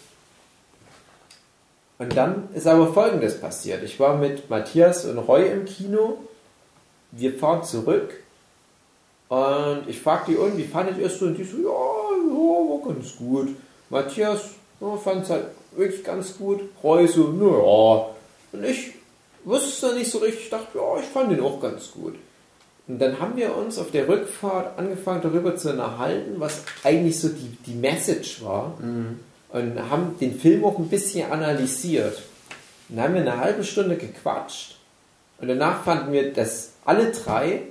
Und 2.00 2.16
dann 2.16 2.48
ist 2.54 2.68
aber 2.68 2.94
folgendes 2.94 3.40
passiert. 3.40 3.84
Ich 3.84 4.00
war 4.00 4.16
mit 4.18 4.50
Matthias 4.50 5.04
und 5.04 5.18
Roy 5.18 5.50
im 5.50 5.66
Kino. 5.66 6.20
Wir 7.12 7.38
fahren 7.38 7.66
zurück. 7.66 8.14
Und 9.28 9.84
ich 9.88 10.00
fragte 10.00 10.32
die 10.32 10.38
und, 10.38 10.58
wie 10.58 10.64
fandet 10.64 11.00
ihr 11.00 11.08
es 11.08 11.20
so? 11.20 11.26
Und 11.26 11.38
die 11.38 11.44
so, 11.44 11.58
ja, 11.58 11.64
ja, 11.64 11.70
war 11.70 12.94
ganz 12.94 13.18
gut. 13.18 13.50
Matthias 13.90 14.52
ja, 14.80 14.96
fand 14.96 15.24
es 15.24 15.30
halt 15.30 15.48
wirklich 15.76 16.04
ganz 16.04 16.38
gut. 16.38 16.62
Roy 16.82 17.08
so, 17.08 17.28
naja. 17.28 18.08
Und 18.54 18.64
ich 18.64 19.03
wusste 19.46 19.88
es 19.88 19.96
nicht 19.96 20.12
so 20.12 20.20
richtig. 20.20 20.46
Ich 20.46 20.50
dachte, 20.50 20.78
ja, 20.78 21.00
ich 21.00 21.06
fand 21.06 21.32
den 21.32 21.42
auch 21.42 21.60
ganz 21.62 21.92
gut. 21.92 22.16
Und 22.88 23.00
dann 23.00 23.20
haben 23.20 23.38
wir 23.38 23.56
uns 23.56 23.78
auf 23.78 23.92
der 23.92 24.08
Rückfahrt 24.08 24.78
angefangen 24.78 25.22
darüber 25.22 25.56
zu 25.56 25.72
unterhalten, 25.72 26.36
was 26.40 26.64
eigentlich 26.84 27.20
so 27.20 27.30
die, 27.30 27.58
die 27.66 27.76
Message 27.76 28.44
war. 28.44 28.78
Und 29.50 29.90
haben 29.90 30.18
den 30.20 30.38
Film 30.40 30.66
auch 30.66 30.78
ein 30.80 30.90
bisschen 30.90 31.32
analysiert. 31.32 32.22
Und 32.90 32.98
dann 32.98 33.06
haben 33.06 33.14
wir 33.14 33.22
eine 33.22 33.38
halbe 33.38 33.64
Stunde 33.64 33.96
gequatscht. 33.96 34.78
Und 35.40 35.48
danach 35.48 35.84
fanden 35.84 36.12
wir, 36.12 36.34
dass 36.34 36.72
alle 36.86 37.12
drei, 37.12 37.62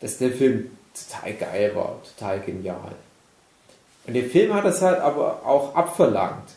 dass 0.00 0.18
der 0.18 0.32
Film 0.32 0.70
total 0.94 1.34
geil 1.34 1.72
war, 1.74 2.00
total 2.16 2.40
genial. 2.40 2.92
Und 4.06 4.14
der 4.14 4.24
Film 4.24 4.54
hat 4.54 4.64
das 4.64 4.82
halt 4.82 4.98
aber 5.00 5.46
auch 5.46 5.74
abverlangt, 5.74 6.48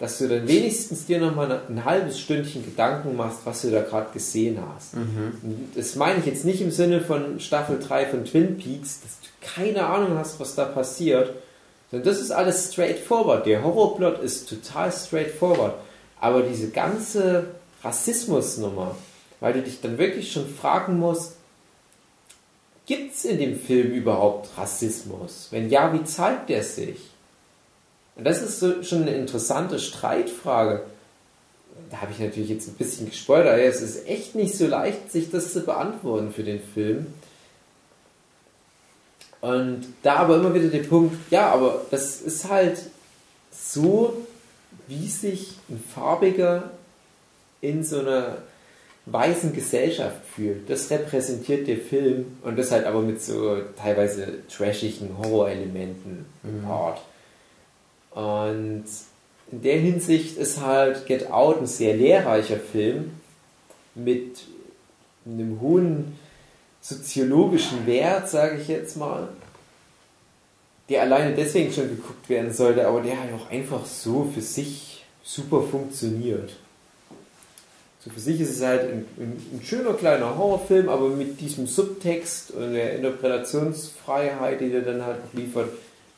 dass 0.00 0.16
du 0.16 0.28
dann 0.28 0.48
wenigstens 0.48 1.04
dir 1.04 1.20
nochmal 1.20 1.60
ein 1.68 1.84
halbes 1.84 2.18
Stündchen 2.18 2.64
Gedanken 2.64 3.16
machst, 3.16 3.40
was 3.44 3.60
du 3.60 3.70
da 3.70 3.82
gerade 3.82 4.10
gesehen 4.12 4.58
hast. 4.74 4.94
Und 4.94 5.72
Das 5.74 5.94
meine 5.94 6.18
ich 6.20 6.26
jetzt 6.26 6.46
nicht 6.46 6.62
im 6.62 6.70
Sinne 6.70 7.02
von 7.02 7.38
Staffel 7.38 7.78
3 7.78 8.06
von 8.06 8.24
Twin 8.24 8.56
Peaks, 8.56 9.02
dass 9.02 9.20
du 9.20 9.28
keine 9.42 9.86
Ahnung 9.86 10.16
hast, 10.16 10.40
was 10.40 10.54
da 10.54 10.64
passiert, 10.64 11.34
sondern 11.90 12.08
das 12.08 12.18
ist 12.18 12.30
alles 12.30 12.72
straightforward. 12.72 13.44
Der 13.44 13.62
Horrorplot 13.62 14.20
ist 14.20 14.48
total 14.48 14.90
straightforward. 14.90 15.74
Aber 16.18 16.42
diese 16.42 16.70
ganze 16.70 17.48
Rassismusnummer, 17.82 18.96
weil 19.40 19.52
du 19.52 19.62
dich 19.62 19.82
dann 19.82 19.98
wirklich 19.98 20.32
schon 20.32 20.48
fragen 20.48 20.98
musst, 20.98 21.36
gibt 22.86 23.14
es 23.14 23.26
in 23.26 23.38
dem 23.38 23.60
Film 23.60 23.92
überhaupt 23.92 24.48
Rassismus? 24.56 25.48
Wenn 25.50 25.68
ja, 25.68 25.92
wie 25.92 26.04
zeigt 26.04 26.48
der 26.48 26.62
sich? 26.62 27.10
Und 28.20 28.24
das 28.26 28.42
ist 28.42 28.60
so 28.60 28.82
schon 28.82 29.00
eine 29.00 29.14
interessante 29.14 29.78
Streitfrage. 29.78 30.82
Da 31.90 32.02
habe 32.02 32.12
ich 32.12 32.18
natürlich 32.18 32.50
jetzt 32.50 32.68
ein 32.68 32.74
bisschen 32.74 33.08
gespoilert, 33.08 33.46
aber 33.46 33.62
es 33.62 33.80
ist 33.80 34.06
echt 34.06 34.34
nicht 34.34 34.54
so 34.54 34.66
leicht, 34.66 35.10
sich 35.10 35.30
das 35.30 35.54
zu 35.54 35.62
beantworten 35.62 36.30
für 36.30 36.42
den 36.42 36.60
Film. 36.60 37.06
Und 39.40 39.86
da 40.02 40.16
aber 40.16 40.36
immer 40.36 40.52
wieder 40.52 40.68
der 40.68 40.82
Punkt, 40.82 41.16
ja, 41.30 41.50
aber 41.50 41.86
das 41.90 42.20
ist 42.20 42.50
halt 42.50 42.82
so, 43.50 44.18
wie 44.86 45.08
sich 45.08 45.54
ein 45.70 45.82
Farbiger 45.94 46.72
in 47.62 47.82
so 47.82 48.00
einer 48.00 48.36
weißen 49.06 49.54
Gesellschaft 49.54 50.26
fühlt. 50.36 50.68
Das 50.68 50.90
repräsentiert 50.90 51.66
der 51.66 51.78
Film 51.78 52.36
und 52.42 52.58
das 52.58 52.70
halt 52.70 52.84
aber 52.84 53.00
mit 53.00 53.22
so 53.22 53.62
teilweise 53.78 54.46
trashigen 54.54 55.16
Horrorelementen 55.16 56.26
gepaart. 56.42 57.00
Und 58.10 58.84
in 59.52 59.62
der 59.62 59.78
Hinsicht 59.78 60.36
ist 60.36 60.60
halt 60.60 61.06
Get 61.06 61.30
Out 61.30 61.60
ein 61.60 61.66
sehr 61.66 61.96
lehrreicher 61.96 62.58
Film 62.58 63.12
mit 63.94 64.42
einem 65.26 65.60
hohen 65.60 66.18
soziologischen 66.80 67.86
Wert, 67.86 68.28
sage 68.28 68.58
ich 68.60 68.68
jetzt 68.68 68.96
mal, 68.96 69.28
der 70.88 71.02
alleine 71.02 71.34
deswegen 71.34 71.72
schon 71.72 71.88
geguckt 71.88 72.28
werden 72.28 72.52
sollte, 72.52 72.86
aber 72.86 73.00
der 73.00 73.20
halt 73.20 73.32
auch 73.34 73.50
einfach 73.50 73.86
so 73.86 74.30
für 74.34 74.40
sich 74.40 75.04
super 75.22 75.62
funktioniert. 75.62 76.56
So 78.02 78.10
für 78.10 78.20
sich 78.20 78.40
ist 78.40 78.50
es 78.50 78.62
halt 78.62 78.82
ein, 78.82 79.06
ein, 79.18 79.46
ein 79.52 79.60
schöner 79.62 79.92
kleiner 79.92 80.36
Horrorfilm, 80.36 80.88
aber 80.88 81.10
mit 81.10 81.40
diesem 81.40 81.66
Subtext 81.66 82.50
und 82.52 82.72
der 82.72 82.96
Interpretationsfreiheit, 82.96 84.60
die 84.60 84.70
der 84.70 84.80
dann 84.80 85.04
halt 85.04 85.18
liefert, 85.34 85.68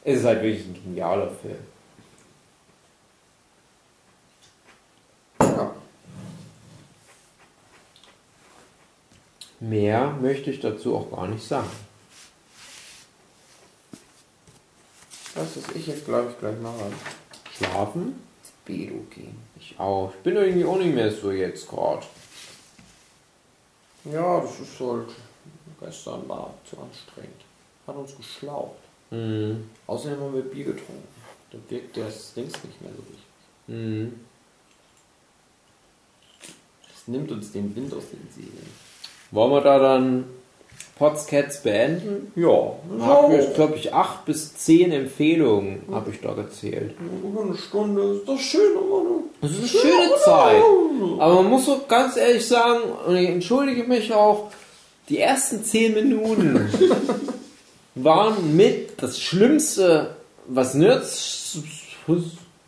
ist 0.04 0.20
es 0.20 0.24
halt 0.24 0.42
wirklich 0.42 0.64
ein 0.64 0.78
genialer 0.84 1.30
Film. 1.42 1.71
Mehr 9.62 10.10
möchte 10.20 10.50
ich 10.50 10.58
dazu 10.58 10.96
auch 10.96 11.08
gar 11.12 11.28
nicht 11.28 11.46
sagen. 11.46 11.70
Das 15.36 15.56
ist 15.56 15.70
ich 15.76 15.86
jetzt, 15.86 16.04
glaube 16.04 16.30
ich, 16.32 16.38
gleich 16.40 16.58
mache. 16.58 16.90
Schlafen? 17.52 18.20
Bedo 18.64 19.04
gehen. 19.08 19.36
Ich 19.60 19.78
auch. 19.78 20.12
Ich 20.16 20.22
bin 20.22 20.34
irgendwie 20.34 20.64
auch 20.64 20.78
nicht 20.78 20.92
mehr 20.92 21.12
so 21.12 21.30
jetzt 21.30 21.68
gerade. 21.68 22.04
Ja, 24.04 24.40
das 24.40 24.58
ist 24.58 24.80
halt. 24.80 25.10
Gestern 25.78 26.28
war 26.28 26.52
zu 26.68 26.78
anstrengend. 26.78 27.42
Hat 27.86 27.94
uns 27.94 28.16
geschlaucht. 28.16 28.80
Mhm. 29.10 29.70
Außerdem 29.86 30.20
haben 30.20 30.34
wir 30.34 30.42
Bier 30.42 30.64
getrunken. 30.64 31.08
Da 31.52 31.58
wirkt 31.68 31.96
das 31.96 32.34
Dings 32.34 32.54
nicht 32.64 32.80
mehr 32.80 32.90
so 32.96 33.02
richtig. 33.02 33.68
Mhm. 33.68 34.20
Das 36.88 37.06
nimmt 37.06 37.30
uns 37.30 37.52
den 37.52 37.76
Wind 37.76 37.94
aus 37.94 38.10
den 38.10 38.28
Segeln. 38.34 38.81
Wollen 39.32 39.50
wir 39.50 39.60
da 39.62 39.78
dann 39.78 40.24
Potscats 40.98 41.62
beenden? 41.62 42.30
Ja, 42.36 42.72
Habe 43.00 43.36
ich, 43.38 43.54
glaube 43.54 43.76
ich, 43.76 43.92
acht 43.92 44.24
bis 44.24 44.54
zehn 44.54 44.92
Empfehlungen 44.92 45.82
habe 45.90 46.10
ich 46.10 46.20
da 46.20 46.32
gezählt. 46.34 46.94
Über 47.24 47.42
eine 47.42 47.56
Stunde 47.56 48.02
ist 48.18 48.28
das 48.28 48.40
schön, 48.40 48.74
ne? 48.74 48.80
Das 49.40 49.50
ist 49.50 49.58
eine 49.58 49.68
schöne 49.68 50.14
Zeit. 50.24 50.62
Aber 51.18 51.34
man 51.42 51.50
muss 51.50 51.64
so 51.66 51.80
ganz 51.88 52.16
ehrlich 52.16 52.46
sagen, 52.46 52.80
und 53.06 53.16
ich 53.16 53.28
entschuldige 53.28 53.84
mich 53.84 54.12
auch, 54.12 54.50
die 55.08 55.18
ersten 55.18 55.64
zehn 55.64 55.94
Minuten 55.94 56.68
waren 57.96 58.56
mit 58.56 59.02
das 59.02 59.18
Schlimmste, 59.20 60.14
was 60.46 60.74
Nerds, 60.74 61.58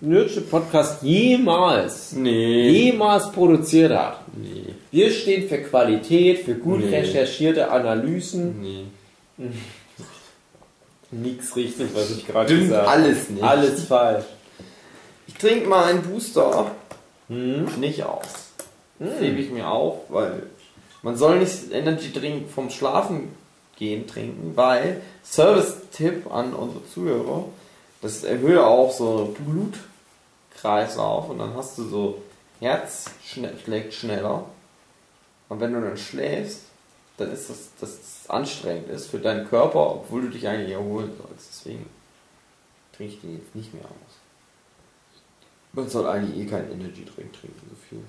Nerdsche 0.00 0.40
Podcast 0.42 1.02
jemals, 1.02 2.12
Nee. 2.12 2.68
jemals 2.70 3.30
produziert 3.32 3.92
hat. 3.92 4.20
Nee. 4.36 4.73
Wir 4.94 5.10
stehen 5.10 5.48
für 5.48 5.58
Qualität, 5.58 6.44
für 6.44 6.54
gut 6.54 6.78
Nee. 6.78 6.94
recherchierte 6.96 7.68
Analysen. 7.68 8.60
Nee. 8.60 8.84
Nix 11.10 11.56
richtig, 11.56 11.88
was 11.94 12.10
ich 12.12 12.24
gerade 12.26 12.56
gesagt 12.56 12.86
habe. 12.86 12.88
alles 12.88 13.28
nicht. 13.28 13.42
Alles 13.42 13.84
falsch. 13.86 14.24
Ich 15.26 15.34
trinke 15.34 15.66
mal 15.68 15.84
einen 15.86 16.02
Booster 16.02 16.70
Hm? 17.28 17.64
nicht 17.80 18.04
aus. 18.04 18.50
Das 19.00 19.18
hebe 19.20 19.40
ich 19.40 19.50
mir 19.50 19.68
auf, 19.68 20.02
weil 20.10 20.44
man 21.02 21.16
soll 21.16 21.40
nicht 21.40 21.72
Energy 21.72 22.12
Drink 22.12 22.48
vom 22.48 22.70
Schlafen 22.70 23.30
gehen 23.76 24.06
trinken, 24.06 24.52
weil 24.54 25.00
Service-Tipp 25.24 26.32
an 26.32 26.54
unsere 26.54 26.86
Zuhörer, 26.92 27.46
das 28.00 28.22
erhöht 28.22 28.58
auch 28.58 28.92
so 28.92 29.34
Blutkreislauf 30.54 31.30
und 31.30 31.38
dann 31.40 31.54
hast 31.56 31.78
du 31.78 31.88
so 31.88 32.22
Herz 32.60 33.06
schnell, 33.26 33.54
schlägt 33.64 33.92
schneller 33.94 34.44
und 35.54 35.60
wenn 35.60 35.72
du 35.72 35.80
dann 35.80 35.96
schläfst, 35.96 36.62
dann 37.16 37.30
ist 37.30 37.48
das, 37.48 37.68
dass 37.80 37.90
es 37.90 38.28
anstrengend 38.28 38.88
ist 38.88 39.06
für 39.06 39.20
deinen 39.20 39.48
Körper, 39.48 39.88
obwohl 39.88 40.22
du 40.22 40.30
dich 40.30 40.48
eigentlich 40.48 40.72
erholen 40.72 41.12
sollst. 41.16 41.48
Deswegen 41.48 41.86
trinke 42.92 43.14
ich 43.14 43.20
den 43.20 43.38
jetzt 43.38 43.54
nicht 43.54 43.72
mehr 43.72 43.84
aus. 43.84 44.14
Man 45.72 45.88
soll 45.88 46.08
eigentlich 46.08 46.44
eh 46.44 46.50
keinen 46.50 46.72
Energy 46.72 47.04
Drink 47.04 47.32
trinken, 47.34 47.70
so 47.70 47.76
viel. 47.88 48.02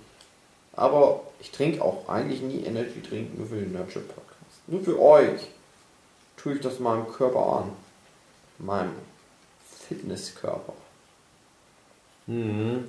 Aber 0.74 1.22
ich 1.40 1.52
trinke 1.52 1.84
auch 1.84 2.10
eigentlich 2.10 2.42
nie 2.42 2.64
Energy 2.64 3.00
Drink, 3.00 3.38
nur 3.38 3.46
für 3.46 3.58
den 3.58 3.74
Nurture 3.74 4.06
Podcast. 4.06 4.62
Nur 4.66 4.82
für 4.82 5.00
euch 5.00 5.42
tue 6.38 6.56
ich 6.56 6.62
das 6.62 6.80
meinem 6.80 7.08
Körper 7.08 7.60
an. 7.60 7.72
Meinem 8.58 8.96
Fitnesskörper. 9.88 10.74
Mhm. 12.26 12.86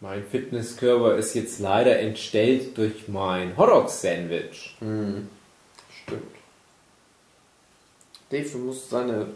Mein 0.00 0.22
Fitnesskörper 0.24 1.16
ist 1.16 1.34
jetzt 1.34 1.58
leider 1.58 1.98
entstellt 1.98 2.78
durch 2.78 3.08
mein 3.08 3.56
Hotdog-Sandwich. 3.56 4.76
Hm. 4.78 5.28
Stimmt. 6.02 6.22
Dave, 8.30 8.48
du 8.48 8.58
musst 8.58 8.90
seine 8.90 9.26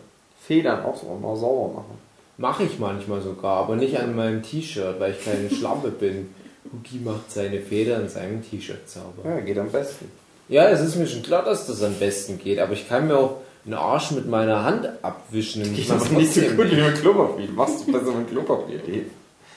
Federn 0.41 0.85
auch 0.85 0.97
so 0.97 1.07
mal 1.21 1.37
sauber 1.37 1.75
machen. 1.75 1.99
Mache 2.39 2.65
ich 2.65 2.79
manchmal 2.79 3.21
sogar, 3.23 3.59
aber 3.65 3.77
nicht 3.77 3.99
an 3.99 4.15
meinem 4.15 4.43
T-Shirt, 4.43 5.01
weil 5.01 5.13
ich 5.13 5.25
keine 5.25 5.51
Schlampe 5.55 5.91
bin. 5.91 6.33
Huki 6.73 6.99
macht 7.05 7.31
seine 7.33 7.61
Feder 7.61 7.97
an 7.97 8.09
seinem 8.09 8.49
T-Shirt 8.49 8.89
sauber. 8.89 9.29
Ja, 9.29 9.41
geht 9.41 9.59
am 9.59 9.71
besten. 9.71 10.11
Ja, 10.49 10.69
es 10.69 10.81
ist 10.81 10.97
mir 10.97 11.07
schon 11.07 11.23
klar, 11.23 11.45
dass 11.45 11.67
das 11.67 11.83
am 11.83 11.95
besten 11.95 12.39
geht, 12.39 12.59
aber 12.61 12.73
ich 12.75 12.89
kann 12.89 13.09
mir 13.09 13.17
auch 13.17 13.39
einen 13.65 13.75
Arsch 13.75 14.13
mit 14.13 14.29
meiner 14.29 14.63
Hand 14.65 14.89
abwischen. 15.03 15.63
und 15.63 15.77
ich 15.77 15.89
mach's 15.89 16.09
trotzdem 16.09 16.57
wie 16.57 16.77
mit 16.81 17.01
Klopapier. 17.01 17.49
Machst 17.51 17.87
du 17.87 17.93
besser 17.93 18.13
mit 18.13 18.31
Klopapier, 18.31 18.79
Dave? 18.79 19.07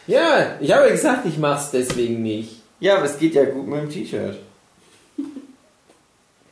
Ja, 0.07 0.55
ich 0.59 0.71
habe 0.71 0.85
ja 0.85 0.91
gesagt, 0.91 1.25
ich 1.25 1.37
mach's 1.37 1.71
deswegen 1.71 2.21
nicht. 2.21 2.61
Ja, 2.79 2.97
aber 2.97 3.05
es 3.05 3.17
geht 3.17 3.33
ja 3.33 3.45
gut 3.45 3.67
mit 3.67 3.81
dem 3.81 3.89
T-Shirt. 3.89 4.37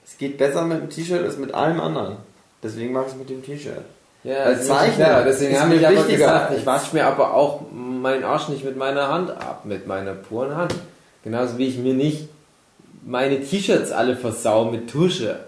Es 0.05 0.17
geht 0.17 0.37
besser 0.37 0.63
mit 0.65 0.79
dem 0.79 0.89
T-Shirt 0.89 1.23
als 1.23 1.37
mit 1.37 1.53
allem 1.53 1.79
anderen. 1.81 2.17
Deswegen 2.61 2.93
mache 2.93 3.05
ich 3.07 3.11
es 3.13 3.17
mit 3.17 3.29
dem 3.29 3.43
T-Shirt. 3.43 3.81
Ja, 4.23 4.35
Als 4.43 4.59
das 4.59 4.67
Zeichner 4.67 5.05
klar. 5.05 5.23
Deswegen 5.25 5.53
ist 5.53 5.59
habe 5.61 5.75
ich 5.75 5.85
aber 5.87 6.03
gesagt, 6.07 6.57
ich 6.57 6.65
wasche 6.65 6.95
mir 6.95 7.05
aber 7.05 7.33
auch 7.33 7.61
meinen 7.71 8.23
Arsch 8.23 8.47
nicht 8.49 8.63
mit 8.63 8.77
meiner 8.77 9.09
Hand 9.09 9.31
ab, 9.31 9.65
mit 9.65 9.85
meiner 9.87 10.13
puren 10.13 10.55
Hand. 10.55 10.73
Genauso 11.23 11.57
wie 11.57 11.67
ich 11.67 11.77
mir 11.77 11.93
nicht 11.93 12.29
meine 13.05 13.41
T-Shirts 13.41 13.91
alle 13.91 14.15
versau 14.15 14.65
mit 14.65 14.89
Tusche. 14.89 15.39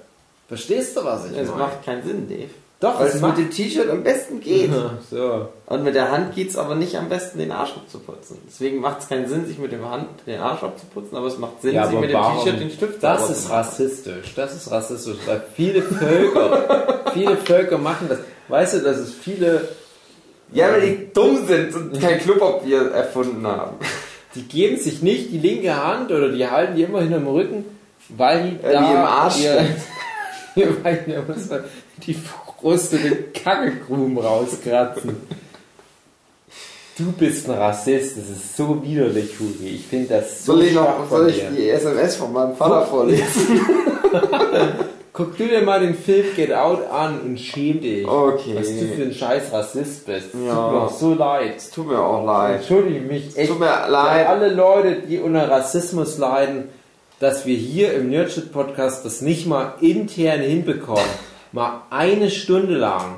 Verstehst 0.47 0.97
du, 0.97 1.05
was 1.05 1.25
ich 1.29 1.37
Das 1.37 1.47
meine? 1.49 1.59
macht 1.59 1.85
keinen 1.85 2.03
Sinn, 2.03 2.27
Dave. 2.27 2.49
Doch, 2.81 2.99
Weil 2.99 3.07
es 3.07 3.21
mit 3.21 3.37
dem 3.37 3.49
T-Shirt 3.49 3.89
am 3.89 4.03
besten 4.03 4.41
geht. 4.41 4.69
so. 5.09 5.47
Und 5.65 5.83
mit 5.83 5.95
der 5.95 6.11
Hand 6.11 6.35
geht 6.35 6.49
es 6.49 6.57
aber 6.57 6.75
nicht 6.75 6.97
am 6.97 7.07
besten, 7.07 7.39
den 7.39 7.51
Arsch 7.51 7.71
abzuputzen. 7.75 8.37
Deswegen 8.47 8.81
macht 8.81 8.99
es 8.99 9.07
keinen 9.07 9.27
Sinn, 9.27 9.45
sich 9.45 9.57
mit 9.57 9.71
der 9.71 9.89
Hand 9.89 10.07
den 10.27 10.39
Arsch 10.41 10.61
abzuputzen, 10.61 11.17
aber 11.17 11.27
es 11.27 11.37
macht 11.37 11.61
Sinn, 11.61 11.73
Ja, 11.73 11.87
sich 11.87 11.97
mit 11.97 12.09
dem? 12.11 12.19
T-Shirt 12.21 12.59
den 12.59 12.69
Stift 12.69 13.01
Das 13.01 13.29
ist 13.29 13.49
rassistisch. 13.49 14.33
Das 14.35 14.53
ist 14.55 14.69
rassistisch, 14.71 15.17
weil 15.25 15.41
viele 15.55 15.81
Völker, 15.81 17.05
viele 17.13 17.37
Völker 17.37 17.77
machen 17.77 18.07
das. 18.09 18.19
Weißt 18.49 18.75
du, 18.75 18.79
dass 18.81 18.97
es 18.97 19.13
viele, 19.13 19.69
Ja, 20.51 20.69
weil 20.71 20.81
die 20.81 21.13
dumm 21.13 21.47
sind 21.47 21.73
und 21.73 21.99
kein 21.99 22.19
Klopapier 22.19 22.91
erfunden 22.91 23.47
haben. 23.47 23.77
die 24.35 24.43
geben 24.43 24.77
sich 24.77 25.01
nicht 25.01 25.31
die 25.31 25.39
linke 25.39 25.81
Hand 25.81 26.11
oder 26.11 26.29
die 26.29 26.45
halten 26.45 26.75
die 26.75 26.83
immer 26.83 26.99
hinterm 27.01 27.25
Rücken, 27.27 27.63
weil 28.09 28.43
die 28.43 28.63
Weil 28.63 28.73
da 28.73 28.81
die 28.85 28.91
im 28.91 28.97
Arsch 28.99 29.39
ihr, 29.39 29.65
weil 30.83 31.05
die, 31.07 31.13
muss 31.31 31.49
man 32.65 32.77
die 32.77 32.79
verkrustete 32.79 33.15
Kackegruben 33.33 34.17
rauskratzen. 34.17 35.17
Du 36.97 37.11
bist 37.11 37.49
ein 37.49 37.57
Rassist, 37.57 38.17
das 38.17 38.29
ist 38.29 38.55
so 38.55 38.81
widerlich, 38.81 39.31
Hugi. 39.37 39.75
Ich 39.75 39.85
finde 39.85 40.15
das 40.15 40.45
so 40.45 40.53
Soll 40.53 40.63
ich 40.63 40.73
noch, 40.73 41.09
soll 41.09 41.29
ich 41.29 41.43
die 41.55 41.69
SMS 41.69 42.15
von 42.15 42.31
meinem 42.31 42.55
Vater 42.55 42.85
vorlesen? 42.85 43.59
Guck 45.11 45.37
du 45.37 45.47
dir 45.47 45.61
mal 45.61 45.79
den 45.79 45.95
Film 45.95 46.25
Get 46.35 46.53
Out 46.53 46.89
an 46.89 47.21
und 47.21 47.39
schäm 47.39 47.81
dich. 47.81 48.05
Okay. 48.05 48.55
Was 48.55 48.67
du 48.67 48.87
für 48.95 49.03
ein 49.03 49.13
scheiß 49.13 49.51
Rassist 49.51 50.05
bist. 50.05 50.27
Ja. 50.33 50.53
Tut 50.53 50.73
mir 50.73 50.81
auch 50.81 50.91
so 50.91 51.13
leid. 51.13 51.53
Es 51.55 51.69
tut 51.69 51.87
mir 51.87 51.99
auch 51.99 52.25
leid. 52.25 52.57
Entschuldige 52.57 52.99
mich 52.99 53.37
echt. 53.37 53.49
Tut 53.49 53.59
mir 53.59 53.67
Für 53.85 53.91
leid. 53.91 54.27
alle 54.27 54.49
Leute, 54.49 55.03
die 55.07 55.19
unter 55.19 55.49
Rassismus 55.49 56.17
leiden, 56.17 56.69
dass 57.19 57.45
wir 57.45 57.55
hier 57.55 57.93
im 57.93 58.09
Nerdshit 58.09 58.51
Podcast 58.51 59.05
das 59.05 59.21
nicht 59.21 59.47
mal 59.47 59.75
intern 59.79 60.41
hinbekommen. 60.41 61.03
Mal 61.55 61.83
eine 61.89 62.29
Stunde 62.29 62.75
lang. 62.75 63.15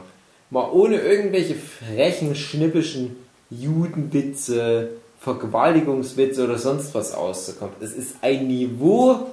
Mal 0.51 0.69
ohne 0.72 0.97
irgendwelche 0.97 1.55
frechen, 1.55 2.35
schnippischen 2.35 3.15
Judenwitze, 3.49 4.91
Vergewaltigungswitze 5.19 6.43
oder 6.43 6.59
sonst 6.59 6.93
was 6.93 7.15
auszukommen. 7.15 7.73
Es 7.81 7.93
ist 7.93 8.18
ein 8.22 8.47
Niveau 8.47 9.31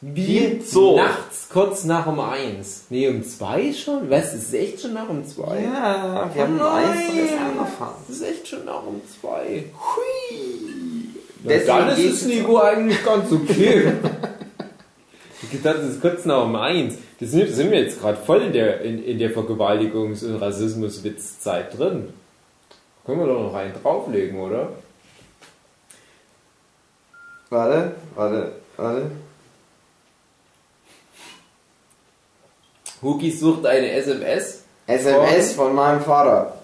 wie 0.00 0.60
so. 0.64 0.96
nachts 0.96 1.48
kurz 1.48 1.84
nach 1.84 2.08
um 2.08 2.18
eins. 2.18 2.86
Nee, 2.90 3.08
um 3.08 3.22
zwei 3.22 3.72
schon? 3.72 4.10
Was? 4.10 4.34
Es 4.34 4.48
ist 4.48 4.54
echt 4.54 4.80
schon 4.80 4.94
nach 4.94 5.08
um 5.08 5.24
zwei? 5.24 5.62
Ja, 5.62 6.28
wir 6.34 6.42
haben 6.42 6.60
Oh 6.60 6.64
eins 6.64 7.14
erst 7.14 7.32
angefangen. 7.32 7.94
Es 8.08 8.16
ist 8.16 8.22
echt 8.22 8.48
schon 8.48 8.64
nach 8.64 8.84
um 8.84 9.00
zwei. 9.20 9.66
Hui. 9.72 11.10
Ja, 11.44 11.48
Deswegen 11.48 11.78
dann 11.78 11.96
ist 11.96 12.22
das 12.22 12.28
Niveau 12.28 12.58
eigentlich 12.58 13.04
ganz 13.04 13.30
okay. 13.30 13.92
Ich 15.56 15.62
gedacht, 15.62 15.78
das 15.78 15.92
ist 15.92 16.02
kurz 16.02 16.26
nach 16.26 16.44
um 16.44 16.54
eins. 16.54 16.98
Das 17.18 17.30
sind, 17.30 17.48
sind 17.48 17.70
wir 17.70 17.80
jetzt 17.80 17.98
gerade 17.98 18.18
voll 18.18 18.42
in 18.42 18.52
der, 18.52 18.82
in, 18.82 19.02
in 19.02 19.18
der 19.18 19.30
Vergewaltigungs- 19.34 20.22
und 20.22 20.36
Rassismuswitzzeit 20.36 21.78
drin. 21.78 22.12
Können 23.06 23.20
wir 23.20 23.26
doch 23.26 23.40
noch 23.40 23.54
einen 23.54 23.72
drauflegen, 23.72 24.38
oder? 24.38 24.68
Warte, 27.48 27.92
warte, 28.14 28.52
warte. 28.76 29.10
Huki 33.00 33.30
sucht 33.30 33.64
eine 33.64 33.92
SMS. 33.92 34.62
SMS 34.86 35.54
von 35.54 35.74
meinem 35.74 36.02
Vater. 36.02 36.58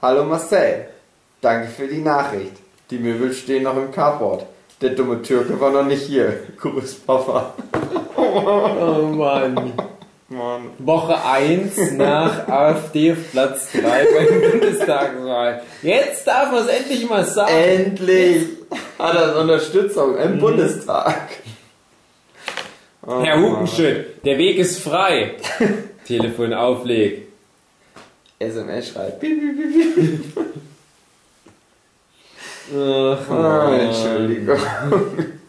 Hallo 0.00 0.24
Marcel. 0.24 0.88
Danke 1.42 1.68
für 1.68 1.86
die 1.86 2.00
Nachricht. 2.00 2.56
Die 2.90 2.98
Möbel 2.98 3.34
stehen 3.34 3.64
noch 3.64 3.76
im 3.76 3.92
Carport. 3.92 4.46
Der 4.80 4.90
dumme 4.90 5.20
Türke 5.20 5.60
war 5.60 5.70
noch 5.70 5.84
nicht 5.84 6.04
hier. 6.04 6.40
Gruß 6.56 6.94
Papa. 7.06 7.54
Oh 8.16 9.08
Mann. 9.14 9.74
Mann. 10.28 10.70
Woche 10.78 11.22
1 11.22 11.92
nach 11.92 12.48
AfD 12.48 13.12
auf 13.12 13.18
Platz 13.32 13.72
3 13.72 13.80
beim 13.82 14.50
Bundestagswahl. 14.52 15.62
Jetzt 15.82 16.26
darf 16.26 16.52
man 16.52 16.62
es 16.62 16.68
endlich 16.68 17.08
mal 17.08 17.24
sagen. 17.24 17.52
Endlich 17.52 18.46
hat 18.98 19.16
er 19.16 19.38
Unterstützung 19.38 20.16
im 20.16 20.38
Bundestag. 20.38 21.28
Oh, 23.06 23.20
Herr 23.22 23.36
Mann. 23.36 23.52
Hupenschütt, 23.52 24.24
der 24.24 24.38
Weg 24.38 24.56
ist 24.58 24.80
frei. 24.80 25.36
Telefon 26.06 26.54
aufleg. 26.54 27.26
SMS 28.38 28.88
schreibt. 28.88 29.22
Ach, 32.72 33.30
Ah, 33.30 33.70
Mann. 33.70 33.80
Entschuldigung. 33.80 34.56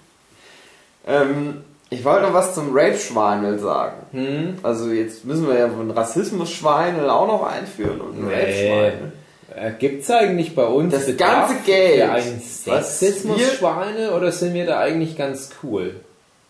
ähm, 1.07 1.63
ich 1.89 2.03
wollte 2.05 2.27
noch 2.27 2.33
was 2.33 2.55
zum 2.55 2.69
Rape-Schweinel 2.73 3.59
sagen. 3.59 3.97
Hm? 4.11 4.53
Also 4.63 4.89
jetzt 4.91 5.25
müssen 5.25 5.47
wir 5.47 5.57
ja 5.59 5.69
von 5.69 5.91
Rassismus-Schweinel 5.91 7.09
auch 7.09 7.27
noch 7.27 7.43
einführen 7.45 7.99
und 8.01 8.27
Nee. 8.27 8.33
Rape-Schweinel. 8.33 9.11
Äh, 9.55 9.71
Gibt's 9.77 10.09
eigentlich 10.09 10.55
bei 10.55 10.65
uns 10.65 10.93
Das 10.93 11.17
ganze 11.17 11.55
Geld, 11.65 12.09
Sexismus-Schweine 12.41 14.11
oder 14.13 14.31
sind 14.31 14.53
wir 14.53 14.65
da 14.65 14.79
eigentlich 14.79 15.17
ganz 15.17 15.49
cool? 15.63 15.95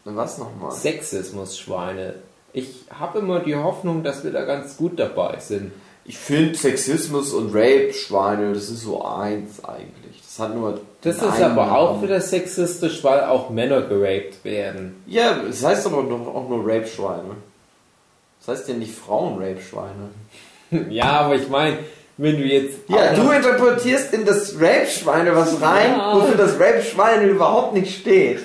Was 0.06 0.38
nochmal? 0.38 0.72
Sexismus-Schweine. 0.72 2.14
Ich 2.54 2.86
habe 3.00 3.20
immer 3.20 3.40
die 3.40 3.56
Hoffnung, 3.56 4.04
dass 4.04 4.24
wir 4.24 4.32
da 4.32 4.44
ganz 4.46 4.78
gut 4.78 5.00
dabei 5.00 5.38
sind. 5.40 5.72
Ich 6.04 6.18
finde 6.18 6.56
Sexismus 6.58 7.32
und 7.34 7.54
Rape-Schweinel, 7.54 8.54
das 8.54 8.70
ist 8.70 8.82
so 8.82 9.04
eins 9.06 9.64
eigentlich. 9.64 10.20
Das 10.26 10.40
hat 10.40 10.56
nur. 10.56 10.82
Das 11.02 11.18
ist 11.18 11.42
aber 11.42 11.72
auch 11.78 11.92
Namen. 11.94 12.04
wieder 12.04 12.20
sexistisch, 12.22 13.04
weil 13.04 13.24
auch 13.26 13.50
Männer 13.50 13.82
geraped 13.82 14.44
werden. 14.44 15.02
Ja, 15.06 15.38
es 15.50 15.64
heißt 15.64 15.86
aber 15.86 15.98
auch 16.00 16.50
nur 16.50 16.62
Rape-Schweine. 16.66 17.36
Das 18.40 18.48
heißt 18.60 18.70
ja 18.70 18.76
nicht 18.76 18.94
Frauen-Rape-Schweine. 18.96 20.10
ja, 20.90 21.06
aber 21.22 21.36
ich 21.36 21.48
meine, 21.50 21.78
wenn 22.18 22.38
du 22.38 22.44
jetzt. 22.44 22.80
Ja, 22.88 23.12
auch 23.12 23.16
du 23.16 23.32
interpretierst 23.32 24.14
in 24.14 24.26
das 24.26 24.56
Rape-Schweine 24.60 25.36
was 25.36 25.62
rein, 25.62 25.92
Ja. 25.98 26.16
wofür 26.16 26.36
das 26.36 26.60
Rape-Schweine 26.60 27.26
überhaupt 27.26 27.74
nicht 27.74 28.00
steht. 28.00 28.40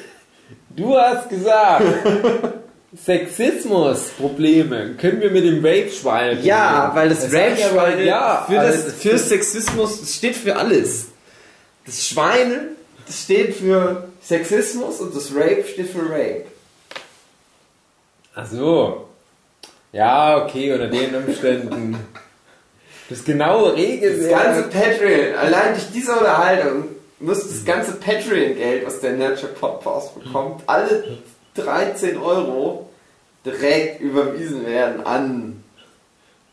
Du 0.71 0.97
hast 0.97 1.31
gesagt, 1.31 1.85
Sexismus-Probleme 3.05 4.95
können 4.95 5.21
wir 5.21 5.31
mit 5.31 5.45
dem 5.45 5.65
Rape-Schwein 5.65 6.43
Ja, 6.43 6.91
weil 6.95 7.09
das, 7.11 7.21
Das 7.23 7.33
Rape-Schweine 7.33 8.05
ja, 8.05 8.45
für, 8.49 8.55
das, 8.57 8.93
für 8.95 9.19
Sexismus 9.19 10.01
das 10.01 10.15
steht 10.15 10.37
für 10.37 10.57
alles. 10.57 11.07
Das 11.85 12.07
Schweine, 12.07 12.69
das 13.07 13.23
steht 13.23 13.55
für 13.57 14.09
Sexismus 14.23 15.01
und 15.01 15.15
das 15.15 15.33
Rape 15.35 15.65
steht 15.65 15.91
für 15.91 16.03
Rape. 16.11 16.45
Ach 18.35 18.47
so. 18.47 19.09
Ja, 19.93 20.45
okay, 20.45 20.73
unter 20.73 20.89
den 20.89 21.15
Umständen. 21.15 21.97
Das 23.09 23.25
genaue 23.25 23.71
Das 23.71 23.79
Regelwerk. 23.79 24.31
ganze 24.43 24.63
Patreon, 24.65 25.35
allein 25.37 25.75
durch 25.75 25.87
diese 25.95 26.13
Unterhaltung, 26.13 26.85
muss 27.21 27.49
das 27.49 27.65
ganze 27.65 27.93
Patreon-Geld, 27.93 28.85
was 28.85 29.01
der 29.01 29.13
Nurture 29.13 29.53
Podcast 29.53 30.21
bekommt, 30.23 30.63
alle 30.67 31.05
13 31.55 32.19
Euro 32.19 32.86
direkt 33.47 34.01
überwiesen 34.01 34.67
werden 34.67 35.07
an. 35.07 35.63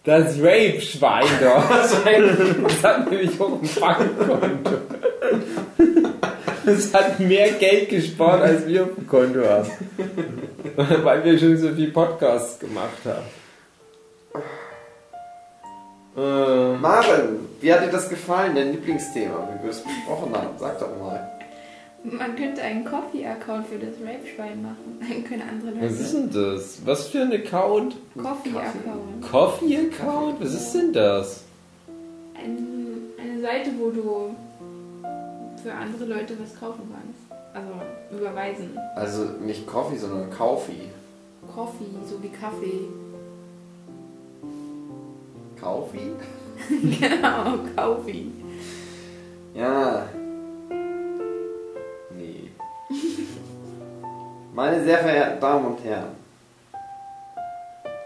Das 0.04 0.38
Rape-Schwein 0.38 1.26
doch. 1.42 1.70
Das 1.70 2.84
hat 2.84 3.10
nämlich 3.10 3.40
auch 3.40 3.62
ein 3.62 3.70
Bankkonto. 3.80 4.78
Das 6.66 6.94
hat 6.94 7.20
mehr 7.20 7.52
Geld 7.54 7.90
gespart, 7.90 8.42
als 8.42 8.68
wir 8.68 8.84
auf 8.84 8.96
dem 8.96 9.08
Konto 9.08 9.44
haben. 9.46 9.70
Weil 11.04 11.24
wir 11.24 11.40
schon 11.40 11.58
so 11.58 11.74
viel 11.74 11.92
Podcasts 11.92 12.60
gemacht 12.60 13.00
haben. 13.06 13.26
Ähm, 16.16 16.80
Maren, 16.80 17.48
wie 17.60 17.74
hat 17.74 17.84
dir 17.84 17.92
das 17.92 18.08
gefallen, 18.08 18.56
dein 18.56 18.72
Lieblingsthema, 18.72 19.50
wie 19.50 19.64
wir 19.64 19.72
es 19.72 19.82
besprochen 19.82 20.34
haben? 20.36 20.50
Sag 20.60 20.80
doch 20.80 21.00
mal. 21.00 21.33
Man 22.04 22.36
könnte 22.36 22.62
einen 22.62 22.84
Coffee-Account 22.84 23.68
für 23.68 23.80
das 23.80 23.96
Rape-Schwein 24.02 24.62
machen. 24.62 25.00
Dann 25.00 25.24
können 25.24 25.42
andere 25.42 25.82
was 25.86 26.00
ist 26.00 26.14
Leute. 26.14 26.28
denn 26.28 26.54
das? 26.54 26.86
Was 26.86 27.08
für 27.08 27.22
ein 27.22 27.32
Account? 27.34 27.96
Coffee-Account. 28.18 29.22
Coffee-Account? 29.32 30.42
Was 30.42 30.54
ist 30.54 30.74
denn 30.74 30.92
das? 30.94 31.44
Ein, 32.36 32.68
eine 33.18 33.42
Seite, 33.42 33.72
wo 33.80 33.90
du 33.90 34.36
für 35.64 35.74
andere 35.74 36.06
Leute 36.06 36.36
was 36.42 36.60
kaufen 36.60 36.82
kannst. 36.92 37.42
Also 37.54 38.18
überweisen. 38.18 38.78
Also 38.96 39.24
nicht 39.46 39.66
Coffee, 39.66 39.98
sondern 39.98 40.30
Kaufi. 40.30 40.90
Coffee, 41.54 41.86
so 42.10 42.22
wie 42.22 42.30
Kaffee. 42.30 42.88
Kaufi? 45.60 46.12
genau, 47.00 47.60
Coffee. 47.76 48.28
Ja. 49.56 50.08
Meine 54.56 54.84
sehr 54.84 55.00
verehrten 55.00 55.40
Damen 55.42 55.66
und 55.66 55.84
Herren, 55.84 56.16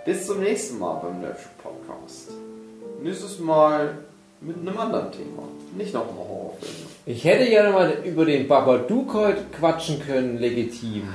bis 0.05 0.25
zum 0.25 0.39
nächsten 0.39 0.79
Mal 0.79 0.93
beim 0.93 1.19
Nurture 1.19 1.49
Podcast. 1.61 2.29
Nächstes 3.03 3.37
Mal 3.39 3.97
mit 4.39 4.55
einem 4.55 4.77
anderen 4.79 5.11
Thema. 5.11 5.43
Nicht 5.75 5.93
noch 5.93 6.05
mal 6.05 6.19
Horrorfilme. 6.19 6.87
Ich 7.05 7.25
hätte 7.25 7.51
ja 7.51 7.63
noch 7.63 7.73
mal 7.73 7.97
über 8.05 8.23
den 8.23 8.47
Babadook 8.47 9.13
heute 9.13 9.43
quatschen 9.59 9.99
können, 9.99 10.37
legitim. 10.37 11.09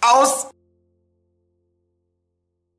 Aus! 0.00 0.48